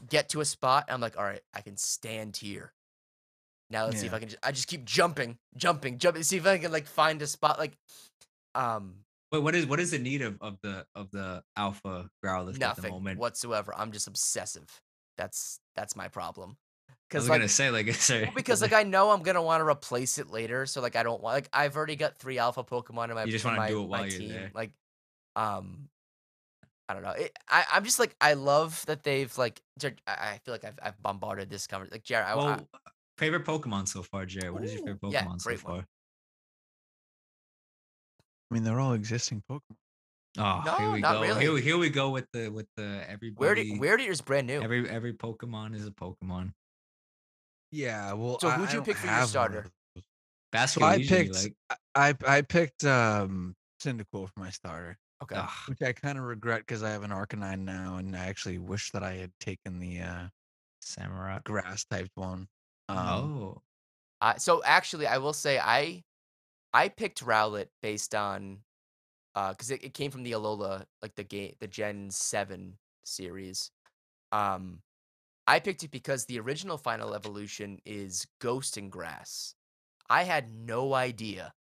[0.09, 0.85] get to a spot.
[0.89, 2.73] And I'm like, all right, I can stand here.
[3.71, 4.29] Now let's see if I can.
[4.29, 6.23] Just, I just keep jumping, jumping, jumping.
[6.23, 7.59] See if I can like find a spot.
[7.59, 7.73] Like,
[8.55, 8.95] um,
[9.31, 12.77] But what is what is the need of, of the of the alpha Growlithe at
[12.77, 13.19] the moment?
[13.19, 13.75] whatsoever.
[13.77, 14.81] I'm just obsessive.
[15.19, 16.57] That's that's my problem.
[16.91, 18.23] I Because was like, gonna say like sorry.
[18.25, 21.03] well, because like I know I'm gonna want to replace it later, so like I
[21.03, 23.83] don't want like I've already got three alpha Pokemon in my You just wanna do
[23.83, 24.29] it while you're team.
[24.31, 24.51] there.
[24.55, 24.71] Like,
[25.37, 25.89] um,
[26.89, 27.11] I don't know.
[27.11, 29.61] It, I I'm just like I love that they've like.
[29.85, 31.95] I I feel like I've I've bombarded this conversation.
[31.97, 32.69] Like Jared, I, I, well,
[33.19, 34.53] favorite Pokemon so far, Jared.
[34.53, 35.75] What is your Ooh, favorite yeah, Pokemon so great one.
[35.75, 35.87] far?
[38.51, 39.61] I mean, they're all existing Pokemon.
[40.39, 41.23] Oh, here we not go.
[41.23, 41.41] really.
[41.41, 43.35] Here, we- here we go with the with the everybody.
[43.35, 44.63] Where do Where is brand new?
[44.63, 46.53] every every Pokemon is a Pokemon.
[47.73, 49.63] Yeah, well, So I- who'd you don't pick for your have one of starter?
[49.63, 49.71] those.
[49.97, 50.03] So
[50.53, 51.55] Basketball I picked, like
[51.95, 55.37] I I picked um Cyndaquil for my starter, okay.
[55.37, 58.59] ugh, which I kind of regret because I have an Arcanine now, and I actually
[58.59, 60.29] wish that I had taken the uh
[60.81, 61.41] Samurai.
[61.45, 62.49] grass type one.
[62.89, 63.63] Um, oh,
[64.21, 66.05] Uh, so actually, I will say I
[66.73, 68.61] I picked Rowlet based on
[69.35, 73.71] uh because it, it came from the Alola, like the game, the Gen Seven series.
[74.33, 74.83] Um,
[75.47, 79.55] I picked it because the original Final Evolution is Ghost and Grass.
[80.11, 81.55] I had no idea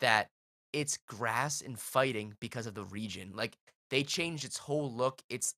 [0.00, 0.28] that
[0.72, 3.32] it's grass and fighting because of the region.
[3.34, 3.56] Like
[3.90, 5.22] they changed its whole look.
[5.28, 5.54] It's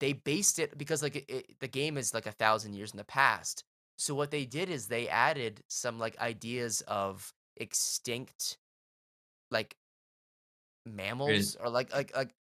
[0.00, 2.98] they based it because like it, it, the game is like a thousand years in
[2.98, 3.64] the past.
[3.98, 8.58] So what they did is they added some like ideas of extinct
[9.50, 9.76] like
[10.84, 12.34] mammals or like like like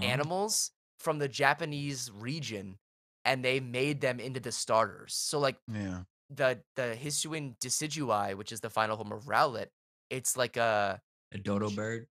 [0.00, 0.02] oh.
[0.02, 2.76] animals from the Japanese region
[3.24, 5.14] and they made them into the starters.
[5.14, 9.68] So like yeah, the the Hisuian Decidueye, which is the final home of Rowlet,
[10.08, 11.00] it's like a
[11.32, 12.06] a dodo bird.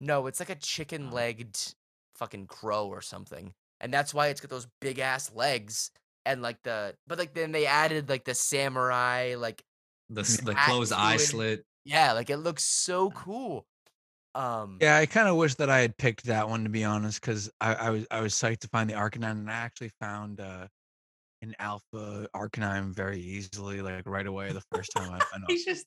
[0.00, 1.14] no, it's like a chicken Oh.
[1.14, 1.58] legged
[2.16, 3.52] fucking crow or something.
[3.80, 5.90] And that's why it's got those big ass legs
[6.26, 9.62] and like the but like then they added like the samurai like
[10.10, 11.64] The the closed eye slit.
[11.84, 13.66] yeah, like it looks so cool.
[14.34, 14.96] Um yeah.
[14.98, 17.74] I kind of wish that I had picked that one to be honest, because I,
[17.74, 20.66] I was I was psyched to find the Arcanine, and I actually found uh
[21.40, 25.18] an Alpha Arcanine very easily, like right away the first time I.
[25.32, 25.44] I know.
[25.46, 25.86] He's just.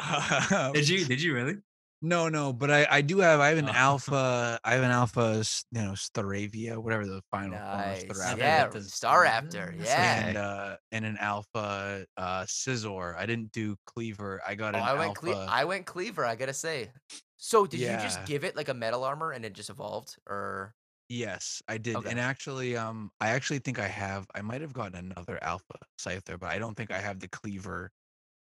[0.00, 1.56] Um, did you did you really?
[2.02, 3.72] No, no, but I I do have I have an Oh.
[3.74, 8.04] alpha I have an alpha you know Staravia whatever the final form nice.
[8.04, 8.14] Raptor.
[8.16, 9.84] Staraptor Yeah, does- Star Raptor.
[9.84, 10.26] Yeah.
[10.26, 13.16] and uh and an alpha uh Scizor.
[13.18, 14.38] I didn't do Kleavor.
[14.46, 15.20] I got Oh, an I went alpha.
[15.20, 16.90] cle- I went Kleavor, I gotta say.
[17.36, 20.16] So did you just give it like a metal armor and it just evolved?
[20.26, 20.74] Or
[21.10, 21.96] yes, I did.
[21.96, 22.10] Okay.
[22.10, 26.38] And actually um I actually think I have I might have gotten another alpha Scyther,
[26.40, 27.88] but I don't think I have the Kleavor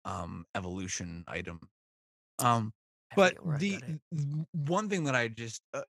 [0.07, 1.61] um evolution item.
[2.41, 2.73] Um
[3.17, 3.97] but forget where I the got it.
[4.17, 5.83] th- one thing that I just uh,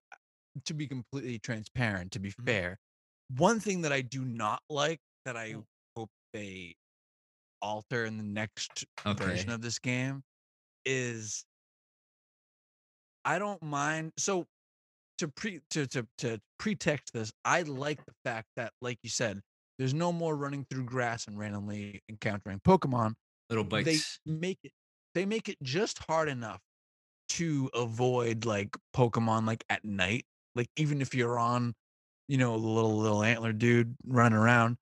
[0.65, 2.47] to be completely transparent, to be Mhm.
[2.47, 2.79] fair,
[3.37, 5.63] one thing that I do not like that I Mm.
[5.97, 6.75] hope they
[7.61, 9.47] alter in the next Okay.
[9.47, 10.23] version of this game
[10.85, 11.45] is
[13.25, 14.45] I don't mind so
[15.19, 19.41] to pre to to to pretext this, I like the fact that, like you said,
[19.79, 23.15] there's no more running through grass and randomly encountering Pokemon
[23.49, 24.19] Little bites.
[24.25, 24.73] they make it
[25.13, 26.61] they make it just hard enough
[27.29, 30.25] to avoid like Pokemon like at night.
[30.55, 31.75] Like even if you're on,
[32.27, 34.77] you know, the little little antler dude running around,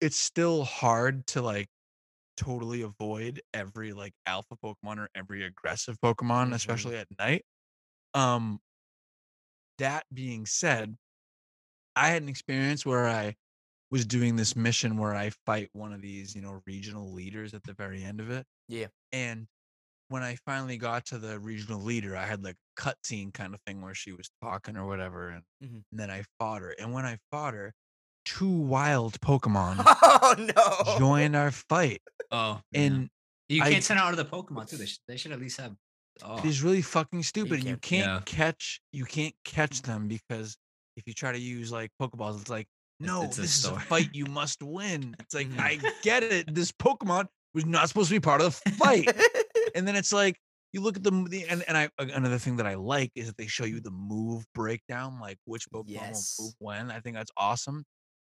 [0.00, 1.68] it's still hard to like
[2.36, 6.54] totally avoid every like alpha Pokemon or every aggressive Pokemon, Mhm.
[6.54, 7.44] especially at night.
[8.14, 8.60] Um
[9.78, 10.96] that being said,
[11.96, 13.36] I had an experience where I
[13.92, 17.62] was doing this mission where I fight one of these, you know, regional leaders at
[17.62, 18.44] the very end of it.
[18.68, 18.86] Yeah.
[19.12, 19.46] And
[20.08, 23.60] when I finally got to the regional leader, I had like a cutscene kind of
[23.66, 25.82] thing where she was talking or whatever, and, Mhm.
[25.90, 26.74] and then I fought her.
[26.78, 27.72] And when I fought her,
[28.24, 30.98] two wild Pokemon Oh no.
[30.98, 32.00] joined our fight,
[32.30, 32.80] oh, yeah.
[32.80, 33.08] and
[33.48, 34.76] you can't send out of the Pokemon too.
[34.78, 35.74] They should, they should at least have.
[36.22, 37.54] Oh, it is really fucking stupid.
[37.60, 38.20] and You can't- can't Yeah.
[38.24, 40.56] catch you can't catch them because
[40.96, 42.66] if you try to use like Pokeballs, it's like
[43.06, 45.14] no, it's this is a fight you must win.
[45.20, 45.60] It's like Mhm.
[45.60, 46.54] I get it.
[46.54, 49.08] This Pokemon was not supposed to be part of the fight.
[49.74, 50.38] and then it's like
[50.72, 53.36] you look at the, the and, and I another thing that I like is that
[53.36, 56.36] they show you the move breakdown, like which Pokemon Yes.
[56.38, 56.90] will move when.
[56.90, 57.84] I think that's awesome.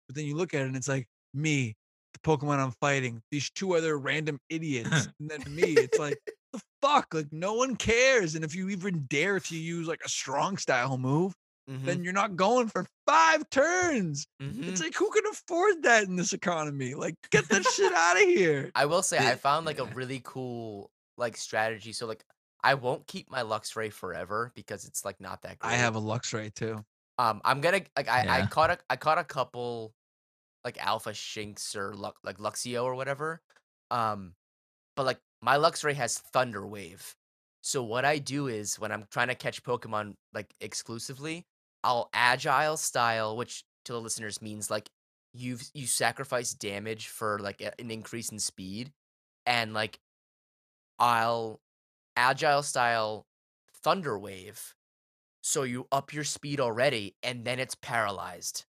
[0.08, 1.74] But then you look at it and it's like me,
[2.12, 5.72] the Pokemon I'm fighting, these two other random idiots, and then me.
[5.74, 6.18] It's like
[6.52, 8.34] the fuck, like no one cares.
[8.34, 11.32] And if you even dare to use like a strong style move,
[11.68, 14.26] Mhm, then you're not going for five turns.
[14.40, 14.68] mhm.
[14.68, 16.94] It's like who can afford that in this economy?
[16.94, 18.70] Like get that shit out of here.
[18.74, 21.92] I will say I found like a really cool like strategy.
[21.92, 22.24] So like
[22.62, 25.70] I won't keep my Luxray forever because it's like not that great.
[25.72, 26.84] I have a Luxray too.
[27.18, 29.94] Um, I'm gonna like I, I caught a I caught a couple
[30.64, 33.40] like Alpha Shinx or Lu- like Luxio or whatever.
[33.90, 34.34] Um,
[34.96, 37.14] but like my Luxray has Thunder Wave,
[37.62, 41.46] So what I do is when I'm trying to catch Pokemon like exclusively,
[41.84, 44.88] I'll agile style, which to the listeners means like
[45.34, 48.90] you've you sacrifice damage for like an increase in speed,
[49.46, 49.98] and like
[50.98, 51.60] I'll
[52.16, 53.26] agile style
[53.82, 54.74] Thunder Wave,
[55.42, 58.64] so you up your speed already, and then it's paralyzed.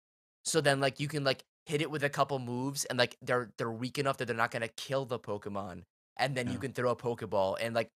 [0.44, 3.52] So then like you can like hit it with a couple moves, and like they're
[3.56, 5.84] they're weak enough that they're not gonna kill the Pokemon,
[6.16, 7.90] and then you can throw a Pokeball, and like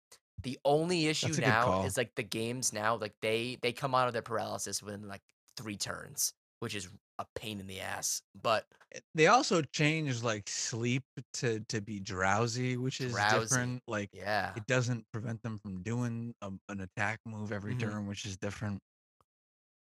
[0.46, 1.86] the only issue That's a good now call.
[1.86, 5.22] is like the games now like they they come out of their paralysis within like
[5.58, 6.88] three turns, which is
[7.20, 8.22] a pain in the ass.
[8.42, 11.04] But Eh, They also changed like sleep
[11.36, 13.84] to to be drowsy, which is Drowsy, different.
[13.88, 17.80] Like yeah, it doesn't prevent them from doing a, an attack move every Mhm.
[17.82, 18.80] turn, which is different.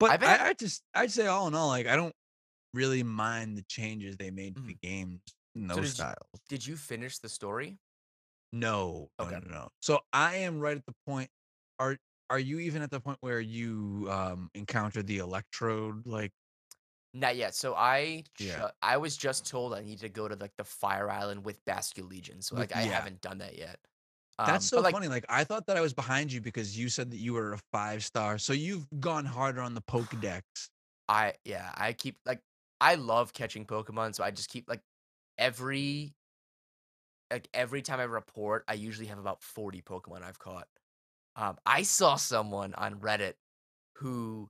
[0.01, 2.15] But I've I, I just I'd say all in all, like I don't
[2.75, 5.21] really mind the changes they made to the games
[5.55, 6.41] in So those did you- styles.
[6.49, 7.79] did you finish the story?
[8.53, 9.39] No, no, Okay.
[9.39, 9.69] no, no.
[9.81, 11.31] So I am right at the point.
[11.79, 11.99] Are
[12.31, 16.07] are you even at the point where you um encountered the electrode?
[16.07, 16.33] Like,
[17.15, 17.55] Not yet.
[17.55, 18.65] So I Yeah.
[18.83, 22.43] I was just told I need to go to like the Fire Island with Basculegion.
[22.45, 22.83] So like I yeah.
[22.83, 23.81] haven't done that yet.
[24.45, 25.09] that's Um, so but, like, funny.
[25.09, 27.59] Like I thought that I was behind you because you said that you were a
[27.73, 28.39] five star.
[28.39, 30.43] So you've gone harder on the Pokedex.
[31.09, 32.43] I yeah, I keep like
[32.81, 34.83] I love catching Pokemon, so I just keep like
[35.39, 36.17] every
[37.31, 40.67] like every time I report, I usually have about 40 Pokemon I've caught.
[41.37, 43.35] Um, I saw someone on Reddit
[43.97, 44.49] who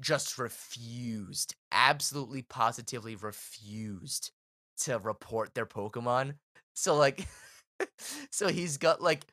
[0.00, 4.30] just refused, absolutely positively refused
[4.78, 6.34] to report their Pokemon.
[6.74, 7.26] So like
[8.30, 9.24] so he's got like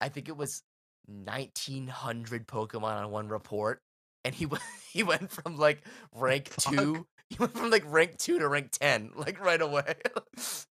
[0.00, 0.62] I think it was
[1.06, 3.82] 1900 Pokemon on one report
[4.24, 4.62] and he went
[4.92, 6.74] he went from like rank fuck?
[6.74, 9.94] 2 he went from like rank 2 to rank 10 like right away.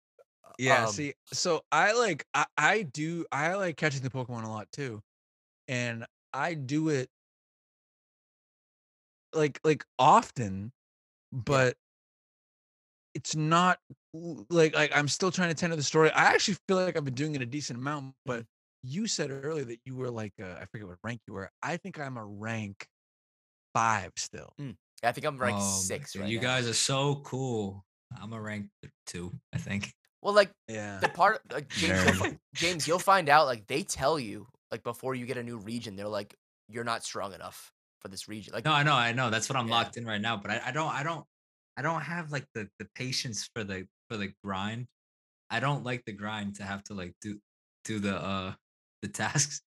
[0.59, 4.49] Yeah, Um, see, so I like I, I do I like catching the Pokemon a
[4.49, 5.01] lot too.
[5.67, 7.09] And I do it
[9.33, 10.71] like like often,
[11.31, 11.77] but
[13.13, 13.79] it's not
[14.13, 16.11] like like I'm still trying to tend to the story.
[16.11, 18.45] I actually feel like I've been doing it a decent amount, but
[18.83, 21.49] you said earlier that you were like uh, I forget what rank you were.
[21.61, 22.87] I think I'm a rank
[23.75, 24.53] five still.
[25.03, 26.41] I think I'm rank Oh, 6 right You now.
[26.41, 27.85] guys are so cool.
[28.15, 28.69] I'm a rank
[29.05, 29.93] two, I think.
[30.21, 30.99] Well, like Yeah.
[30.99, 34.83] the part like James, you'll, fi- James, you'll find out like they tell you like
[34.83, 36.35] before you get a new region, they're like
[36.67, 37.71] you're not strong enough
[38.01, 38.53] for this region.
[38.53, 39.29] Like No, I know, I know.
[39.29, 39.75] That's what I'm Yeah.
[39.75, 40.37] locked in right now.
[40.37, 41.25] But I, I don't, I don't,
[41.77, 44.87] I don't have like the the patience for the for the grind.
[45.49, 47.39] I don't like the grind to have to like do
[47.85, 48.53] do the uh
[49.01, 49.61] the tasks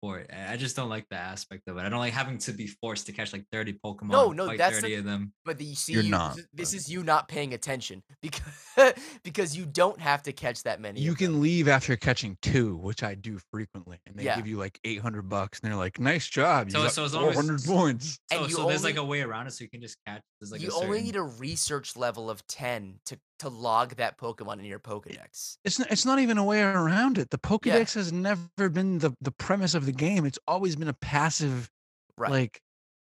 [0.00, 0.30] for it.
[0.32, 1.80] I I just don't like the aspect of it.
[1.80, 4.34] I don't like having to be forced to catch like 30 Pokemon.
[4.36, 5.32] no, fight that's the- 30 of them.
[5.44, 8.42] But the, you see, You're you- not, This but- is you not paying attention because
[9.22, 11.00] because you don't have to catch that many.
[11.00, 11.26] You of them.
[11.32, 14.36] can leave after catching two, which I do frequently, and they Yeah.
[14.36, 17.04] give you like eight hundred bucks, and they're like, "Nice job, you So- got so
[17.04, 19.46] as long as- four hundred points." And So, you so there's like a way around
[19.46, 20.22] it, so you can just catch.
[20.40, 24.18] There's like you a only need a research level of ten to to log that
[24.18, 25.58] Pokemon in your Pokedex.
[25.64, 27.30] It's not, it's not even a way around it.
[27.30, 30.24] The Pokedex has never been the the premise of the game.
[30.24, 31.70] It's always been a passive,
[32.18, 32.30] Right.
[32.30, 32.60] like,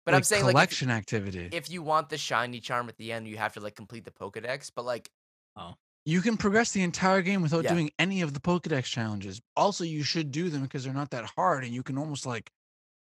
[0.06, 1.48] But I'm like, saying like if, collection activity.
[1.52, 4.10] if you want the shiny charm at the end, you have to like complete the
[4.10, 4.70] Pokedex.
[4.74, 5.10] But like
[5.56, 7.74] oh, you can progress the entire game without Yeah.
[7.74, 9.40] doing any of the Pokedex challenges.
[9.56, 12.50] Also, you should do them because they're not that hard, and you can almost like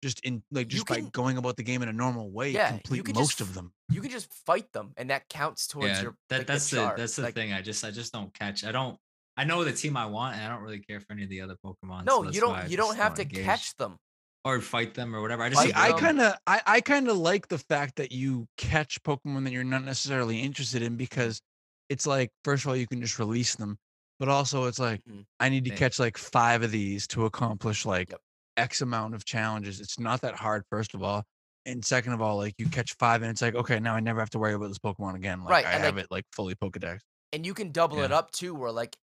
[0.08, 2.68] just in like You just by going about the game in a normal way, Yeah,
[2.68, 3.74] you complete can most just of them.
[3.90, 6.78] you can just fight them, and that counts towards yeah, your that, like, that's the,
[6.78, 7.54] the, that's the like, thing.
[7.54, 8.64] I just I just don't catch.
[8.64, 8.98] I don't.
[9.40, 11.42] I know the team I want, and I don't really care for any of the
[11.42, 12.06] other Pokemon.
[12.06, 12.70] No, that's you don't.
[12.70, 13.46] You don't just have to engage.
[13.46, 13.98] catch them.
[14.46, 15.44] or fight them or whatever.
[15.44, 18.12] I just See, see I kind of, I, I kind of like the fact that
[18.14, 21.42] you catch Pokemon that you're not necessarily interested in because
[21.90, 23.78] it's like, first of all, you can just release them,
[24.20, 25.26] but also it's like, Mhm.
[25.42, 25.76] I need to Yeah.
[25.76, 28.22] catch like five of these to accomplish like Yep.
[28.58, 29.80] X amount of challenges.
[29.80, 31.24] It's not that hard, first of all,
[31.66, 34.20] and second of all, like you catch five and it's like, okay, now I never
[34.20, 35.42] have to worry about this Pokemon again.
[35.42, 37.00] Like Right, I have like- it like fully Pokedex.
[37.34, 38.96] and you can double it up too where like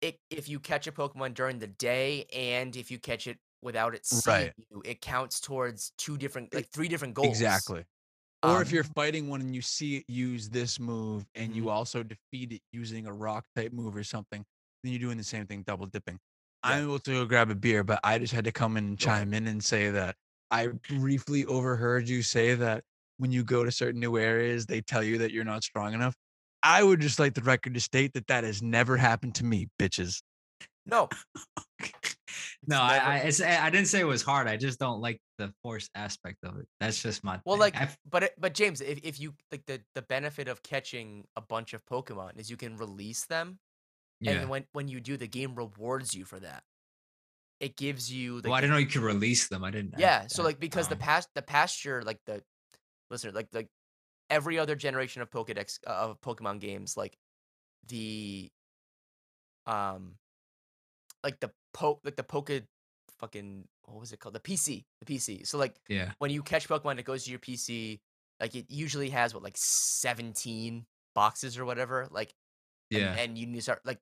[0.00, 3.94] it, if you catch a pokemon during the day and if you catch it without
[3.94, 4.52] it seeing Right.
[4.70, 7.84] you it counts towards two different like three different goals Exactly.
[8.42, 11.64] Or if Um, you're fighting one and you see it use this move and you
[11.66, 11.70] Mhm.
[11.70, 14.44] also defeat it using a rock type move or something,
[14.82, 16.18] then you're doing the same thing, double dipping.
[16.62, 18.98] I'm able to go grab a beer, but I just had to come in and
[18.98, 20.16] chime in and say that
[20.50, 22.84] I briefly overheard you say that
[23.18, 26.14] when you go to certain new areas, they tell you that you're not strong enough.
[26.62, 29.68] I would just like the record to state that that has never happened to me,
[29.78, 30.22] bitches.
[30.86, 31.08] no
[32.66, 34.46] no, I I, I didn't say it was hard.
[34.46, 36.66] I just don't like the force aspect of it.
[36.80, 37.60] That's just my well thing.
[37.60, 41.24] like I've- but it, but james if, if you like the the benefit of catching
[41.36, 43.58] a bunch of pokemon is you can release them
[44.24, 44.32] yeah.
[44.40, 46.62] and when when you do the game rewards you for that
[47.60, 49.62] it gives you like well, I didn't know you could release them.
[49.62, 49.94] I didn't.
[49.98, 52.42] Yeah so like because the past the pasture like the
[53.10, 53.68] listener like like
[54.30, 57.16] every other generation of pokedex uh, of pokemon games like
[57.88, 58.50] the
[59.66, 60.14] um
[61.22, 62.50] like the poke like the poke
[63.18, 66.12] fucking what was it called the pc the pc so like Yeah.
[66.18, 68.00] when you catch pokemon it goes to your pc
[68.40, 70.84] like it usually has what like 17
[71.14, 72.34] boxes or whatever like
[72.90, 73.14] and, Yeah.
[73.18, 74.00] and you need to start like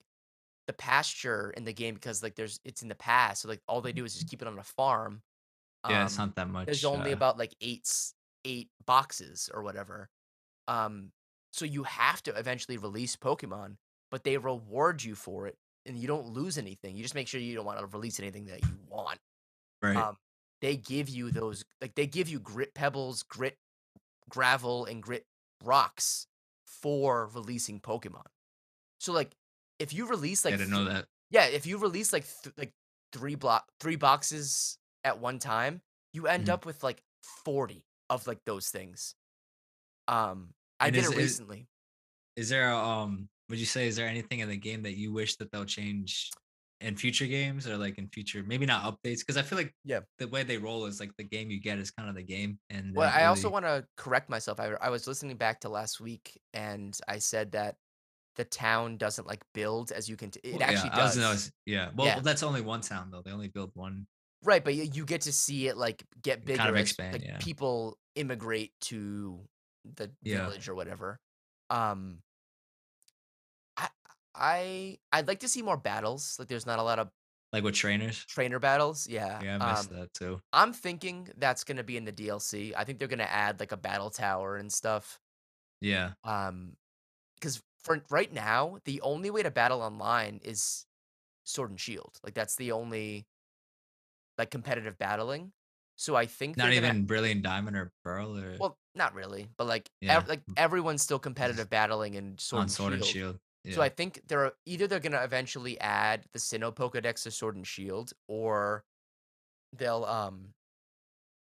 [0.70, 3.80] the pasture in the game because like there's it's in the past so like all
[3.80, 5.20] they do is just keep it on a farm
[5.88, 6.05] yeah.
[6.05, 6.66] It's um, not that much.
[6.66, 7.90] there's only uh, about like eight
[8.44, 10.09] eight boxes or whatever
[10.68, 11.10] um
[11.52, 13.78] so you have to eventually release pokemon
[14.12, 15.56] but they reward you for it
[15.86, 18.44] and you don't lose anything you just make sure you don't want to release anything
[18.44, 19.18] that you want
[19.82, 19.97] right.
[19.97, 20.16] um
[20.60, 23.56] they give you those like they give you grit pebbles grit
[24.28, 25.24] gravel and grit
[25.64, 26.28] rocks
[26.64, 28.22] for releasing pokemon
[29.01, 29.34] so like
[29.81, 31.07] if you release like I didn't know that.
[31.31, 32.73] yeah, if you release like th- like
[33.12, 35.82] three block three boxes at one time,
[36.12, 36.52] you end Mhm.
[36.52, 37.02] up with like
[37.44, 39.15] 40 of like those things.
[40.09, 41.66] Um I And did is- it is- recently.
[42.36, 43.28] Is there a, um?
[43.48, 46.31] Would you say is there anything in the game that you wish that they'll change
[46.81, 49.19] in future games or like in future maybe not updates?
[49.19, 50.01] Because I feel like Yeah.
[50.19, 52.59] the way they roll is like the game you get is kind of the game.
[52.70, 54.61] And Well, I also want to correct myself.
[54.61, 57.77] I I was listening back to last week and I said that
[58.41, 61.15] the town doesn't like build as you can t- it Well, actually yeah, I was
[61.15, 61.53] does.
[61.67, 61.91] yeah.
[61.95, 62.21] Well, Yeah.
[62.21, 63.21] that's only one town though.
[63.21, 64.07] They only build one.
[64.43, 67.12] Right, but you, you get to see it like get bigger kind of as, expand,
[67.12, 67.37] like yeah.
[67.39, 69.41] people immigrate to
[69.97, 71.21] the village or whatever.
[71.69, 72.23] Um
[73.77, 73.89] I
[74.35, 76.37] I I'd like to see more battles.
[76.39, 77.11] Like there's not a lot of
[77.53, 78.25] Like with trainers.
[78.25, 79.07] trainer battles.
[79.07, 79.39] Yeah.
[79.43, 80.41] Yeah, I missed um, that too.
[80.55, 82.73] I'm thinking that's gonna be in the DLC.
[82.75, 85.21] I think they're gonna add like a battle tower and stuff.
[85.83, 86.12] Yeah.
[86.25, 86.77] Um,
[87.39, 90.86] because for right now, the only way to battle online is
[91.44, 92.19] Sword and Shield.
[92.23, 93.27] Like that's the only
[94.39, 95.52] like competitive battling.
[95.97, 99.48] So I think Not they're gonna- even Brilliant Diamond or Pearl or well, not really,
[99.57, 100.19] but like Yeah.
[100.19, 103.01] ev- like everyone's still competitive battling in Sword, and, Sword Shield.
[103.02, 103.40] and Shield.
[103.65, 103.74] Yeah.
[103.74, 107.66] So I think they're either they're gonna eventually add the Sinnoh Pokedex to Sword and
[107.66, 108.85] Shield, or
[109.74, 110.55] they'll um,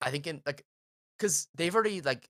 [0.00, 0.64] I think in like,
[1.20, 2.28] cause they've already like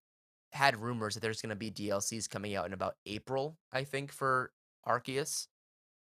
[0.52, 4.52] had rumors that there's gonna be DLCs coming out in about April, I think for
[4.86, 5.46] Arceus.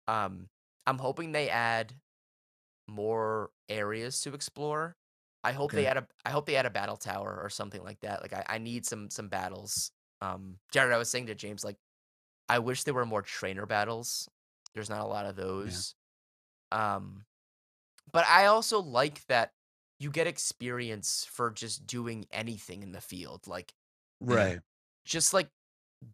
[0.08, 0.48] Um,
[0.86, 1.94] I'm hoping they add
[2.88, 4.96] more areas to explore.
[5.44, 8.00] I hope they add a I hope they add a battle tower or something like
[8.02, 8.22] that.
[8.22, 9.92] Like I, I need some some battles.
[10.22, 11.78] Um Jared, I was saying to James, like,
[12.50, 14.30] I wish there were more trainer battles.
[14.74, 15.96] There's not a lot of those.
[16.72, 17.24] Um
[18.12, 19.52] but I also like that
[20.00, 23.48] you get experience for just doing anything in the field.
[23.48, 23.74] Like
[24.22, 24.60] Right.
[25.06, 25.50] just like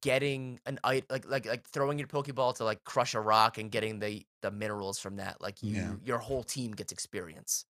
[0.01, 3.69] getting an item like like like throwing your pokeball to like crush a rock and
[3.69, 5.93] getting the the minerals from that like you Yeah.
[6.05, 7.65] your whole team gets experience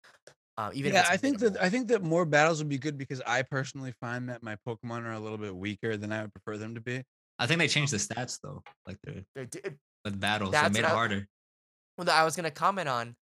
[0.56, 1.56] uh, even yeah, I think that.
[1.62, 5.04] I think that more battles would be good because I personally find that my Pokemon
[5.04, 7.04] are a little bit weaker than I would prefer them to be.
[7.38, 8.64] I think they changed the stats though.
[8.84, 10.50] Like they're They did- with battles.
[10.50, 11.28] They made it I- harder.
[11.96, 13.14] well i was going to comment on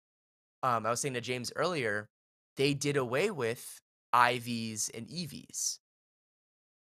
[0.62, 2.08] um i was saying to james earlier
[2.56, 3.80] they did away with
[4.14, 5.78] ivs and evs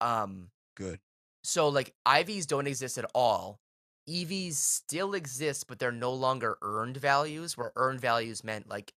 [0.01, 0.99] um Good.
[1.43, 3.59] so like ivs don't exist at all
[4.07, 8.93] evs still exist but they're no longer earned values where earned values meant like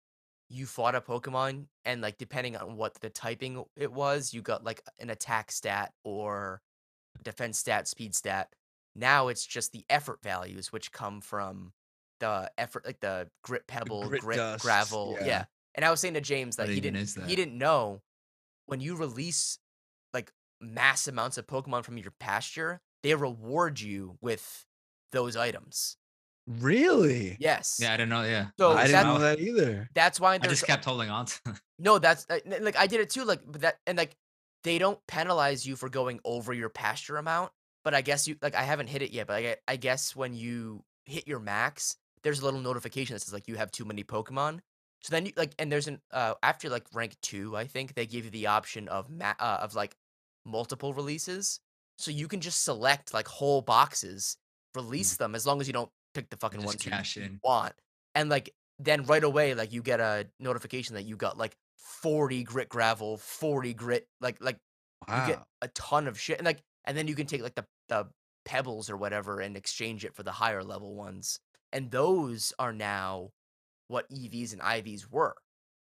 [0.49, 4.64] you fought a pokemon and like depending on what the typing it was you got
[4.64, 6.61] like an attack stat or
[7.24, 8.53] defense stat speed stat
[8.95, 11.74] now it's just the effort values which come from
[12.19, 15.26] the effort like the grit pebble grit grit, dust, gravel yeah.
[15.26, 15.45] yeah.
[15.76, 18.02] and i was saying to james that What he didn't is he didn't know
[18.65, 19.60] when you release
[20.61, 24.65] mass amounts of pokemon from your pasture they reward you with
[25.11, 25.97] those items
[26.47, 27.35] Really?
[27.39, 28.23] yes Yeah, I didn't know.
[28.23, 28.47] Yeah.
[28.57, 29.89] So I didn't know that either.
[29.93, 31.43] that's why I just kept holding on to.
[31.43, 31.57] them.
[31.77, 34.15] no that's uh, like i did it too like but that and like
[34.63, 37.51] they don't penalize you for going over your pasture amount
[37.84, 40.34] but i guess you like i haven't hit it yet but i, I guess when
[40.34, 44.03] you hit your max there's a little notification that says like you have too many
[44.03, 44.59] pokemon
[45.03, 48.05] so then you like and there's an uh after like rank two i think they
[48.05, 49.95] give you the option of ma- uh, of like
[50.48, 51.60] multiple releases
[51.98, 54.38] so you can just select like whole boxes
[54.76, 54.82] mm.
[54.82, 57.40] release them as long as you don't pick the fucking just ones you in.
[57.44, 57.74] want
[58.15, 58.49] and like
[58.80, 63.18] then right away like you get a notification that you got like 40 grit gravel
[63.18, 64.57] 40 grit like like
[65.07, 65.22] Wow.
[65.22, 67.65] you get a ton of shit and like and then you can take like the
[67.88, 68.07] the
[68.45, 71.40] pebbles or whatever and exchange it for the higher level ones
[71.72, 73.30] and those are now
[73.90, 75.36] what evs and ivs were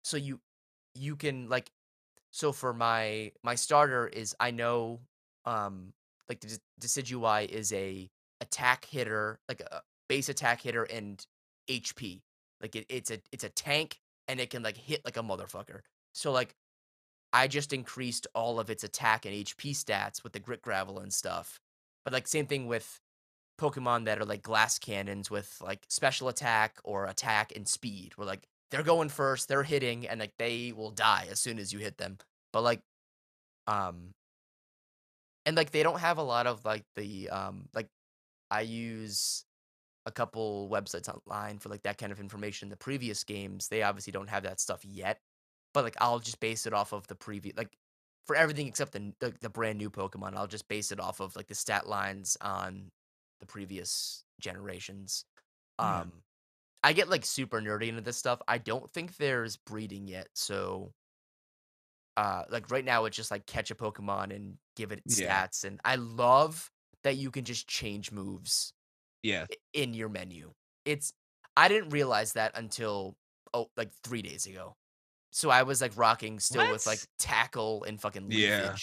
[0.03, 0.39] so you
[0.93, 1.69] you can like
[2.35, 4.99] so for my my starter is i know
[5.45, 5.93] um
[6.27, 8.09] like the Decidueye is a
[8.41, 11.25] attack hitter like a base attack hitter and
[11.69, 12.21] hp
[12.61, 15.81] like it, it's a it's a tank and it can like hit like a motherfucker.
[16.13, 16.55] So like
[17.33, 21.13] I just increased all of its attack and HP stats with the grit gravel and
[21.13, 21.59] stuff.
[22.03, 22.99] But like same thing with
[23.59, 28.13] Pokemon that are like glass cannons with like special attack or attack and speed.
[28.15, 31.71] Where like they're going first, they're hitting, and like they will die as soon as
[31.71, 32.17] you hit them.
[32.51, 32.81] But like
[33.67, 34.13] um
[35.45, 37.87] and like they don't have a lot of like the um like
[38.51, 39.45] I use
[40.05, 42.69] a couple websites online for like that kind of information.
[42.69, 45.19] The previous games, they obviously don't have that stuff yet,
[45.73, 47.75] but like I'll just base it off of the previous like
[48.25, 50.35] for everything except the, the the brand new Pokemon.
[50.35, 52.91] I'll just base it off of like the stat lines on
[53.39, 55.25] the previous generations.
[55.79, 56.01] Yeah.
[56.01, 56.11] Um,
[56.85, 58.41] I get like super nerdy into this stuff.
[58.47, 60.93] I don't think there's breeding yet, so
[62.17, 65.15] uh like right now it's just like catch a Pokemon and give it Yeah.
[65.27, 65.63] stats.
[65.65, 66.69] And I love
[67.03, 68.73] that you can just change moves
[69.23, 69.47] Yeah.
[69.73, 70.53] in your menu.
[70.85, 71.13] It's
[71.57, 73.17] I didn't realize that until
[73.53, 74.75] oh like three days ago.
[75.31, 78.75] So I was like rocking still with like tackle and fucking Yeah.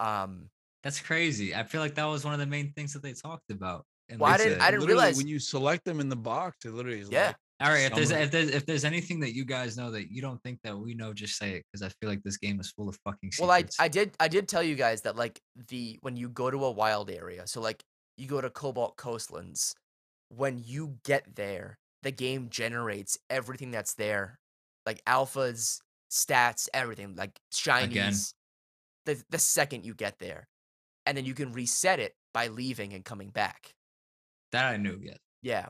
[0.00, 0.50] Um
[0.82, 1.54] That's crazy.
[1.54, 3.86] I feel like that was one of the main things that they talked about.
[4.10, 6.64] In Well, I didn't- uh, I didn't realize- when you select them in the box,
[6.64, 7.28] it literally is Yeah.
[7.28, 10.10] like All right, if there's if there's if there's anything that you guys know that
[10.10, 12.58] you don't think that we know, just say it because I feel like this game
[12.60, 13.40] is full of fucking secrets.
[13.40, 16.50] well I I did I did tell you guys that like the when you go
[16.50, 17.82] to a wild area, so like
[18.16, 19.74] you go to Cobalt Coastlands,
[20.28, 24.38] when you get there, the game generates everything that's there.
[24.86, 25.80] Like alphas,
[26.10, 28.14] stats, everything, like Again.
[29.04, 30.48] The the second you get there.
[31.06, 33.74] And then you can reset it by leaving and coming back.
[34.52, 34.98] That I knew.
[35.02, 35.66] Yes, Yeah.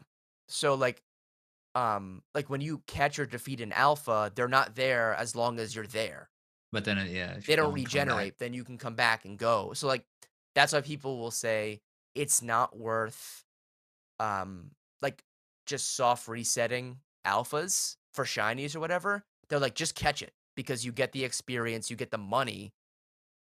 [0.48, 1.02] So like
[1.74, 5.74] um like when you catch or defeat an alpha, they're not there as long as
[5.74, 6.28] you're there.
[6.73, 9.73] but then uh, yeah, if They don't regenerate, then you can come back and go.
[9.74, 10.05] So like
[10.55, 11.81] that's why people will say
[12.15, 13.44] it's not worth
[14.19, 15.23] um like
[15.66, 19.24] just soft resetting alphas for shinies or whatever.
[19.48, 22.73] They're like just catch it because you get the experience, you get the money,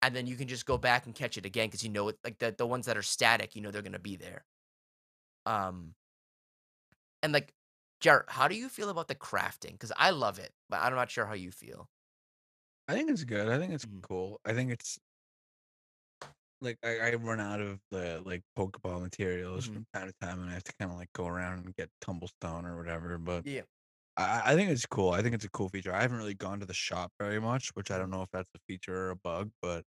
[0.03, 2.19] and then you can just go back and catch it again because you know it
[2.25, 4.45] like the the ones that are static, you know they're gonna be there.
[5.47, 5.95] Um
[7.23, 7.55] and like
[8.01, 9.73] Jarrett, how do you feel about the crafting?
[9.73, 11.89] Because I love it, but I'm not sure how you feel.
[12.89, 13.49] I think it's good.
[13.49, 14.03] I think it's Mhm.
[14.03, 14.41] cool.
[14.45, 14.99] I think it's
[16.61, 19.67] like I, I run out of the like Pokeball materials Mhm.
[19.67, 21.91] from time to time, and I have to kind of like go around and get
[22.01, 23.19] Tumblestone or whatever.
[23.19, 23.65] But Yeah.
[24.17, 25.11] I, I think it's cool.
[25.13, 25.95] I think it's a cool feature.
[25.95, 28.01] I haven't really gone to the shop very much, which I Mhm.
[28.01, 29.85] don't know if that's a feature or a bug, but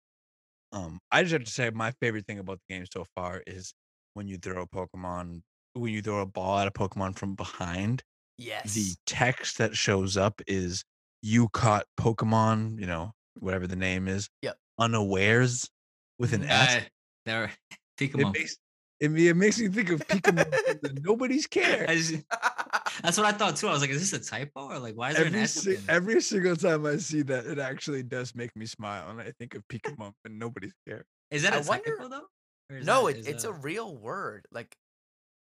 [0.74, 3.74] um, I just have to say my favorite thing about the game so far is
[4.16, 5.42] when you throw a Pokemon,
[5.74, 8.02] when you throw a ball at a Pokemon from behind,
[8.38, 8.74] Yes.
[8.74, 10.84] the text that shows up is
[11.22, 14.58] you caught Pokemon, you know, whatever the name is, Yep.
[14.80, 15.70] unawares
[16.18, 16.44] with an.
[16.44, 16.76] S.
[16.78, 16.82] Uh,
[17.26, 18.34] there, It Pikachu.
[18.34, 18.58] makes
[19.02, 21.04] it, me- it makes me think of Pokemon.
[21.04, 21.86] Nobody's care.
[21.88, 23.68] That's what I thought too.
[23.68, 25.54] I was like, is this a typo or like why is there an Every, S?
[25.54, 25.90] si- at the end?
[25.90, 29.56] every single time I see that, it actually does make me smile, and I think
[29.56, 31.04] of Pokemon and nobody's care.
[31.32, 32.28] Is that I a typo wonder- though?
[32.70, 34.46] No, that- it, it's a real word.
[34.52, 34.76] Like,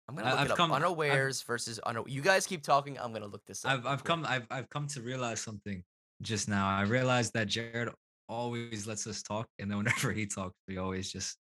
[0.08, 0.58] I'm gonna look I've it up.
[0.58, 2.10] come- I've- Unawares versus unaware.
[2.10, 2.98] You guys keep talking.
[3.00, 3.72] I'm gonna look this up.
[3.72, 5.84] I've I've come I've I've come to realize something
[6.22, 6.68] just now.
[6.68, 7.90] I realized that Jared
[8.28, 11.38] always lets us talk, and then whenever he talks, we always just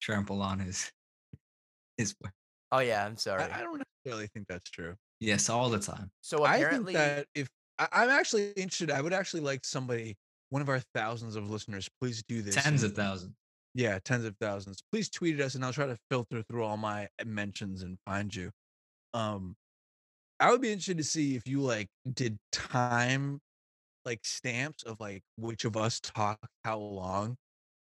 [0.00, 0.90] trample on his
[1.96, 2.32] his word.
[2.72, 3.42] Oh yeah, I'm sorry.
[3.42, 4.94] I, I don't necessarily think that's true.
[5.20, 6.10] Yes, all the time.
[6.20, 7.48] so I apparently, think that if
[7.78, 10.16] I, I'm actually interested, I would actually like somebody,
[10.50, 12.54] one of our thousands of listeners, please do this.
[12.54, 13.34] Tens of thousands.
[13.74, 14.82] Yeah, tens of thousands.
[14.92, 18.34] Please tweet at us and I'll try to filter through all my mentions and find
[18.34, 18.50] you.
[19.14, 19.56] Um
[20.40, 23.40] I would be interested to see if you like did time
[24.04, 27.36] like stamps of like which of us talked how long,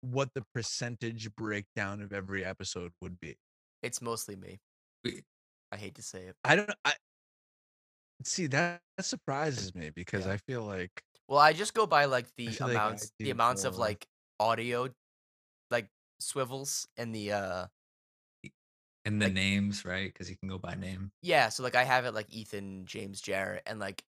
[0.03, 3.37] what the percentage breakdown of every episode would be.
[3.83, 4.61] it's mostly me.
[5.73, 6.37] I hate to say it.
[6.45, 6.95] I don't I
[8.25, 10.33] see that, that surprises me because Yeah.
[10.35, 13.79] I feel like Well, I just go by like the like amounts, the amounts of
[13.79, 14.07] like
[14.39, 14.89] audio,
[16.21, 17.67] swivels and the uh
[19.05, 20.13] And the Like- names, right?
[20.13, 21.11] Because you can go by name.
[21.23, 21.49] yeah.
[21.49, 24.05] So like I have it like Ethan, James, Jarrett, and like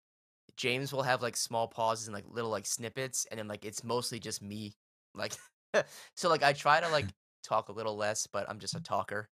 [0.56, 3.82] James will have like small pauses and like little like snippets, and then like it's
[3.82, 4.74] mostly just me.
[5.14, 5.32] Like,
[6.16, 7.06] so like I try to like
[7.42, 9.28] talk a little less, but I'm just a talker.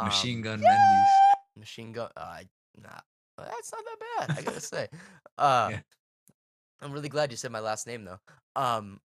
[0.00, 1.08] Machine Um, Gun Mendes.
[1.56, 2.10] machine gun.
[2.16, 2.42] Uh,
[2.80, 3.00] nah,
[3.36, 4.38] that's not that bad.
[4.38, 4.88] I gotta say.
[5.38, 5.80] Uh, Yeah.
[6.80, 8.18] I'm really glad you said my last name though.
[8.56, 9.00] Um,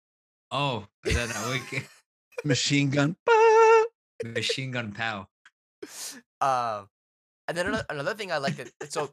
[0.50, 1.86] Oh, is that not wicked?
[2.44, 3.16] Machine gun.
[3.26, 3.32] bah!
[4.24, 5.26] Machine Gun Pow.
[6.40, 6.88] um,
[7.48, 8.92] and then another, another thing I like that.
[8.92, 9.10] So,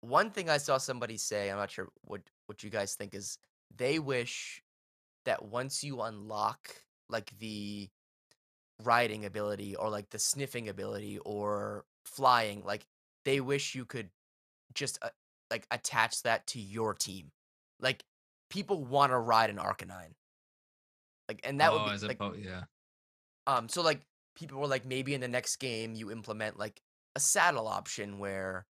[0.00, 3.38] one thing I saw somebody say, I'm not sure what what you guys think is
[3.76, 4.62] they wish
[5.26, 6.74] that once you unlock
[7.08, 7.88] like the
[8.82, 12.86] riding ability or like the sniffing ability or flying, like
[13.24, 14.08] they wish you could
[14.74, 15.08] just uh,
[15.50, 17.30] like attach that to your team.
[17.80, 18.04] Like
[18.48, 20.14] people want to ride an Arcanine.
[21.30, 22.62] Like and that oh, would be like po- yeah.
[23.46, 24.00] um so like
[24.34, 26.82] people were like maybe in the next game you implement like
[27.14, 28.66] a saddle option where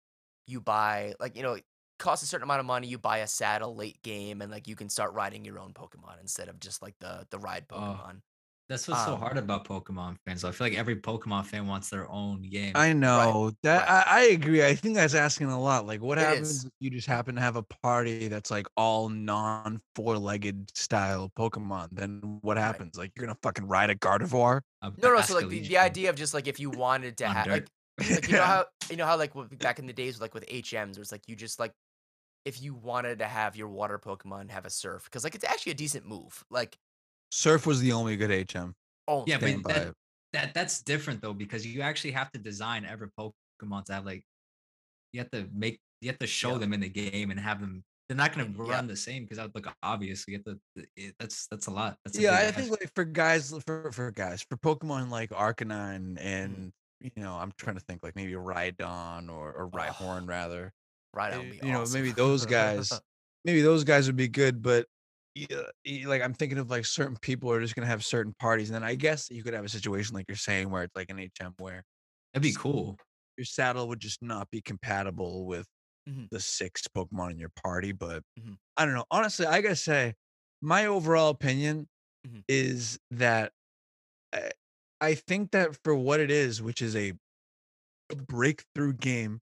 [0.47, 1.65] you buy like you know it
[1.99, 4.75] costs a certain amount of money you buy a saddle late game and like you
[4.75, 8.23] can start riding your own Pokemon instead of just like the the ride Oh, Pokemon.
[8.69, 10.45] That's what's so Um, hard about Pokemon fans.
[10.45, 12.75] I feel like every Pokemon fan wants their own game.
[12.75, 13.89] I know that right.
[13.89, 14.63] I, I agree.
[14.65, 15.87] I think that's asking a lot.
[15.87, 16.67] Like, what It happens is.
[16.67, 21.33] if you just happen to have a party that's like all non four legged style
[21.39, 21.89] Pokemon?
[21.93, 22.83] Then what Right.
[22.83, 22.97] happens?
[22.99, 24.61] Like, you're gonna fucking ride a Gardevoir?
[24.83, 25.21] A No, no.
[25.21, 27.69] So like the, the idea of just like if you wanted to have like,
[28.11, 30.97] like you know how you know how like back in the days like with HMs,
[30.97, 31.73] it was like you just like
[32.45, 35.73] if you wanted to have your water Pokemon have a surf because like it's actually
[35.73, 36.45] a decent move.
[36.51, 36.79] Like
[37.31, 38.75] Surf was the only good HM.
[39.09, 39.95] oh Yeah, but that,
[40.33, 44.25] that that's different though because you actually have to design every Pokemon to have like
[45.13, 46.59] you have to make you have to show Yeah.
[46.59, 47.85] them in the game and have them.
[48.09, 48.83] They're not gonna run yeah.
[48.83, 50.25] the same because that would look obvious.
[50.29, 51.99] You the, the it, that's that's a lot.
[52.05, 56.27] That's yeah, I think like for guys, for for guys, for Pokemon like Arcanine Mm-hmm.
[56.27, 60.73] and you know, I'm trying to think like maybe Rhydon or or Oh, Rhyhorn rather.
[61.13, 61.61] right uh, on me.
[61.63, 62.93] you know, maybe those guys,
[63.45, 64.87] maybe those guys would be good, but
[66.07, 68.85] like I'm thinking of like certain people are just gonna have certain parties, and then
[68.85, 71.55] I guess you could have a situation like you're saying where it's like an HM
[71.59, 71.85] where
[72.33, 73.01] That'd be cool.
[73.37, 75.67] your saddle would just not be compatible with
[76.07, 76.27] Mhm.
[76.31, 77.93] the six Pokemon in your party.
[77.93, 78.57] But Mhm.
[78.77, 79.07] I don't know.
[79.11, 80.15] Honestly, I gotta say,
[80.63, 81.89] my overall opinion
[82.25, 82.43] Mhm.
[82.49, 83.53] is that
[84.33, 84.51] I,
[85.01, 87.15] I think that for what it is, which is a,
[88.11, 89.41] a breakthrough game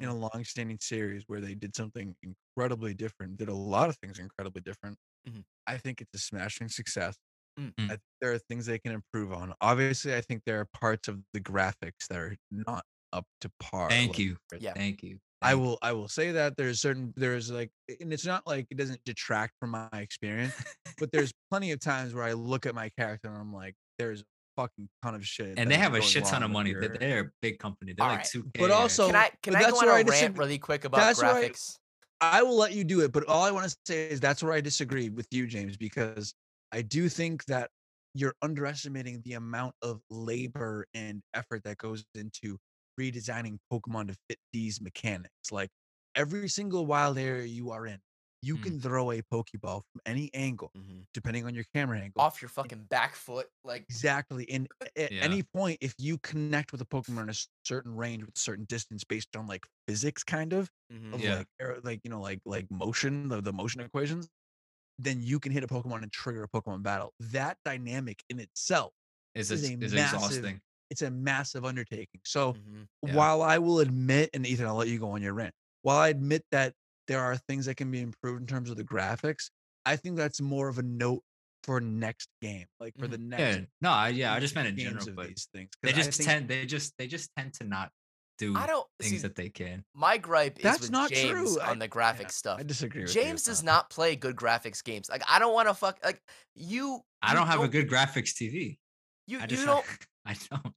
[0.00, 4.18] in a long-standing series where they did something incredibly different, did a lot of things
[4.18, 4.98] incredibly different.
[5.28, 5.44] Mhm.
[5.66, 7.16] I think it's a smashing success.
[7.58, 7.72] Mm.
[7.76, 7.92] Mm.
[7.92, 9.54] I there are things they can improve on.
[9.60, 13.88] Obviously, I think there are parts of the graphics that are not up to par.
[13.90, 14.36] Thank like, you.
[14.58, 14.72] Yeah.
[14.74, 15.18] Thank you.
[15.40, 15.64] I Thank you.
[15.66, 17.70] will I will say that there's certain there's like
[18.00, 20.54] and it's not like it doesn't detract from my experience,
[20.98, 24.22] but there's plenty of times where I look at my character and I'm like, there's
[24.22, 24.24] a
[24.56, 25.54] fucking ton of shit.
[25.58, 26.70] and they have a shit ton of money.
[26.70, 27.92] your- They're, they're a big company.
[27.96, 28.52] They're like Alright.
[28.54, 28.58] 2K.
[28.60, 30.84] But also- Can I can but I go on where a I rant really quick
[30.84, 31.76] about that's where I- graphics?
[32.32, 34.52] I will let you do it, but all I want to say is that's where
[34.52, 36.34] I disagree with you, James, because
[36.72, 37.70] I do think that
[38.14, 42.56] you're underestimating the amount of labor and effort that goes into
[42.98, 45.50] redesigning Pokemon to fit these mechanics.
[45.50, 45.70] Like
[46.14, 47.98] every single wild area you are in,
[48.44, 48.62] you Mm.
[48.62, 51.06] can throw a Pokeball from any angle, Mhm.
[51.14, 52.20] depending on your camera angle.
[52.22, 54.48] Off your fucking back foot, like Exactly.
[54.50, 55.22] And at Yeah.
[55.22, 57.34] any point, if you connect with a Pokemon in a
[57.64, 61.14] certain range with a certain distance based on like physics, kind of, mhm.
[61.14, 61.38] of Yeah.
[61.38, 64.28] like aer- like you know like like motion the, the motion equations
[64.98, 68.92] then you can hit a pokemon and trigger a pokemon battle that dynamic in itself
[69.34, 70.60] Is is a is massive- exhausting.
[70.90, 72.86] it's a massive undertaking so Mhm.
[73.06, 73.14] Yeah.
[73.16, 76.08] while i will admit and ethan i'll let you go on your rant while i
[76.10, 76.74] admit that
[77.06, 79.50] there are things that can be improved in terms of the graphics
[79.84, 81.22] i think that's more of a note
[81.64, 83.30] for next game like for the mm-hmm.
[83.30, 83.64] next Yeah.
[83.80, 83.90] No.
[83.90, 84.34] I, yeah.
[84.34, 86.48] I just meant in general, but these things they just think tend.
[86.48, 87.90] They just they just tend to not
[88.38, 89.18] do I don't things see.
[89.18, 89.82] that they can.
[89.94, 91.60] My gripe is That's with not James true.
[91.62, 92.60] On the graphic yeah, stuff.
[92.60, 93.66] i disagree with James does that.
[93.66, 95.08] not play good graphics games.
[95.08, 96.20] Like I don't want to fuck like
[96.54, 97.00] you.
[97.22, 98.78] I you don't have a good graphics TV.
[99.26, 99.86] You I you don't
[100.26, 100.74] I don't.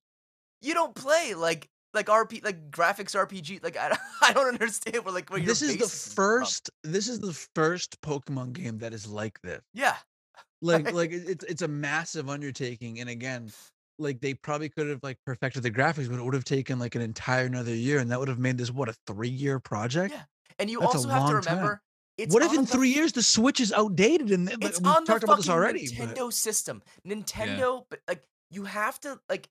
[0.62, 1.68] you don't play like
[1.98, 3.64] like RP like graphics RPG.
[3.64, 6.15] Like I I don't understand where like where this is the basis from.
[6.15, 9.95] first this is the first pokemon game that is like this Yeah.
[10.61, 13.52] like Like- like it's it's a massive undertaking and again
[13.99, 16.95] like they probably could have like perfected the graphics but it would have taken like
[16.95, 20.14] an entire another year and that would have made this what a three year project
[20.14, 20.22] Yeah,
[20.60, 21.56] And you That's also have to long time.
[21.57, 21.82] remember
[22.18, 25.03] it's what if in the three years the switch is outdated and It's we on
[25.03, 26.82] the talked about this already but Nintendo system.
[27.07, 29.48] Nintendo, but like you have to like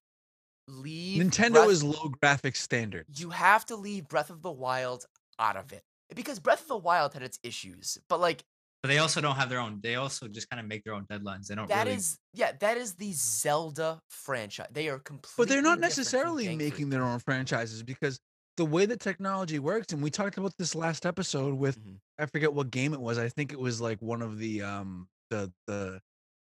[0.69, 3.07] leave nintendo Breath- is low graphics standard.
[3.15, 5.07] you have to leave Breath of the Wild
[5.39, 5.83] out of it
[6.15, 8.43] because Breath of the Wild had its issues, but like
[8.83, 9.81] But they also don't have their own.
[9.83, 11.47] They also just kind of make their own deadlines.
[11.47, 12.45] They don't that is really.
[12.51, 14.69] yeah, that is the Zelda franchise.
[14.73, 18.21] They are completely but they're not necessarily making their own franchises because
[18.57, 21.99] the way that technology works and we talked about this last episode with Mhm.
[22.19, 25.07] i forget what game it was i think it was like one of the um
[25.29, 26.01] the the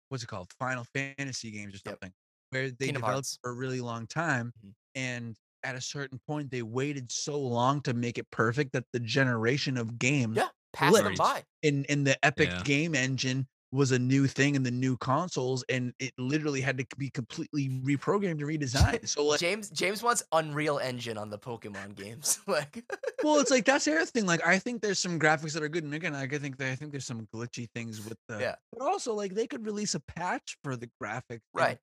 [0.08, 2.12] what's it called final fantasy games or something
[2.52, 3.38] where they Kingdom developed Hearts.
[3.42, 4.72] for a really long time Mhm.
[4.94, 9.00] and at a certain point they waited so long to make it perfect that the
[9.00, 11.44] generation of games Yeah, pass them by.
[11.62, 12.62] in in the epic Yeah.
[12.64, 16.84] game engine was a new thing in the new consoles and it literally had to
[16.98, 21.94] be completely reprogrammed and redesigned so like James James wants Unreal Engine on the Pokemon
[21.94, 22.38] games.
[22.46, 22.84] like
[23.22, 25.70] well it's like that's the other thing like i think there's some graphics that are
[25.70, 28.38] good and again like, i think that i think there's some glitchy things with the
[28.40, 28.56] Yeah.
[28.76, 31.78] but also like they could release a patch for the graphics right.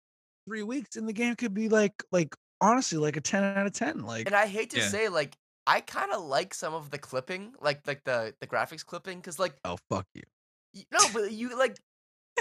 [0.49, 3.73] Three weeks and the game could be like like honestly like a 10 out of
[3.73, 4.89] 10 like And I hate to Yeah.
[4.89, 8.85] say like I kind of like some of the clipping, like like the the graphics
[8.85, 10.23] clipping, because like Oh fuck you.
[10.91, 11.79] no, but you like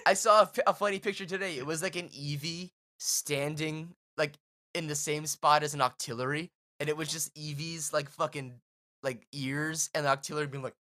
[0.07, 1.59] I saw a, a funny picture today.
[1.59, 4.37] It was like an Eevee standing like
[4.75, 8.61] in the same spot as an octillery, and it was just Eevee's like fucking
[9.03, 10.75] like ears and the octillery being like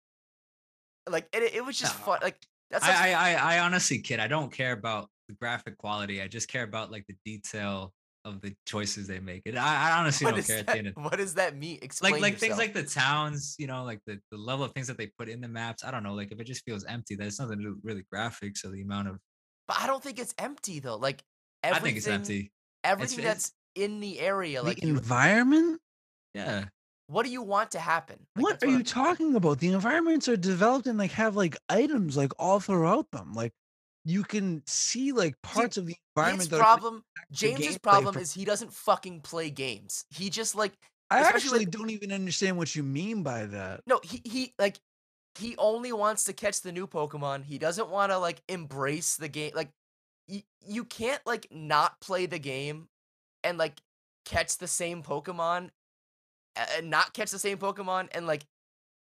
[1.10, 2.20] like it, it was just No, fun.
[2.22, 6.22] Like that's I, I, I, I honestly, kid, I don't care about the graphic quality.
[6.22, 7.94] I just care about like the detail
[8.26, 9.44] of the choices they make.
[9.46, 11.80] And I, I honestly what don't care at the that- what does that mean?
[11.82, 14.88] Explain like like things like the towns, you know, like the, the level of things
[14.88, 15.84] that they put in the maps.
[15.84, 18.66] I don't know, like if it just feels empty, that's nothing to do really graphics
[18.66, 19.18] or the amount of
[19.68, 20.98] But I don't think it's empty though.
[20.98, 21.24] Like
[21.64, 22.52] everything, I think it's empty.
[22.84, 25.80] Everything it's- that's in the area, like the environment?
[26.34, 26.66] Yeah.
[27.08, 28.18] what do you want to happen?
[28.36, 29.60] Like, what are you I'm- talking about?
[29.60, 33.34] The environments are developed and like have like items like all throughout them.
[33.34, 33.54] Like
[34.08, 36.54] you can see like parts of the environment.
[36.54, 40.06] are problem, James's problem is he doesn't fucking play games.
[40.10, 40.72] He just like
[41.10, 43.82] I actually with- don't even understand what you mean by that.
[43.86, 44.80] no, he he like
[45.38, 47.44] he only wants to catch the new Pokemon.
[47.44, 49.52] He doesn't want to like embrace the game.
[49.54, 49.72] Like
[50.26, 52.88] you you can't like not play the game
[53.44, 53.82] and like
[54.24, 55.72] catch the same Pokemon
[56.56, 58.46] and not catch the same Pokemon and like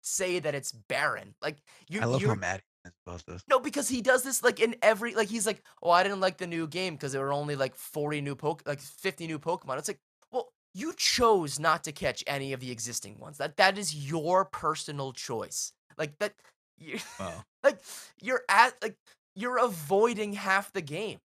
[0.02, 1.36] say that it's barren.
[1.40, 1.58] Like
[1.88, 2.62] you I love you're, how mad
[3.06, 3.42] about this.
[3.48, 6.38] No, because he does this like in every like he's like, oh, I didn't like
[6.38, 9.78] the new game because there were only like forty new poke like fifty new Pokemon.
[9.78, 10.00] It's like,
[10.30, 13.38] well, you chose not to catch any of the existing ones.
[13.38, 15.72] That that is your personal choice.
[15.96, 16.34] Like that,
[16.78, 17.78] you Well, like
[18.20, 18.96] you're at like
[19.34, 21.18] you're avoiding half the game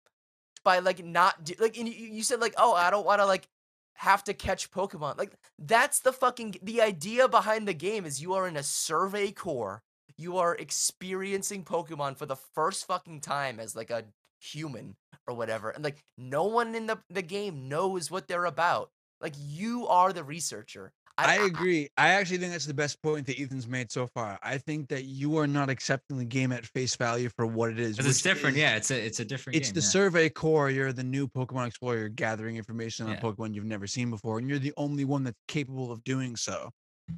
[0.63, 3.25] by like not do, like and you, you said like, oh, I don't want to
[3.25, 3.47] like
[3.95, 5.17] have to catch Pokemon.
[5.17, 9.31] Like that's the fucking the idea behind the game is you are in a survey
[9.31, 9.83] corps.
[10.22, 14.03] You are experiencing Pokemon for the first fucking time as like a
[14.39, 14.95] human
[15.27, 15.69] or whatever.
[15.69, 18.89] And like no one in the, the game knows what they're about.
[19.19, 20.91] Like you are the researcher.
[21.18, 21.88] I agree.
[21.98, 24.39] I actually think that's the best point that Ethan's made so far.
[24.41, 27.80] I think that you are not accepting the game at face value for what it
[27.80, 27.98] is.
[27.98, 28.56] because it's different.
[28.56, 29.57] is- Yeah, it's a it's a different.
[29.57, 29.88] It's game, the yeah.
[29.88, 30.72] survey corps.
[30.72, 31.98] You're the new Pokemon Explorer.
[31.98, 33.19] You're gathering information on Yeah.
[33.19, 36.72] Pokemon you've never seen before, and you're the only one that's capable of doing so.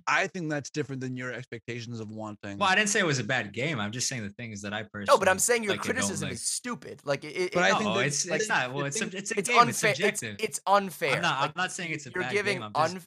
[0.08, 2.58] I think that's different than your expectations of wanting.
[2.58, 3.80] Well, I didn't say it was a bad game.
[3.80, 5.06] I'm just saying the things that I personally.
[5.08, 6.34] No, but I'm saying your like criticism like.
[6.34, 7.02] is stupid.
[7.06, 8.74] Like it, it, But I think No, that- it's like, it's not.
[8.74, 9.60] Well, it's a, it's a it's game.
[9.60, 9.70] unfair.
[9.92, 10.34] It's subjective.
[10.36, 11.16] It's, it's unfair.
[11.16, 11.42] I'm not.
[11.42, 12.72] Like, I'm not saying it's a you're bad giving game.
[12.76, 13.02] I'm just, un.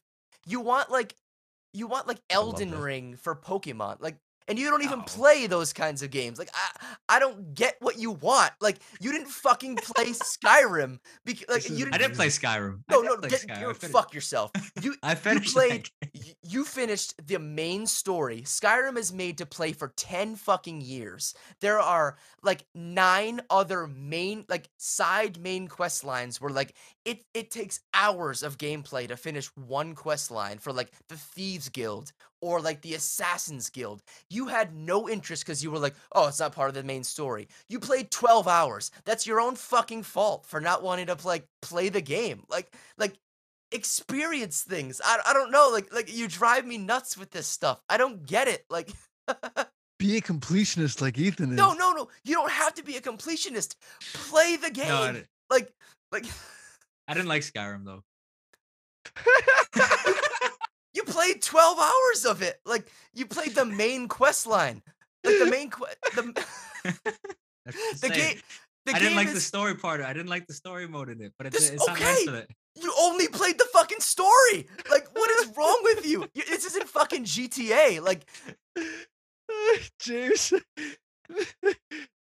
[0.46, 1.14] You want like,
[1.72, 2.78] you want like Elden.
[2.78, 4.16] Ring for Pokemon, like,
[4.48, 5.04] and you don't even No.
[5.04, 6.38] play those kinds of games.
[6.38, 8.52] Like, I, I don't get what you want.
[8.60, 11.94] Like, you didn't fucking play Skyrim because like you didn't.
[11.94, 12.80] I didn't play Skyrim.
[12.90, 13.60] No, no, get, Skyrim.
[13.60, 14.50] you fuck yourself.
[14.80, 15.90] You I finished that played-
[16.42, 18.42] you finished the main story.
[18.42, 21.34] Skyrim is made to play for 10 fucking years.
[21.60, 26.74] There are like nine other main like side main quest lines where like
[27.04, 31.68] it it takes hours of gameplay to finish one quest line for like the Thieves
[31.68, 32.12] Guild
[32.46, 34.02] or like the Assassins Guild.
[34.30, 37.02] You had no interest cuz you were like, "Oh, it's not part of the main
[37.02, 38.90] story." You played 12 hours.
[39.04, 42.44] That's your own fucking fault for not wanting to like play the game.
[42.48, 43.18] Like like
[43.72, 45.00] experience things.
[45.04, 45.70] I, I don't know.
[45.72, 47.80] Like like you drive me nuts with this stuff.
[47.88, 48.64] I don't get it.
[48.70, 48.90] Like
[49.98, 51.56] be a completionist like Ethan is.
[51.56, 52.08] no no no.
[52.24, 53.74] You don't have to be a completionist.
[54.14, 54.88] Play the game.
[54.88, 55.20] No,
[55.50, 55.72] like
[56.12, 56.24] like
[57.08, 58.02] I didn't like Skyrim though.
[59.76, 60.14] you
[61.04, 62.60] played 12 hours of it.
[62.64, 64.82] Like you played the main quest line.
[65.24, 66.44] Like the main quest the,
[68.00, 68.38] the game
[68.86, 70.00] the I didn't like is, the story part.
[70.00, 72.24] I didn't like the story mode in it, but it's, This- it's not meant okay.
[72.26, 72.46] for that.
[72.76, 74.68] you only played the fucking story.
[74.90, 76.26] Like what is wrong with you?
[76.34, 78.00] You- This isn't fucking GTA.
[78.00, 78.28] Like
[80.00, 80.52] James,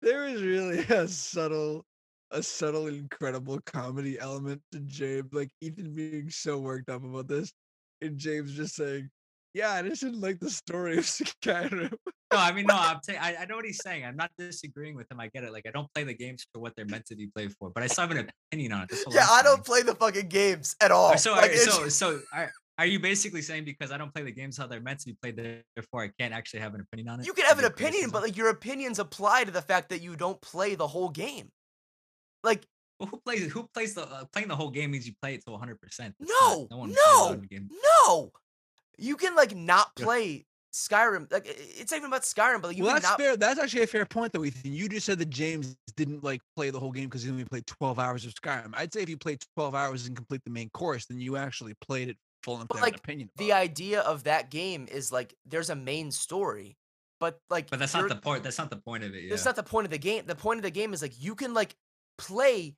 [0.02, 1.84] there is really a subtle,
[2.32, 5.32] a subtle, incredible comedy element to James.
[5.32, 7.52] Like Ethan being so worked up about this,
[8.00, 9.10] and James just saying,
[9.54, 11.04] "Yeah, I just didn't like the story of
[11.44, 11.92] Skyrim."
[12.32, 14.04] No, I mean, no, I'm saying I, I know what he's saying.
[14.04, 15.20] I'm not disagreeing with him.
[15.20, 15.52] I get it.
[15.52, 17.84] Like, I don't play the games for what they're meant to be played for, but
[17.84, 18.88] I still have an opinion on it.
[18.90, 21.16] That's all yeah, I'm don't play the fucking games at all.
[21.18, 24.32] So, Like, are, so, so, are, are you basically saying because I don't play the
[24.32, 27.20] games how they're meant to be played, therefore I can't actually have an opinion on
[27.20, 27.26] it?
[27.26, 30.02] You can have an your opinion, but like your opinions apply to the fact that
[30.02, 31.50] you don't play the whole game.
[32.42, 32.66] Like,
[32.98, 33.52] Well, who plays?
[33.52, 35.80] Who plays the uh, playing the whole game means you play it to 100.
[35.80, 37.40] percent no, no no,
[38.06, 38.32] no.
[38.98, 40.46] You can like not play
[40.76, 41.30] Skyrim.
[41.32, 43.18] Like, it's not even about Skyrim, but like, you well, that's not.
[43.18, 43.36] fair.
[43.36, 44.72] That's actually a fair point, though, Ethan.
[44.72, 47.66] You just said that James didn't like play the whole game because he only played
[47.66, 48.72] 12 hours of Skyrim.
[48.74, 51.74] I'd say if you played 12 hours and complete the main course, then you actually
[51.80, 53.30] played it full enough But, to have an like, opinion.
[53.36, 53.54] The it.
[53.54, 56.76] idea of that game is like there's a main story,
[57.20, 58.42] but like, But that's not the point.
[58.42, 59.24] That's not the point of it.
[59.24, 59.30] Yeah.
[59.30, 60.24] That's not the point of the game.
[60.26, 61.74] The point of the game is like you can like
[62.18, 62.74] play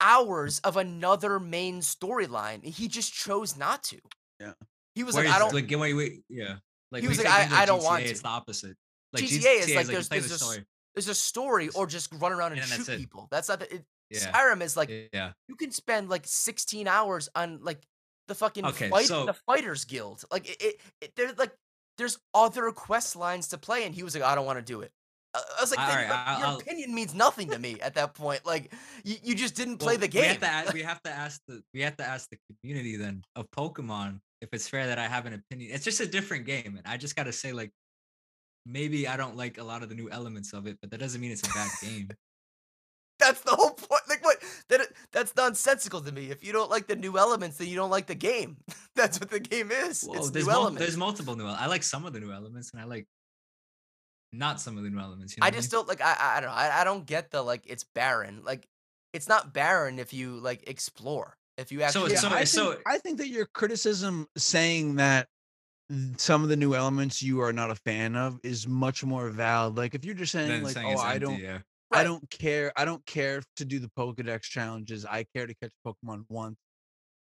[0.00, 2.64] hours of another main storyline.
[2.64, 3.98] He just chose not to.
[4.40, 4.52] Yeah.
[4.94, 5.54] he was Whereas, like, I don't.
[5.54, 6.56] like wait, wait, yeah.
[6.92, 8.76] Like He was like, I- I don't want GTA, It's the opposite.
[9.12, 9.28] Like GTA
[9.60, 10.64] is GTA like there's- there's the a story.
[10.94, 13.28] there's a story or just run around and And shoot that's people.
[13.30, 13.74] That's not the.
[13.76, 14.32] It, Yeah.
[14.32, 15.32] Skyrim is like yeah.
[15.48, 17.82] you can spend like 16 hours on like
[18.26, 21.52] the fucking Okay, fight so- the fighters guild like it, it, it there's like
[21.98, 24.80] there's other quest lines to play and he was like i don't want to do
[24.82, 24.92] it
[25.58, 28.44] i was like, All then, right, your opinion means nothing to me at that point
[28.46, 28.72] like
[29.04, 31.10] you, you just didn't play Well, the game We have, to ask, we have to
[31.10, 34.98] ask the we have to ask the community then of Pokemon if it's fair that
[34.98, 35.72] I have an opinion.
[35.74, 37.72] It's just a different game, and I just gotta say like
[38.66, 41.20] maybe I don't like a lot of the new elements of it, but that doesn't
[41.20, 42.08] mean it's a bad game.
[43.18, 44.36] that's the whole point like what
[44.68, 47.90] that that's nonsensical to me if you don't like the new elements then you don't
[47.90, 48.56] like the game
[48.94, 51.46] that's what the game is Well, it's there's, new mul- elements there's multiple new.
[51.46, 53.06] I like some of the new elements, and I like
[54.32, 55.36] not some of the new elements.
[55.36, 55.78] You know I what just mean?
[55.78, 56.00] don't like.
[56.00, 56.54] I I I don't know.
[56.56, 57.62] I, I don't get the like.
[57.66, 58.42] It's barren.
[58.44, 58.66] Like
[59.12, 61.34] it's not barren if you like explore.
[61.56, 62.12] If you So- actually.
[62.12, 65.28] Yeah, so- I, so- think, I think that your criticism saying that
[66.18, 69.76] some of the new elements you are not a fan of is much more valid.
[69.76, 71.58] Like if you're just saying like, saying oh, I empty, don't, Yeah.
[71.90, 75.06] I don't care, I don't care to do the Pokedex challenges.
[75.06, 76.56] I care to catch Pokemon once,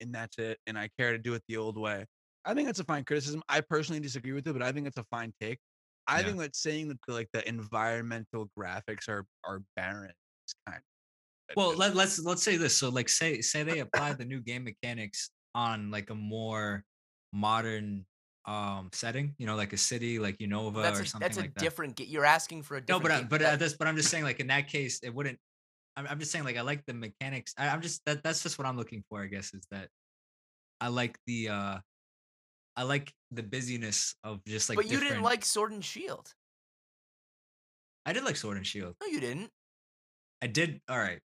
[0.01, 0.57] and that's it.
[0.65, 2.05] And I care to do it the old way.
[2.43, 3.43] I think that's a fine criticism.
[3.47, 5.59] I personally disagree with it, but I think it's a fine take.
[6.07, 6.27] I Yeah.
[6.27, 10.11] think that saying that the, like the environmental graphics are are barren
[10.47, 12.77] is kind of Well, let, let's let's say this.
[12.77, 16.83] So, like, say say they apply the new game mechanics on like a more
[17.33, 18.05] modern
[18.45, 21.41] um setting, you know, like a city like Unova that's or a, something that's a
[21.41, 21.61] like that.
[21.61, 21.95] different.
[21.95, 23.27] ga- You're asking for a No, but I, game.
[23.27, 25.39] but That- uh, this, but I'm just saying, like in that case, it wouldn't.
[25.97, 27.53] I'm, I'm just saying, like I like the mechanics.
[27.57, 29.21] I, I'm just that that's just what I'm looking for.
[29.23, 29.89] I guess is that
[30.81, 31.77] I like the uh
[32.77, 34.75] I like the busyness of just like.
[34.77, 36.33] but you didn't different- like Sword and Shield.
[38.05, 38.95] I did like Sword and Shield.
[39.01, 39.49] No, you didn't.
[40.41, 40.81] I did.
[40.89, 41.19] All right.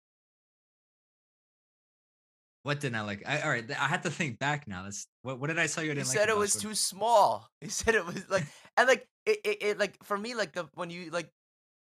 [2.62, 3.22] What didn't I like?
[3.26, 4.84] I, all right, I had to think back now.
[4.84, 5.40] That's what.
[5.40, 5.90] What did I tell you?
[5.90, 7.48] I You didn't like said it about was Sword- too small.
[7.62, 8.46] You said it was like
[8.76, 11.28] and like it, it, it like for me like the when you like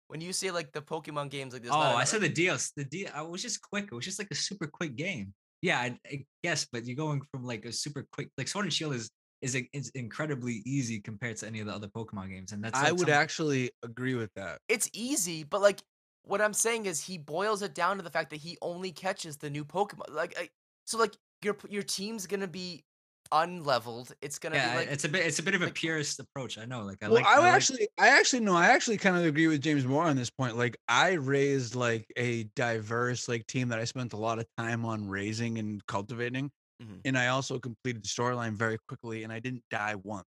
[0.08, 1.72] when you say like the Pokemon games like this.
[1.74, 2.72] Oh, I said the deals.
[2.76, 3.10] The deal.
[3.14, 3.90] I was just quick.
[3.91, 5.34] It was just like a super quick game.
[5.62, 8.30] Yeah, I, I guess, but you're going from like a super quick.
[8.38, 11.74] Like Sword and Shield is is a- is incredibly easy compared to any of the
[11.74, 12.78] other Pokemon games, and that's.
[12.78, 14.60] I would some- actually agree with that.
[14.68, 15.82] it's easy, but like
[16.24, 19.38] what I'm saying is he boils it down to the fact that he only catches
[19.38, 20.10] the new Pokemon.
[20.14, 20.49] Like, I,
[20.86, 22.84] so like your your team's gonna be
[23.32, 24.11] unleveled.
[24.22, 25.26] It's gonna Yeah, be like it's a bit.
[25.26, 26.57] It's a bit of a like- purist approach.
[26.57, 26.82] I know.
[26.84, 27.26] Like I well, like.
[27.26, 30.03] I, would like- actually, I actually no, I actually kind of agree with James Moore
[30.03, 30.57] on this point.
[30.57, 34.86] Like, I raised like a diverse like team that I spent a lot of time
[34.86, 36.52] on raising and cultivating,
[36.82, 37.02] Mhm.
[37.06, 40.26] and I also completed the storyline very quickly, and I didn't die once.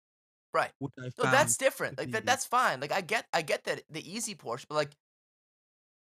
[0.53, 0.71] Right.
[0.79, 1.97] Which I no, that's different.
[1.97, 2.79] Like that, that's fine.
[2.79, 4.95] Like I get I get that the easy portion, but like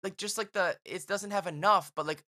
[0.02, 1.93] like just like the it doesn't have enough.
[1.94, 2.24] But like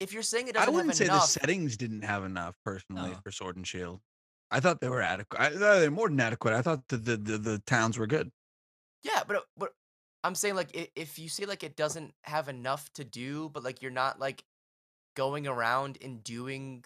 [0.00, 3.12] if you're saying it I doesn't wouldn't have say the settings didn't have enough personally
[3.12, 3.20] No.
[3.22, 4.00] for Sword and Shield.
[4.50, 5.40] I thought they were adequate.
[5.40, 6.54] I, uh, they're more than adequate.
[6.54, 8.30] I thought the, the the the towns were good.
[9.02, 9.24] yeah.
[9.26, 9.72] But uh, but
[10.24, 13.82] I'm saying like if you say like it doesn't have enough to do, but like
[13.82, 14.44] you're not like
[15.16, 16.84] going around and doing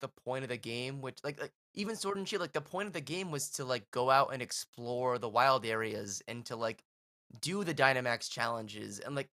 [0.00, 2.86] the point of the game, which like like even Sword and Shield, like the point
[2.86, 6.56] of the game was to like go out and explore the wild areas and to
[6.56, 6.82] like
[7.42, 9.28] do the Dynamax challenges and like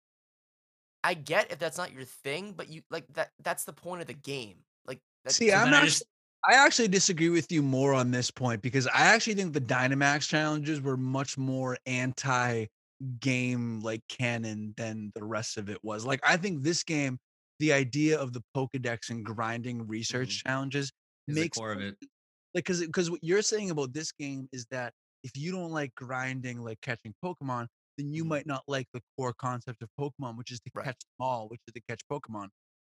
[1.04, 4.08] I get if that's not your thing, but you like that that's the point of
[4.08, 4.58] the game.
[4.86, 5.86] Like that, See, I'm then I not.
[5.86, 6.04] just-
[6.48, 10.30] I actually disagree with you more on this point because I actually think the Dynamax
[10.30, 16.06] challenges were much more anti-game like canon than the rest of it was.
[16.06, 17.20] Like I think this game,
[17.60, 20.92] the idea of the Pokedex and grinding research challenges
[21.28, 21.96] is makes core of it.
[22.54, 24.94] like because because what you're saying about this game is that
[25.24, 27.68] if you don't like grinding like catching Pokemon,
[27.98, 28.28] then you Mhm.
[28.28, 30.86] might not like the core concept of Pokemon, which is to Right.
[30.86, 32.50] catch them all, which is to catch Pokemon.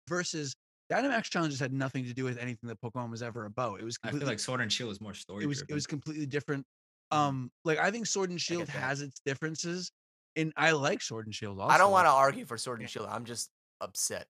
[0.09, 0.55] Versus
[0.91, 3.81] Dynamax challenges had nothing to do with anything that Pokemon was ever about.
[3.81, 5.45] It was I feel like Sword and Shield is more story.
[5.45, 6.67] it was it was completely different.
[7.11, 9.91] Um, like I think Sword and Shield has its differences,
[10.37, 11.61] and I like Sword and Shield.
[11.61, 11.75] Also.
[11.75, 13.07] I don't want to argue for Sword and Shield.
[13.09, 14.27] I'm just upset.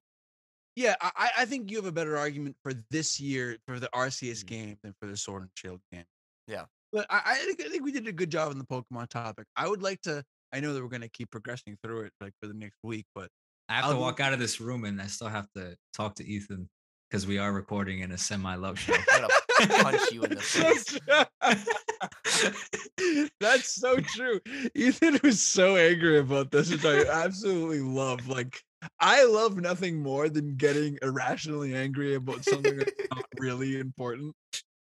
[0.74, 4.42] Yeah, I, I- think you have a better argument for this year for the Arceus
[4.42, 4.46] Mhm.
[4.46, 6.04] game than for the Sword and Shield game.
[6.48, 6.64] Yeah.
[6.92, 9.46] but I, I think I think we did a good job on the Pokemon topic.
[9.56, 10.24] I would like to.
[10.52, 13.28] I know that we're gonna keep progressing through it like for the next week, but
[13.68, 16.14] I have I'll to walk out of this room and I still have to talk
[16.16, 16.68] to Ethan
[17.10, 18.94] because we are recording in a semi love show.
[19.12, 19.28] I'm
[19.68, 20.98] gonna punch you in the face.
[23.40, 24.40] That's so true.
[24.74, 28.28] Ethan was so angry about this, which I absolutely love.
[28.28, 28.62] Like,
[29.00, 34.34] I love nothing more than getting irrationally angry about something that's not really important.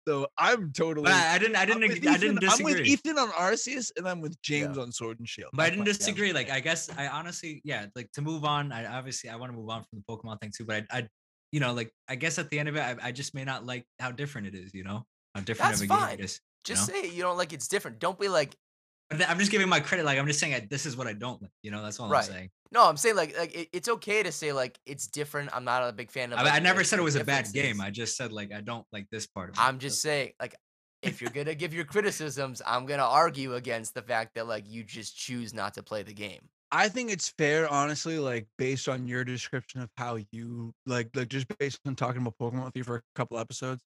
[0.08, 1.04] So I'm totally.
[1.04, 1.56] But I, didn't.
[1.56, 1.82] I didn't.
[1.82, 2.80] with ag- I didn't Ethan- I'm with.
[2.80, 5.50] Ethan on Arceus, and I'm with James on Sword and Shield.
[5.52, 6.32] But I didn't disagree.
[6.32, 8.72] Like I guess I honestly, yeah, like to move on.
[8.72, 10.64] I obviously I want to move on from the Pokemon thing too.
[10.64, 11.08] But I, I,
[11.52, 13.66] you know, like I guess at the end of it, I, I just may not
[13.66, 14.74] like how different it is.
[14.74, 15.04] You know,
[15.34, 16.40] how different That's of a game it is.
[16.64, 16.94] Just know?
[16.94, 17.98] say you don't like it's different.
[17.98, 18.54] Don't be like
[19.10, 20.04] I'm just giving my credit.
[20.04, 21.50] Like I'm just saying, I, this is what I don't like.
[21.62, 22.24] You know, that's all Right.
[22.24, 22.50] I'm saying.
[22.70, 22.88] no.
[22.88, 25.50] I'm saying like like it, it's okay to say like it's different.
[25.54, 26.38] I'm not a big fan of.
[26.38, 27.80] I, like, I never said it was a bad game.
[27.80, 29.50] I just said like I don't like this part.
[29.50, 29.60] Of it.
[29.62, 30.54] I'm just saying like
[31.02, 34.84] if you're gonna give your criticisms, I'm gonna argue against the fact that like you
[34.84, 36.40] just choose not to play the game.
[36.72, 41.28] I think it's fair, honestly, like based on your description of how you like, like
[41.28, 43.82] just based on talking about Pokemon with you for a couple episodes,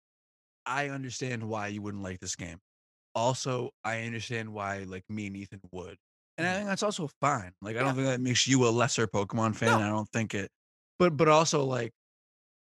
[0.65, 2.57] I understand why you wouldn't like this game.
[3.15, 5.97] Also, I understand why like me and Ethan would,
[6.37, 6.57] and I mm-hmm.
[6.57, 7.53] think that's also fine.
[7.61, 7.93] Like, I don't Yeah.
[7.95, 9.79] think that makes you a lesser Pokemon fan.
[9.79, 9.79] No.
[9.79, 10.49] I don't think it,
[10.99, 11.91] but but also like,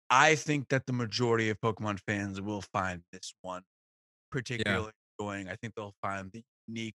[0.10, 3.64] I think that the majority of Pokemon fans will find this one
[4.32, 5.50] particularly enjoying.
[5.50, 6.96] I think they'll find the unique,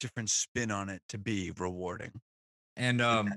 [0.00, 2.12] different spin on it to be rewarding.
[2.76, 3.32] And um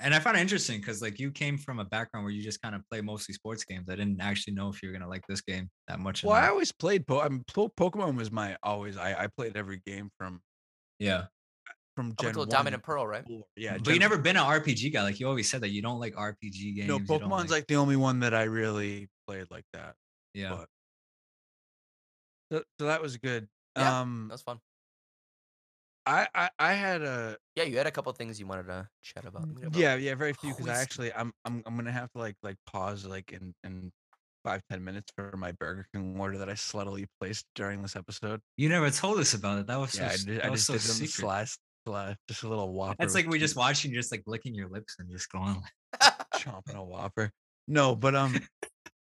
[0.00, 2.60] and I found it interesting because like you came from a background where you just
[2.60, 3.88] kind of play mostly sports games.
[3.88, 6.22] I didn't actually know if you were gonna like this game that much.
[6.24, 7.06] or Well, I always played.
[7.06, 8.96] Po- I mean, po- Pokemon was my always.
[8.96, 10.40] I, I played every game from
[10.98, 11.26] yeah,
[11.96, 13.24] from Up Gen until one Diamond and Pearl, right?
[13.26, 13.44] forward.
[13.56, 15.02] Yeah, but Gen- you never been an RPG guy.
[15.02, 16.88] Like you always said that you don't like RPG games.
[16.88, 19.94] No, you don't Pokemon's like, the only one that I really played like that.
[20.34, 20.50] yeah.
[20.50, 20.68] but-
[22.52, 23.48] So, so that was good.
[23.76, 24.58] Yeah, um, That was fun.
[26.06, 29.24] I, I I had a Yeah, you had a couple things you wanted to chat
[29.24, 29.44] about.
[29.44, 29.74] about.
[29.74, 32.56] yeah yeah very few because I actually I'm I'm I'm gonna have to like like
[32.66, 33.90] pause like in in
[34.44, 38.40] five ten minutes for my Burger King order that I sluttily placed during this episode.
[38.56, 39.66] You never told us about it.
[39.66, 40.02] That was so.
[40.02, 41.10] yeah, did, that I just so did them secret.
[41.10, 42.96] slice, slice, just a little whopper.
[42.98, 45.62] That's with like we just watching you just like licking your lips and just going.
[46.34, 47.30] chomping a whopper.
[47.66, 48.38] No, but um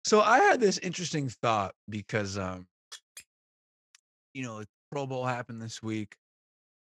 [0.04, 2.66] so I had this interesting thought because um
[4.34, 6.14] you know, Pro Bowl happened this week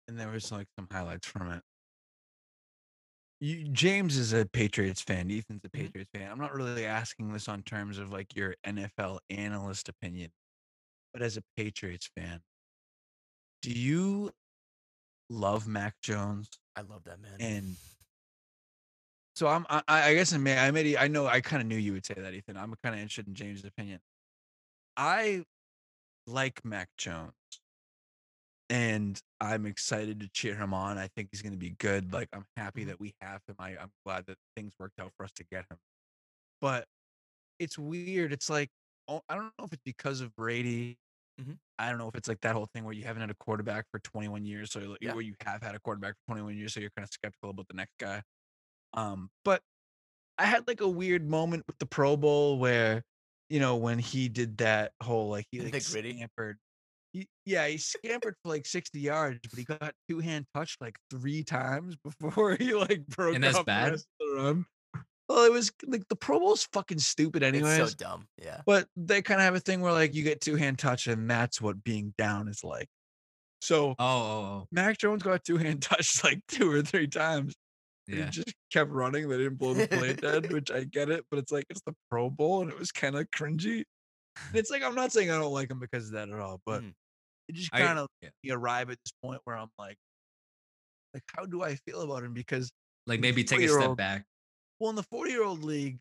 [0.08, 1.62] and there was like some highlights from it.
[3.40, 5.30] You, James is a Patriots fan.
[5.30, 5.72] Ethan's a Mhm.
[5.72, 6.30] Patriots fan.
[6.30, 10.32] I'm not really asking this on terms of like your NFL analyst opinion,
[11.12, 12.42] but as a Patriots fan,
[13.62, 14.32] do you
[15.28, 16.48] love Mac Jones?
[16.76, 17.40] I love that man.
[17.40, 17.76] And
[19.34, 21.76] so I'm, I, I guess I may, I may, I know, I kind of knew
[21.76, 22.56] you would say that, Ethan.
[22.56, 24.00] I'm kind of interested in James' opinion.
[24.96, 25.44] I
[26.26, 27.34] like Mac Jones,
[28.70, 30.98] and I'm excited to cheer him on.
[30.98, 32.12] I think he's going to be good.
[32.12, 32.88] Like I'm happy Mhm.
[32.88, 33.56] that we have him.
[33.59, 35.78] I, I'm glad that things worked out for us to get him.
[36.60, 36.86] But
[37.59, 38.32] it's weird.
[38.32, 38.70] It's like
[39.09, 40.98] oh, I don't know if it's because of Brady.
[41.40, 41.59] Mhm.
[41.78, 43.86] I don't know if it's like that whole thing where you haven't had a quarterback
[43.93, 45.12] for 21 years, so like, Yeah.
[45.14, 47.68] where you have had a quarterback for 21 years, so you're kind of skeptical about
[47.68, 48.22] the next guy.
[48.94, 49.62] Um, but
[50.38, 53.02] I had like a weird moment with the Pro Bowl where,
[53.51, 56.14] you know, when he did that whole like he The like Griddy?
[56.14, 56.59] scampered.
[57.16, 60.97] He, yeah, he scampered for like 60 yards, but he got two hand touched like
[61.10, 63.94] three times before he like broke And that's bad?
[64.20, 64.66] the run.
[65.28, 67.78] Well, it was like the Pro Bowl's fucking stupid, anyways.
[67.78, 68.28] it's so dumb.
[68.40, 68.60] Yeah.
[68.66, 71.28] But they kind of have a thing where like you get two hand touch, and
[71.28, 72.88] that's what being down is like.
[73.62, 77.55] So Oh, oh, Mac Jones got two hand touched like two or three times.
[77.56, 78.14] oh.
[78.14, 78.24] Yeah.
[78.26, 79.28] He just kept running.
[79.28, 81.94] They didn't blow the play dead, which I get it, but it's like it's the
[82.10, 83.82] Pro Bowl, and it was kind of cringy.
[84.48, 86.60] And it's like I'm not saying I don't like him because of that at all,
[86.66, 86.93] but Mhm.
[87.48, 88.31] It just kind of yeah.
[88.43, 89.97] you arrive at this point where I'm like,
[91.14, 92.35] like how do I feel about him?
[92.35, 92.70] Because
[93.06, 94.24] Like maybe take a step back.
[94.81, 95.98] well, in the 40 year old league,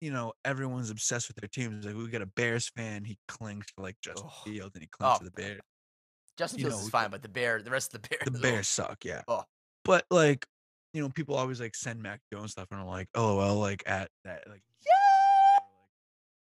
[0.00, 1.84] you know, everyone's obsessed with their teams.
[1.84, 4.42] Like we get a Bears fan, he clings to like Justin Oh.
[4.44, 5.60] Fields and he clings Oh, to the Bears.
[6.36, 8.38] Justin you Fields know, is fine, but the bear, the rest of the Bears, The
[8.40, 9.22] Bears suck, yeah.
[9.28, 9.44] Oh.
[9.84, 10.46] But like,
[10.92, 13.82] you know, people always like send Mac Jones stuff and I'm like, oh well, like
[13.86, 15.64] at that, like yeah,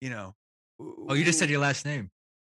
[0.01, 0.33] you know.
[0.79, 2.09] Oh, you just said your last name.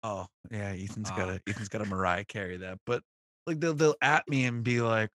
[0.03, 1.33] Oh yeah, Ethan's got Ah.
[1.33, 3.03] a Ethan's got a Mariah carry that, but
[3.47, 5.09] like they'll they'll at me and be like,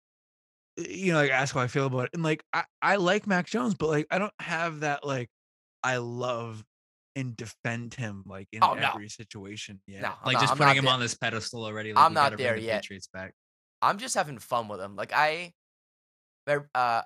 [0.77, 3.47] you know, like ask how I feel about it, and like I I like Mac
[3.47, 5.29] Jones, but like I don't have that like
[5.83, 6.65] I love
[7.17, 8.91] and defend him like in Oh, no.
[8.91, 9.81] every situation.
[9.87, 10.95] Yeah, No, Like not- just I'm putting him there.
[10.95, 11.93] on this pedestal already.
[11.95, 12.83] Like I'm not there the yet.
[12.83, 13.33] Patriots back.
[13.81, 14.97] I'm just having fun with him.
[14.97, 15.53] Like I,
[16.75, 17.03] uh,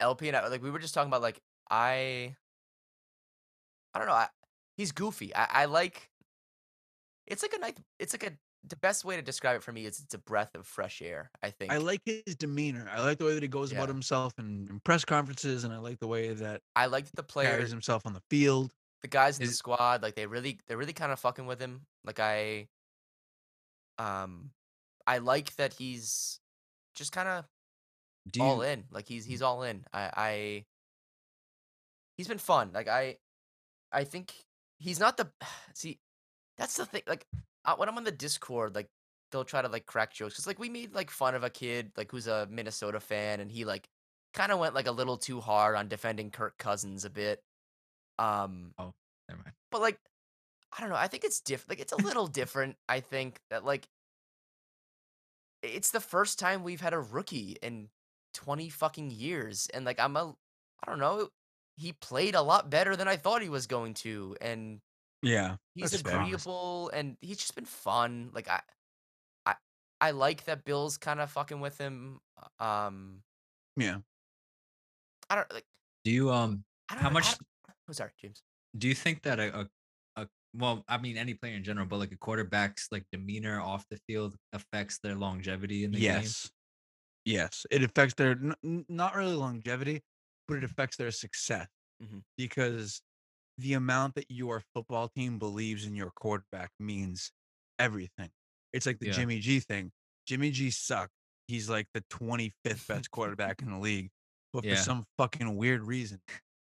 [0.00, 1.22] LP and I, like we were just talking about.
[1.22, 1.40] Like
[1.70, 2.34] I,
[3.94, 4.14] I don't know.
[4.14, 4.28] I,
[4.76, 5.34] he's goofy.
[5.34, 6.08] I, I like.
[7.32, 7.74] It's like a nice.
[7.98, 8.32] It's like a.
[8.68, 11.30] The best way to describe it for me is it's a breath of fresh air.
[11.42, 11.72] I think.
[11.72, 12.88] I like his demeanor.
[12.94, 15.78] I like the way that he goes about himself in, in press conferences, and I
[15.78, 18.70] like the way that I like that the carries players, himself on the field.
[19.00, 21.80] the guys in the squad, like they really, they're really kind of fucking with him.
[22.04, 22.68] Like I,
[23.98, 24.50] um,
[25.06, 26.38] I like that he's
[26.94, 27.44] just kind of
[28.32, 28.84] you, all in.
[28.92, 29.84] Like he's he's all in.
[29.92, 30.64] I I
[32.16, 32.70] he's been fun.
[32.72, 33.16] Like I
[33.90, 34.34] I think
[34.78, 35.30] he's not the
[35.74, 35.98] see
[36.58, 37.02] that's the thing.
[37.06, 37.26] Like
[37.64, 38.88] uh, when I'm on the Discord, like
[39.30, 41.90] they'll try to like crack jokes because like we made like fun of a kid
[41.96, 43.88] like who's a Minnesota fan and he like
[44.34, 47.40] kind of went like a little too hard on defending Kirk Cousins a bit.
[48.18, 48.92] Um, Oh,
[49.28, 49.54] Never mind.
[49.70, 49.98] but like
[50.76, 50.96] I don't know.
[50.96, 51.70] I think it's different.
[51.70, 52.76] Like it's a little different.
[52.88, 53.86] I think that like
[55.62, 57.88] it's the first time we've had a rookie in
[58.34, 60.34] 20 fucking years and like I'm a
[60.84, 61.28] I don't know,
[61.76, 64.80] he played a lot better than I thought he was going to and
[65.22, 66.20] Yeah, he's that's fair.
[66.20, 68.30] agreeable and he's just been fun.
[68.34, 68.60] Like I
[69.46, 69.54] I
[70.00, 72.20] I like that Bill's kind of fucking with him.
[72.60, 73.22] uh, Um
[73.76, 73.98] Yeah.
[75.30, 75.64] I don't like
[76.04, 77.46] Do you um I don't how know, much don't-
[77.88, 78.42] Oh, sorry, James.
[78.78, 79.68] do you think that a, a
[80.22, 83.86] a well, I mean any player in general, but like a quarterback's like demeanor off
[83.90, 86.20] the field affects their longevity in the game?
[86.22, 86.50] Yes.
[87.24, 87.66] Yes.
[87.70, 90.02] It affects their n- not really longevity,
[90.48, 91.68] but it affects their success
[92.02, 92.22] Mhm.
[92.36, 93.00] because
[93.58, 97.30] the amount that your football team believes in your quarterback means
[97.78, 98.30] everything.
[98.72, 99.12] It's like the Yeah.
[99.12, 99.92] Jimmy G thing.
[100.26, 101.12] Jimmy G sucked.
[101.48, 104.10] He's like the 25th best quarterback in the league.
[104.52, 104.76] But Yeah.
[104.76, 106.20] for some fucking weird reason,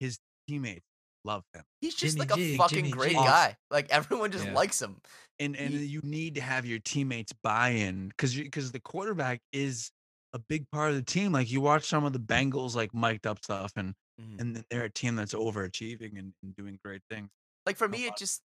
[0.00, 0.18] his
[0.48, 0.86] teammates
[1.24, 1.62] love him.
[1.80, 3.14] He's just Jimmy like a G, fucking Jimmy great G.
[3.16, 3.56] guy.
[3.70, 4.54] Like everyone just Yeah.
[4.54, 5.00] likes him.
[5.38, 9.40] and and He- you need to have your teammates buy in because because the quarterback
[9.52, 9.90] is
[10.34, 11.32] a big part of the team.
[11.32, 14.40] Like you watch some of the Bengals like mic'd up stuff, and Mhm.
[14.40, 17.30] and then they're a team that's overachieving and, and doing great things.
[17.66, 18.42] Like for me, it just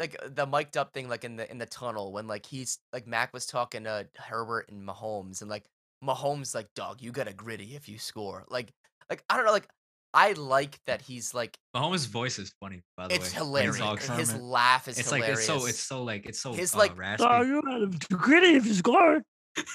[0.00, 2.78] like uh, the mic'd up thing, like in the in the tunnel when like he's
[2.92, 5.64] like Mac was talking to Herbert and Mahomes, and like
[6.04, 8.44] Mahomes like, dog, you got a Griddy if you score.
[8.48, 8.72] Like
[9.10, 9.68] like I don't know, like
[10.14, 13.26] I like that he's like Mahomes' voice is funny, by the it's way.
[13.26, 13.78] it's hilarious.
[13.78, 14.08] talks.
[14.08, 16.96] his laugh is It's like it's so it's so like it's so His, uh, like,
[16.98, 17.24] raspy.
[17.24, 19.22] you got Griddy if you score.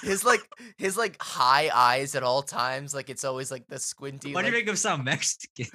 [0.03, 0.41] His like
[0.77, 2.93] his like high eyes at all times.
[2.93, 4.33] Like it's always like the squinty.
[4.33, 5.67] Why do like, you make him sound Mexican?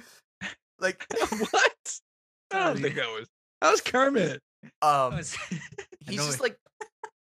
[0.79, 1.05] like
[1.51, 1.99] what?
[2.53, 3.27] I don't think that was
[3.61, 4.41] that was Kermit.
[4.81, 5.13] um
[6.07, 6.57] he's just like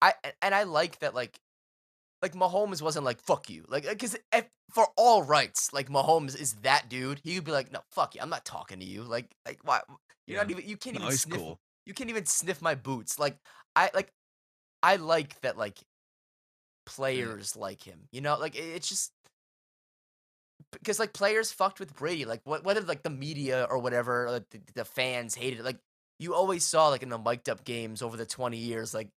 [0.01, 1.39] I and I like that like
[2.23, 4.16] like Mahomes wasn't like fuck you like because
[4.73, 8.20] for all rights like Mahomes is that dude he would be like no fuck you
[8.23, 9.81] I'm not talking to you like like why
[10.27, 11.61] you're not even you can't No, even sniff cool.
[11.85, 13.36] you can't even sniff my boots like
[13.77, 14.11] I like
[14.82, 15.78] I like that like
[16.97, 19.12] players like him you know like it- it's just
[20.73, 24.51] because like players fucked with Brady like what whether like the media or whatever like,
[24.51, 25.78] the, the fans hated it like
[26.19, 29.09] you always saw like in the mic'd up games over the 20 years like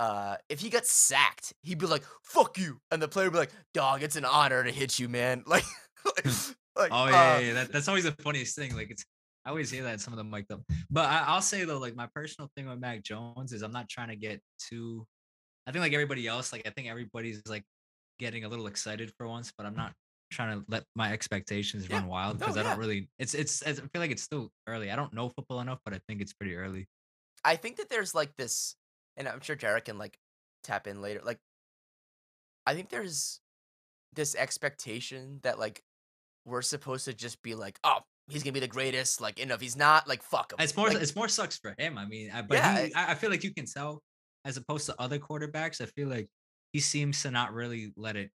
[0.00, 3.38] uh if he got sacked he'd be like fuck you and the player would be
[3.38, 5.64] like dog it's an honor to hit you man like
[6.04, 6.26] like,
[6.76, 7.52] like, Oh uh, yeah, yeah, yeah.
[7.54, 8.74] That, that's always the funniest thing.
[8.74, 9.04] Like it's
[9.44, 10.62] I always hear that in some of them mic'd up.
[10.90, 13.88] But I, I'll say though, like my personal thing with Mac Jones is I'm not
[13.88, 15.06] trying to get too.
[15.66, 17.64] I think like everybody else, like I think everybody's like
[18.18, 19.78] getting a little excited for once, but I'm mm.
[19.78, 19.92] not
[20.30, 23.08] trying to let my expectations Yeah, run wild no, because I don't really.
[23.18, 24.90] It's, it's it's I feel like it's still early.
[24.90, 26.88] I don't know football enough, but I think it's pretty early.
[27.44, 28.76] I think that there's like this,
[29.16, 30.18] and I'm sure Jarrett can like
[30.64, 31.20] tap in later.
[31.24, 31.38] Like,
[32.66, 33.40] I think there's
[34.14, 35.82] this expectation that like
[36.44, 37.98] we're supposed to just be like, oh,
[38.28, 39.20] he's gonna be the greatest.
[39.20, 40.58] Like, and if he's not, like, fuck him.
[40.60, 41.98] It's more Like, it's more sucks for him.
[41.98, 44.02] I mean, I, but Yeah, he, I, I feel like you can tell
[44.44, 45.80] as opposed to other quarterbacks.
[45.80, 46.28] I feel like
[46.72, 48.30] he seems to not really let it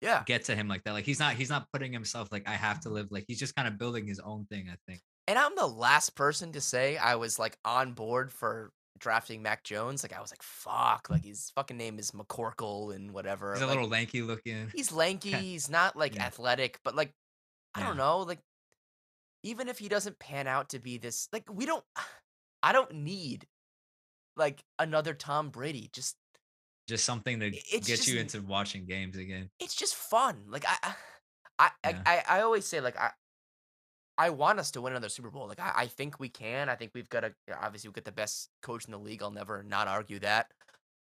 [0.00, 0.22] yeah.
[0.26, 0.92] get to him like that.
[0.92, 2.96] Like he's not he's not putting himself like I have to mm-hmm.
[2.96, 4.68] live like he's just kind of building his own thing.
[4.70, 5.00] I think.
[5.28, 9.62] And I'm the last person to say I was like on board for drafting Mac
[9.64, 10.02] Jones.
[10.02, 13.52] Like, I was like, fuck, like his fucking name is McCorkle and whatever.
[13.52, 14.70] He's a like, little lanky looking.
[14.74, 15.32] He's lanky.
[15.32, 16.24] He's not like Yeah.
[16.24, 17.12] athletic, but like
[17.74, 18.40] I don't know, like
[19.42, 21.84] even if he doesn't pan out to be this, like we don't,
[22.62, 23.46] I don't need
[24.36, 25.90] like another Tom Brady.
[25.92, 26.16] Just
[26.88, 29.50] Just something to get you into watching games again.
[29.60, 30.44] it's just fun.
[30.48, 30.94] Like I,
[31.58, 33.10] I, I, I, I always say like I.
[34.18, 35.48] I want us to win another Super Bowl.
[35.48, 36.68] Like I, I think we can.
[36.68, 39.22] I think we've got a obviously we've got the best coach in the league.
[39.22, 40.48] I'll never not argue that.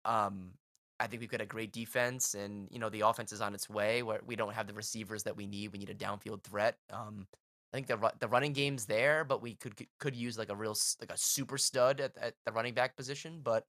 [0.05, 0.53] Um,
[1.01, 3.69] I think we've got a great defense, and you know the offense is on its
[3.69, 4.05] way.
[4.05, 5.73] Where we don't have the receivers that we need.
[5.73, 6.77] We need a downfield threat.
[6.91, 7.27] Um,
[7.73, 10.77] I think the the running game's there, but we could could use like a real
[11.01, 13.41] like a super stud at, at the running back position.
[13.43, 13.65] But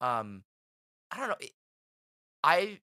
[0.00, 0.42] um,
[1.10, 1.46] I don't know.
[2.42, 2.80] I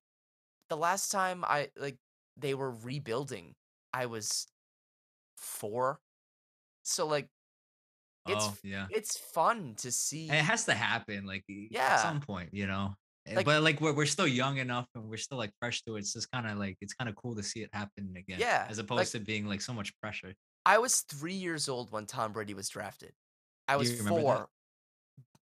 [0.69, 1.97] the last time I like
[2.37, 3.53] they were rebuilding,
[3.93, 4.47] I was
[5.37, 5.99] four.
[6.83, 7.27] So like
[8.27, 8.87] it's oh yeah.
[8.89, 10.29] it's fun to see.
[10.29, 11.93] And it has to happen like Yeah.
[11.93, 12.95] at some point, you know.
[13.27, 15.95] Eh, Like- but like we're, we're still young enough and we're still like fresh to
[15.95, 15.99] it.
[15.99, 18.39] It's just kind of like it's kind of cool to see it happen again.
[18.39, 20.33] Yeah, As like- opposed to being like so much pressure.
[20.65, 23.13] I was three years old when Tom Brady was drafted.
[23.67, 24.37] I was remember that?
[24.37, 24.49] four.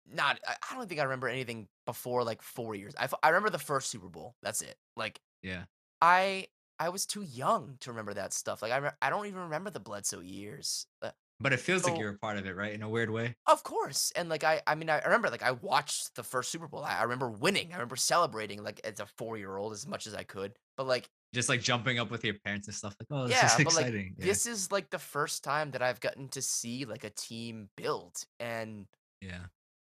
[0.06, 2.94] Not, I I don't think I remember anything before like four years.
[3.00, 4.36] I, I remember the first Super Bowl.
[4.44, 4.76] That's it.
[4.96, 5.64] Like Yeah.
[6.02, 6.48] I,
[6.80, 8.62] I was too young to remember that stuff.
[8.62, 10.86] Like I, re- I don't even remember the Bledsoe years.
[11.02, 11.12] Uh,
[11.44, 12.74] But it feels like you're a part of it, right?
[12.74, 13.36] In a weird way.
[13.46, 14.12] Of course.
[14.16, 16.84] And like I I mean I remember like I watched the first Super Bowl.
[16.84, 17.70] I, I remember winning.
[17.72, 20.54] I remember celebrating like as a 4-year-old as much as I could.
[20.78, 23.46] But like Just like jumping up with your parents and stuff like, oh, this yeah,
[23.48, 24.16] is but like exciting.
[24.18, 24.26] yeah.
[24.26, 28.16] this is like the first time that I've gotten to see like a team build
[28.40, 28.88] and
[29.22, 29.46] Yeah.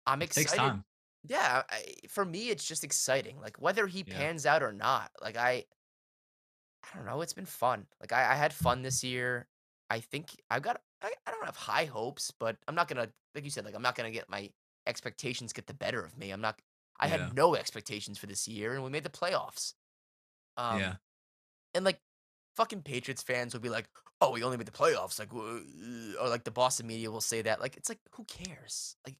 [0.08, 0.58] I'm It takes excited.
[0.60, 0.84] time.
[1.26, 3.40] Yeah, I, for me, it's just exciting.
[3.40, 4.18] Like whether he Yeah.
[4.18, 5.12] pans out or not.
[5.22, 5.66] Like I,
[6.84, 7.22] I don't know.
[7.22, 7.86] It's been fun.
[8.02, 9.48] Like I, I had fun this year.
[9.90, 10.82] I think I've got.
[11.04, 13.82] I, I don't have high hopes, but I'm not gonna, like you said, like I'm
[13.82, 14.52] not gonna get my
[14.88, 16.32] expectations get the better of me.
[16.32, 16.60] I'm not.
[17.00, 17.12] I Yeah.
[17.28, 19.74] had no expectations for this year, and we made the playoffs.
[20.58, 20.96] Um, yeah.
[21.76, 22.00] and like
[22.56, 23.90] fucking Patriots fans will be like,
[24.22, 27.60] "Oh, we only made the playoffs," like, or like the Boston media will say that.
[27.62, 28.96] Like, it's like, who cares?
[29.08, 29.18] Like,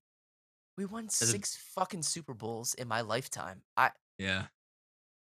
[0.78, 3.64] we won six fucking Super Bowls in my lifetime.
[3.78, 4.48] I Yeah.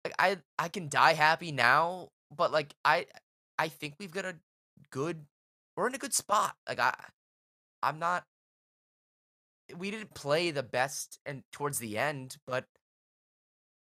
[0.04, 3.06] like, I I can die happy now, but like, I
[3.58, 4.38] I think we've got a
[4.90, 5.26] good.
[5.78, 6.56] We're in a good spot.
[6.68, 6.92] Like, I
[7.84, 8.24] I'm not.
[9.76, 12.64] We didn't play the best and towards the end, but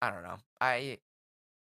[0.01, 0.37] I don't know.
[0.59, 0.97] I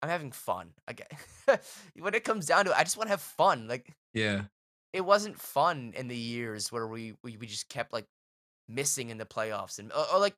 [0.01, 0.71] I'm having fun.
[0.87, 1.13] Like
[1.99, 3.67] when it comes down to it, I just want to have fun.
[3.67, 4.45] Like Yeah.
[4.93, 8.07] it wasn't fun in the years where we we, we just kept like
[8.69, 10.37] missing in the playoffs and or, or like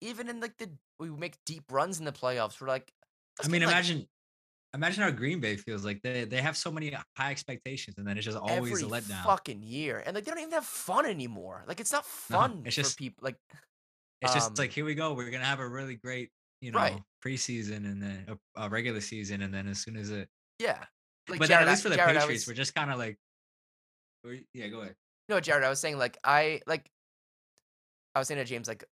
[0.00, 2.60] even in like the we make deep runs in the playoffs.
[2.60, 2.92] We're like,
[3.40, 4.08] I mean, imagine like,
[4.74, 8.16] imagine how Green Bay feels like they they have so many high expectations and then
[8.16, 9.24] it's just always every a letdown.
[9.24, 11.64] fucking year, and like they don't even have fun anymore.
[11.66, 13.24] Like it's not No, fun it's for just- people.
[13.24, 13.36] Like
[14.20, 15.14] It's just um, like here we go.
[15.14, 16.30] We're gonna have a really great,
[16.60, 17.00] you know, Right.
[17.24, 18.26] preseason and then
[18.56, 20.28] a, a regular season, and then as soon as it,
[20.58, 20.84] yeah.
[21.28, 22.98] Like but Jared, then at least for the Jared, Patriots, was- we're just kind of
[22.98, 23.16] like,
[24.54, 24.96] yeah, go ahead.
[25.28, 26.90] No, Jared, I was saying like I like
[28.14, 28.84] I was saying to James like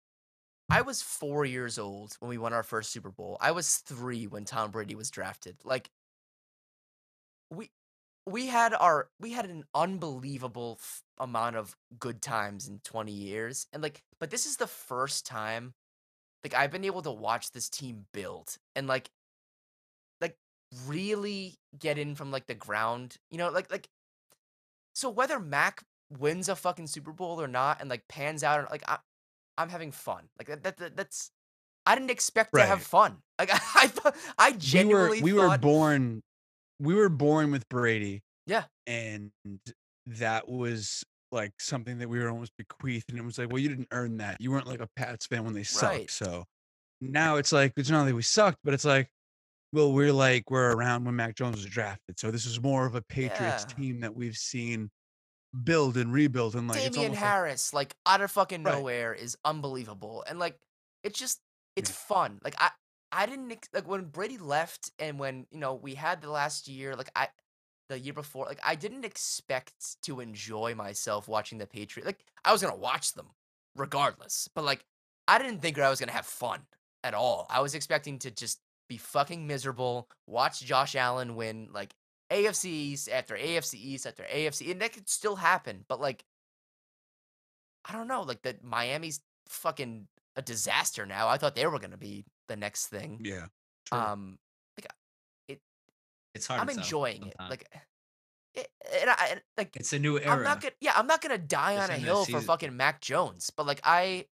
[0.69, 3.37] I was four years old when we won our first Super Bowl.
[3.39, 5.57] I was three when Tom Brady was drafted.
[5.63, 5.89] Like
[7.49, 7.69] we
[8.25, 13.67] we had our we had an unbelievable f- amount of good times in 20 years
[13.71, 15.75] and like but this is the first time
[16.45, 19.09] like I've been able to watch this team build and like
[20.21, 20.37] like
[20.85, 23.17] really get in from like the ground.
[23.31, 23.89] You know, like like
[24.93, 25.83] so whether Mac
[26.19, 28.99] wins a fucking Super Bowl or not, and like pans out, or like I,
[29.57, 30.23] I'm having fun.
[30.37, 31.31] Like that, that, that- that's
[31.85, 33.17] I didn't expect to have fun.
[33.39, 36.21] Like I, I thought I we were genuinely we were born
[36.79, 38.21] we were born with Brady.
[38.47, 38.63] Yeah.
[38.87, 39.31] And
[40.07, 41.03] that was
[41.33, 43.09] like something that we were almost bequeathed.
[43.09, 44.39] And it was like, well, you didn't earn that.
[44.39, 45.93] You weren't like a Pats fan when they sucked.
[45.93, 46.09] Right.
[46.09, 46.45] So
[47.01, 49.09] now it's like it's not that we sucked, but it's like,
[49.73, 52.17] well, we're like we're around when Mac Jones was drafted.
[52.17, 53.75] So this is more of a Patriots Yeah.
[53.75, 54.89] team that we've seen
[55.63, 58.73] build and rebuild and like Damian almost like- Harris, like, out of fucking Right.
[58.75, 60.59] nowhere, is unbelievable, and like
[61.03, 61.39] it's just
[61.75, 61.95] it's Yeah.
[61.95, 62.39] fun.
[62.43, 62.71] Like I
[63.11, 66.67] I didn't ex- like when Brady left, and when you know we had the last
[66.67, 67.29] year, like I
[67.87, 72.05] the year before, like I didn't expect to enjoy myself watching the Patriots.
[72.05, 73.29] Like I was gonna watch them
[73.75, 74.85] regardless, but like
[75.27, 76.65] I didn't think I was gonna have fun
[77.03, 77.45] at all.
[77.49, 81.95] I was expecting to just be fucking miserable, watch Josh Allen win like
[82.31, 85.85] AFC East after AFC East after AFC, and that could still happen.
[85.87, 86.23] But like,
[87.87, 91.27] I don't know, like that Miami's fucking a disaster now.
[91.27, 93.19] I thought they were gonna be the next thing.
[93.23, 93.45] Yeah.
[93.85, 93.99] true.
[93.99, 94.39] Um,
[96.35, 96.59] It's hard.
[96.59, 97.35] I'm enjoying it.
[97.39, 97.65] Like,
[98.53, 98.67] it,
[99.01, 100.31] and I and, like it's a new era.
[100.31, 103.51] I'm not gonna yeah, I'm not gonna die on a hill for fucking Mac Jones,
[103.55, 104.25] but like I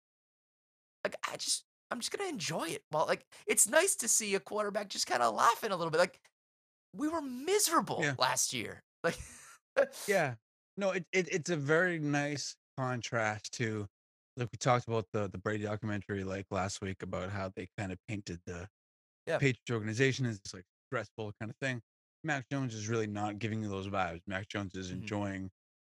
[1.04, 2.82] like I just I'm just gonna enjoy it.
[2.90, 5.98] Well, like it's nice to see a quarterback just kind of laughing a little bit.
[5.98, 6.20] Like
[6.94, 8.16] we were miserable Yeah.
[8.18, 8.82] last year.
[9.04, 9.18] Like
[10.06, 10.34] yeah
[10.76, 13.86] no it, it it's a very nice contrast to
[14.36, 17.92] like we talked about the the brady documentary like last week about how they kind
[17.92, 18.68] of painted the
[19.26, 19.40] Yeah.
[19.40, 21.82] patriots organization as this like stressful kind of thing
[22.24, 24.92] mac jones is really not giving you those vibes mac jones is Mhm.
[24.92, 25.50] enjoying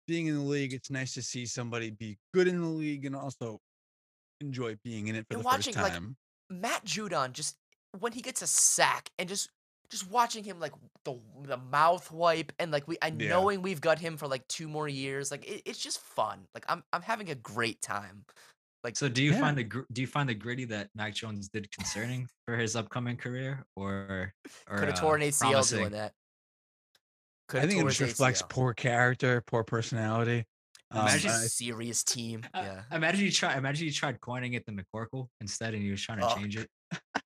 [0.09, 3.17] being in the league it's nice to see somebody be good in the league and
[3.17, 3.61] also
[4.41, 6.17] enjoy being in it for And the watching, first like, time
[6.49, 7.57] Matt Judon just
[7.99, 9.51] when he gets a sack and just
[9.91, 10.73] just watching him like
[11.05, 13.31] the the mouth wipe and like we and Yeah.
[13.31, 16.65] knowing we've got him for like two more years like it, it's just fun like
[16.69, 18.25] I'm I'm having a great time
[18.85, 19.41] Like So do you Yeah.
[19.41, 22.77] find the gr- do you find the Griddy that Mac Jones did concerning for his
[22.77, 24.33] upcoming career, or
[24.69, 25.79] or could have uh, torn ACL promising?
[25.81, 26.13] doing that
[27.49, 28.49] could i think it just reflects ACL.
[28.51, 30.45] poor character poor personality
[30.91, 33.57] um, Imagine- and I- serious team Uh, yeah Imagine you try.
[33.57, 36.35] Imagine you tried coining it the McCorkle instead, and you was trying to Oh.
[36.37, 36.69] change it.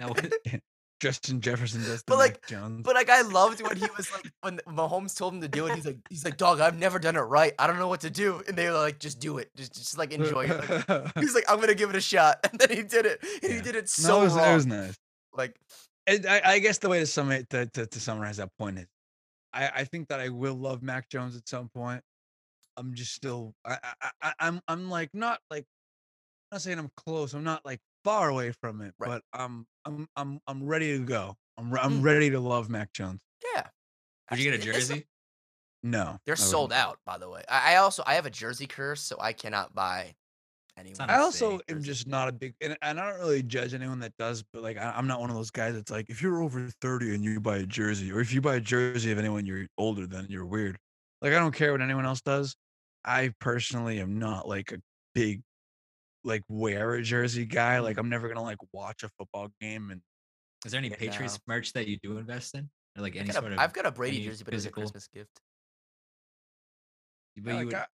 [0.00, 0.34] That would,
[1.04, 2.82] justin jefferson does But, like- Mac jones.
[2.82, 5.74] but like I loved when he was like when Mahomes told him to do it
[5.74, 7.52] he's like he's like dog I've never done it right.
[7.58, 8.42] I don't know what to do.
[8.48, 9.50] And they were like just do it.
[9.54, 10.88] Just just like enjoy it.
[10.88, 12.38] Like, he was like I'm gonna give it a shot.
[12.50, 14.52] And then he did it and he did it no, so it was, wrong.
[14.52, 14.96] it was nice.
[15.34, 15.56] Like
[16.06, 18.78] And I, I guess the way to sum it to, to, to summarize that point
[18.78, 18.86] is
[19.52, 22.02] I, I think that I will love Mac Jones at some point.
[22.78, 25.64] I'm just still I, I, I I'm I'm like not like
[26.50, 27.34] I'm not saying I'm close.
[27.34, 29.08] I'm not like far away from it, Right.
[29.08, 31.36] but I'm I'm I'm I'm ready to go.
[31.58, 32.04] I'm re- I'm Mm.
[32.04, 33.20] ready to love Mac Jones.
[33.54, 33.66] Yeah.
[34.30, 35.06] would you get a jersey?
[35.82, 37.42] No, They're sold out, by the way.
[37.48, 40.14] I, I also I have a jersey curse, so I cannot buy
[40.78, 41.10] anyone.
[41.10, 44.16] I also am just not a big, and, and I don't really judge anyone that
[44.18, 46.68] does, but like I, I'm not one of those guys that's like, if you're over
[46.80, 49.66] 30 and you buy a jersey, or if you buy a jersey of anyone you're
[49.76, 50.78] older than, you're weird.
[51.20, 52.56] Like I don't care what anyone else does.
[53.04, 54.78] I personally am not like a
[55.14, 55.42] big,
[56.24, 57.78] like wear a jersey guy.
[57.78, 58.00] Like mm-hmm.
[58.00, 60.00] I'm never gonna like watch a football game and
[60.64, 63.20] Is there any Yeah, uh Patriots merch that you do invest in, or like I've
[63.20, 63.60] any got, sort a, of?
[63.60, 65.40] I've got a Brady jersey, but it's a Christmas gift.
[67.36, 67.86] But Yeah, you like, would, I,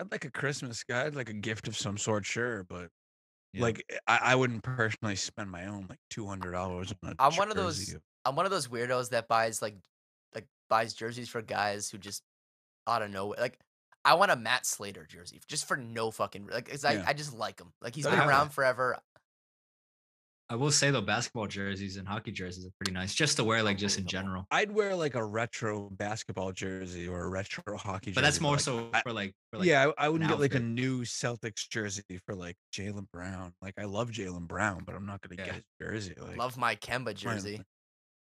[0.00, 2.88] I'd like a Christmas guy, I'd like a gift of some sort, sure, but
[3.52, 3.62] yeah.
[3.62, 7.36] like I, I wouldn't personally spend my own like two hundred dollars on a I'm
[7.36, 9.76] one of those- I'm one of those weirdos that buys like
[10.34, 12.22] like buys jerseys for guys who just
[12.86, 13.38] out of nowhere.
[13.40, 13.58] Like
[14.04, 16.68] I want a Matt Slater jersey just for no fucking re- like.
[16.70, 17.02] 'cause Yeah.
[17.06, 17.72] I, I just like him.
[17.82, 18.54] Like he's been around that.
[18.54, 18.96] forever.
[20.48, 23.62] I will say though, basketball jerseys and hockey jerseys are pretty nice, just to wear
[23.62, 24.46] like just in general.
[24.50, 28.14] I'd wear like a retro basketball jersey or a retro hockey jersey.
[28.16, 30.56] But that's more like, so for like, for like yeah, I, I wouldn't get like
[30.56, 33.52] a new Celtics jersey for like Jaylen Brown.
[33.62, 35.44] Like I love Jaylen Brown, but I'm not gonna Yeah.
[35.46, 36.14] get his jersey.
[36.20, 37.62] Like Love my Kemba what am I- jersey.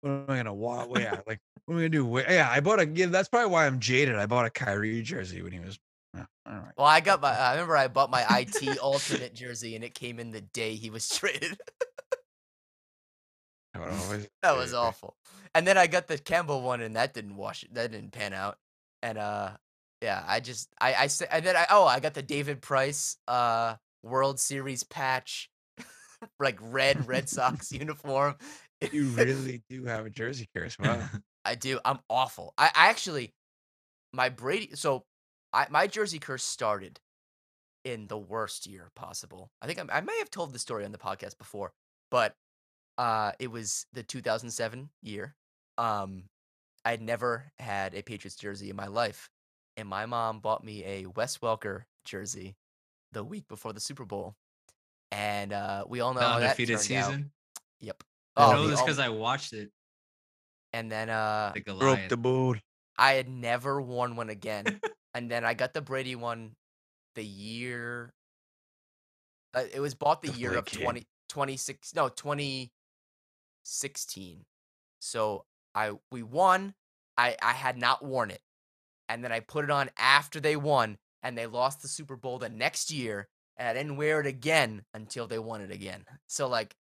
[0.05, 0.91] What am I gonna walk?
[0.99, 2.05] Yeah, like what am I gonna do?
[2.05, 2.87] Wait, Yeah, I bought a.
[2.87, 4.17] Yeah, that's probably why I'm jaded.
[4.17, 5.79] I bought a Kyrie jersey when he was.
[6.15, 6.73] yeah, all right.
[6.77, 7.31] Well, I got my.
[7.31, 10.91] I remember I bought my IT Ultimate jersey, and it came in the day he
[10.91, 11.59] was traded.
[13.75, 15.17] I would always that was awful.
[15.55, 17.65] And then I got the Kemba one, and that didn't wash.
[17.73, 18.59] That didn't pan out.
[19.03, 19.53] And uh,
[20.03, 23.17] yeah, I just I I sa- and then I oh I got the David Price
[23.27, 25.51] uh World Series patch,
[26.39, 28.37] like red Red Sox uniform.
[28.93, 30.79] You really do have a jersey curse.
[30.79, 31.01] Wow.
[31.45, 31.79] I do.
[31.85, 32.55] I'm awful.
[32.59, 33.33] I, I actually,
[34.13, 34.71] my Brady.
[34.75, 35.05] So,
[35.53, 37.01] I my jersey curse started
[37.85, 39.51] in the worst year possible.
[39.63, 41.73] I think I, I may have told the story on the podcast before,
[42.11, 42.35] but
[42.99, 45.35] uh, it was the 2007 year.
[45.79, 46.25] Um,
[46.85, 49.31] I had never had a Patriots jersey in my life,
[49.77, 52.57] and my mom bought me a Wes Welker jersey
[53.13, 54.35] the week before the Super Bowl,
[55.11, 56.81] and uh, we all know the how that turned out.
[56.81, 57.31] season.
[58.37, 58.47] Yep.
[58.47, 59.71] I Oh, know the this all- because I watched it.
[60.73, 62.61] and then uh, The Broke the board.
[62.99, 64.81] I had never worn one again.
[65.15, 66.57] and then I got the Brady one
[67.15, 68.13] the year
[69.55, 70.83] uh, it was bought the The year of kid.
[70.83, 74.45] 20 26 no 2016.
[75.01, 76.75] So I we won.
[77.17, 78.41] I I had not worn it.
[79.09, 82.39] And then I put it on after they won and they lost the Super Bowl
[82.39, 86.05] the next year and I didn't wear it again until they won it again.
[86.27, 86.75] So like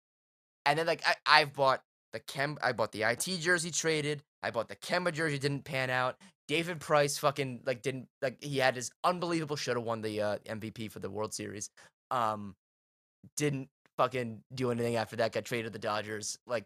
[0.66, 4.24] and then like I I've bought the Kem I bought the IT jersey traded.
[4.42, 6.18] I bought the Kemba jersey didn't pan out.
[6.48, 10.38] David Price fucking like didn't like he had his unbelievable should have won the uh,
[10.46, 11.70] MVP for the World Series.
[12.12, 12.56] Um
[13.38, 15.32] didn't fucking do anything after that.
[15.32, 16.38] Got traded to the Dodgers.
[16.46, 16.66] Like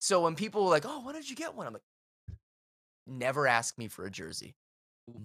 [0.00, 1.82] so when people were like, "Oh, when did you get one?" I'm like,
[3.06, 4.54] "Never ask me for a jersey."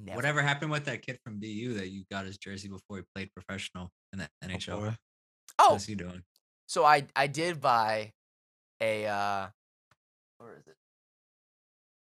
[0.03, 0.15] Never.
[0.15, 3.31] Whatever happened with that kid from BU that you got his jersey before he played
[3.33, 4.95] professional in the NHL?
[5.59, 6.23] Oh, What's he doing?
[6.67, 8.13] So I I did buy
[8.81, 9.47] a uh
[10.37, 10.75] where is it?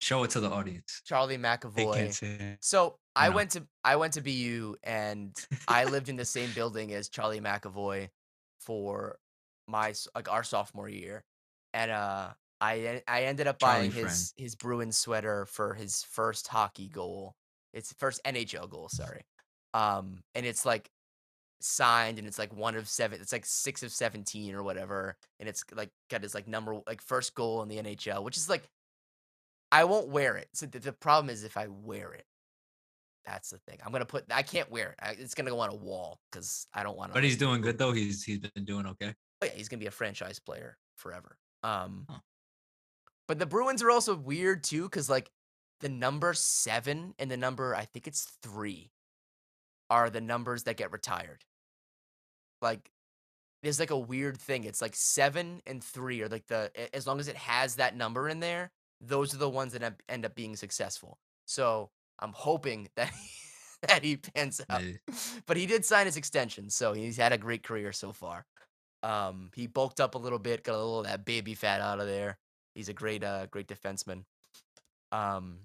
[0.01, 1.01] Show it to the audience.
[1.05, 1.95] Charlie McAvoy.
[1.95, 2.59] can't say it.
[2.61, 3.35] So I No.
[3.35, 5.33] went to I went to BU and
[5.67, 8.09] I lived in the same building as Charlie McAvoy
[8.59, 9.17] for
[9.67, 11.23] my like our sophomore year,
[11.73, 16.47] and uh I I ended up Charlie buying his his Bruins sweater for his first
[16.47, 17.35] hockey goal.
[17.73, 19.21] It's first NHL goal, sorry.
[19.73, 20.89] Um, and it's like
[21.63, 25.47] signed and it's like one of seven it's like six of 17 or whatever and
[25.47, 28.63] it's like got his like number like first goal in the nhl which is like
[29.71, 32.25] i won't wear it so the, the problem is if i wear it
[33.25, 35.69] that's the thing i'm gonna put i can't wear it I, it's gonna go on
[35.69, 37.93] a wall because i don't want to But he's doing good though.
[37.93, 39.13] He's he's been doing okay.
[39.41, 41.37] oh, yeah, he's gonna be a franchise player forever.
[41.63, 42.19] Um, Huh.
[43.29, 45.31] but the Bruins are also weird too, because like
[45.79, 48.91] the number seven and the number I think it's three
[49.89, 51.45] are the numbers that get retired.
[52.63, 52.89] Like,
[53.61, 54.63] there's like a weird thing.
[54.63, 58.27] It's like seven and three are like the as long as it has that number
[58.27, 61.19] in there, those are the ones that end- up being successful.
[61.45, 63.11] So I'm hoping that
[63.87, 64.81] that he pans out.
[65.45, 68.45] But he did sign his extension, so he's had a great career so far.
[69.03, 71.99] Um, he bulked up a little bit, got a little of that baby fat out
[71.99, 72.37] of there.
[72.75, 74.23] He's a great, uh, great defenseman.
[75.11, 75.59] Um,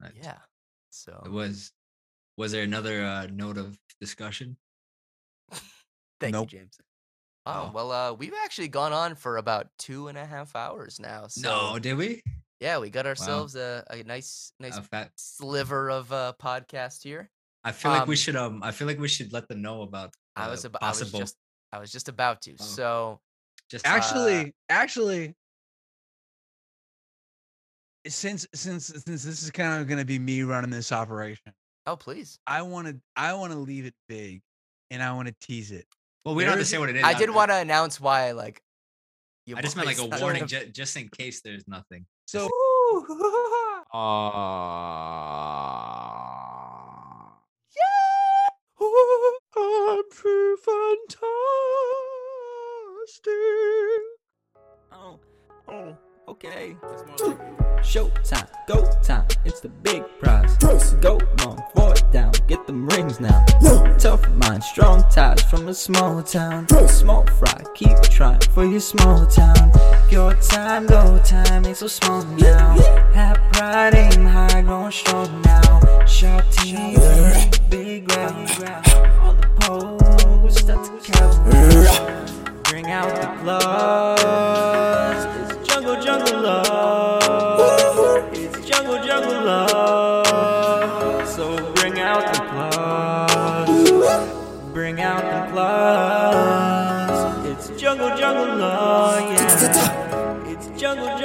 [0.00, 0.12] Nice.
[0.22, 0.38] yeah.
[0.90, 1.72] So It was.
[2.38, 4.56] Was there another uh, note of discussion?
[6.22, 6.52] Thank Nope.
[6.52, 6.78] you, James.
[7.44, 7.70] Oh Oh.
[7.74, 11.26] well, uh, we've actually gone on for about two and a half hours now.
[11.26, 11.40] So
[11.72, 12.22] no, did we?
[12.60, 17.30] yeah, we got ourselves a, a nice, nice A fat- sliver of uh podcast here.
[17.64, 18.62] I feel like we Um, should um.
[18.62, 20.14] I feel like we should let them know about.
[20.36, 21.18] I uh, was about, I was possible.
[21.20, 21.36] just,
[21.72, 22.52] I was just about to.
[22.52, 22.64] Oh.
[22.64, 23.20] So
[23.70, 25.34] just Actually, actually,
[28.06, 31.52] since since since this is kind of going to be me running this operation,
[31.86, 34.42] oh please, I want to I want to leave it big
[34.90, 35.86] and I want to tease it.
[36.24, 37.04] Well, we don't have to say what it is.
[37.04, 38.62] I did want to announce why, like.
[39.46, 42.06] your I just meant like a warning, gonna- ju- just in case there's nothing.
[42.26, 42.48] So
[47.76, 48.86] Yeah
[49.54, 51.22] I'm pretty fantastic.
[54.92, 55.18] Oh,
[55.68, 55.96] oh,
[56.28, 56.76] okay.
[57.82, 60.56] Showtime, go time, it's the big prize.
[61.00, 63.44] Go long, for it down, get them rings now.
[63.98, 66.68] Tough mind, strong ties from a small town.
[66.88, 69.72] Small fry, keep trying for your small town.
[70.10, 72.76] Your time, go time, ain't so small now.
[73.14, 76.04] Have pride, aim high, growing strong now.
[76.06, 76.98] Sharp team,
[77.68, 78.48] big round,
[79.20, 82.64] all the poles start to count.
[82.64, 84.71] Bring out the gloves.
[86.44, 88.34] It's jungle, jungle love.
[88.34, 91.28] It's jungle, jungle love.
[91.28, 93.90] So bring out the gloves.
[94.72, 97.46] Bring out the gloves.
[97.46, 99.20] It's jungle, jungle love.
[99.20, 100.48] Yeah.
[100.48, 101.16] It's jungle,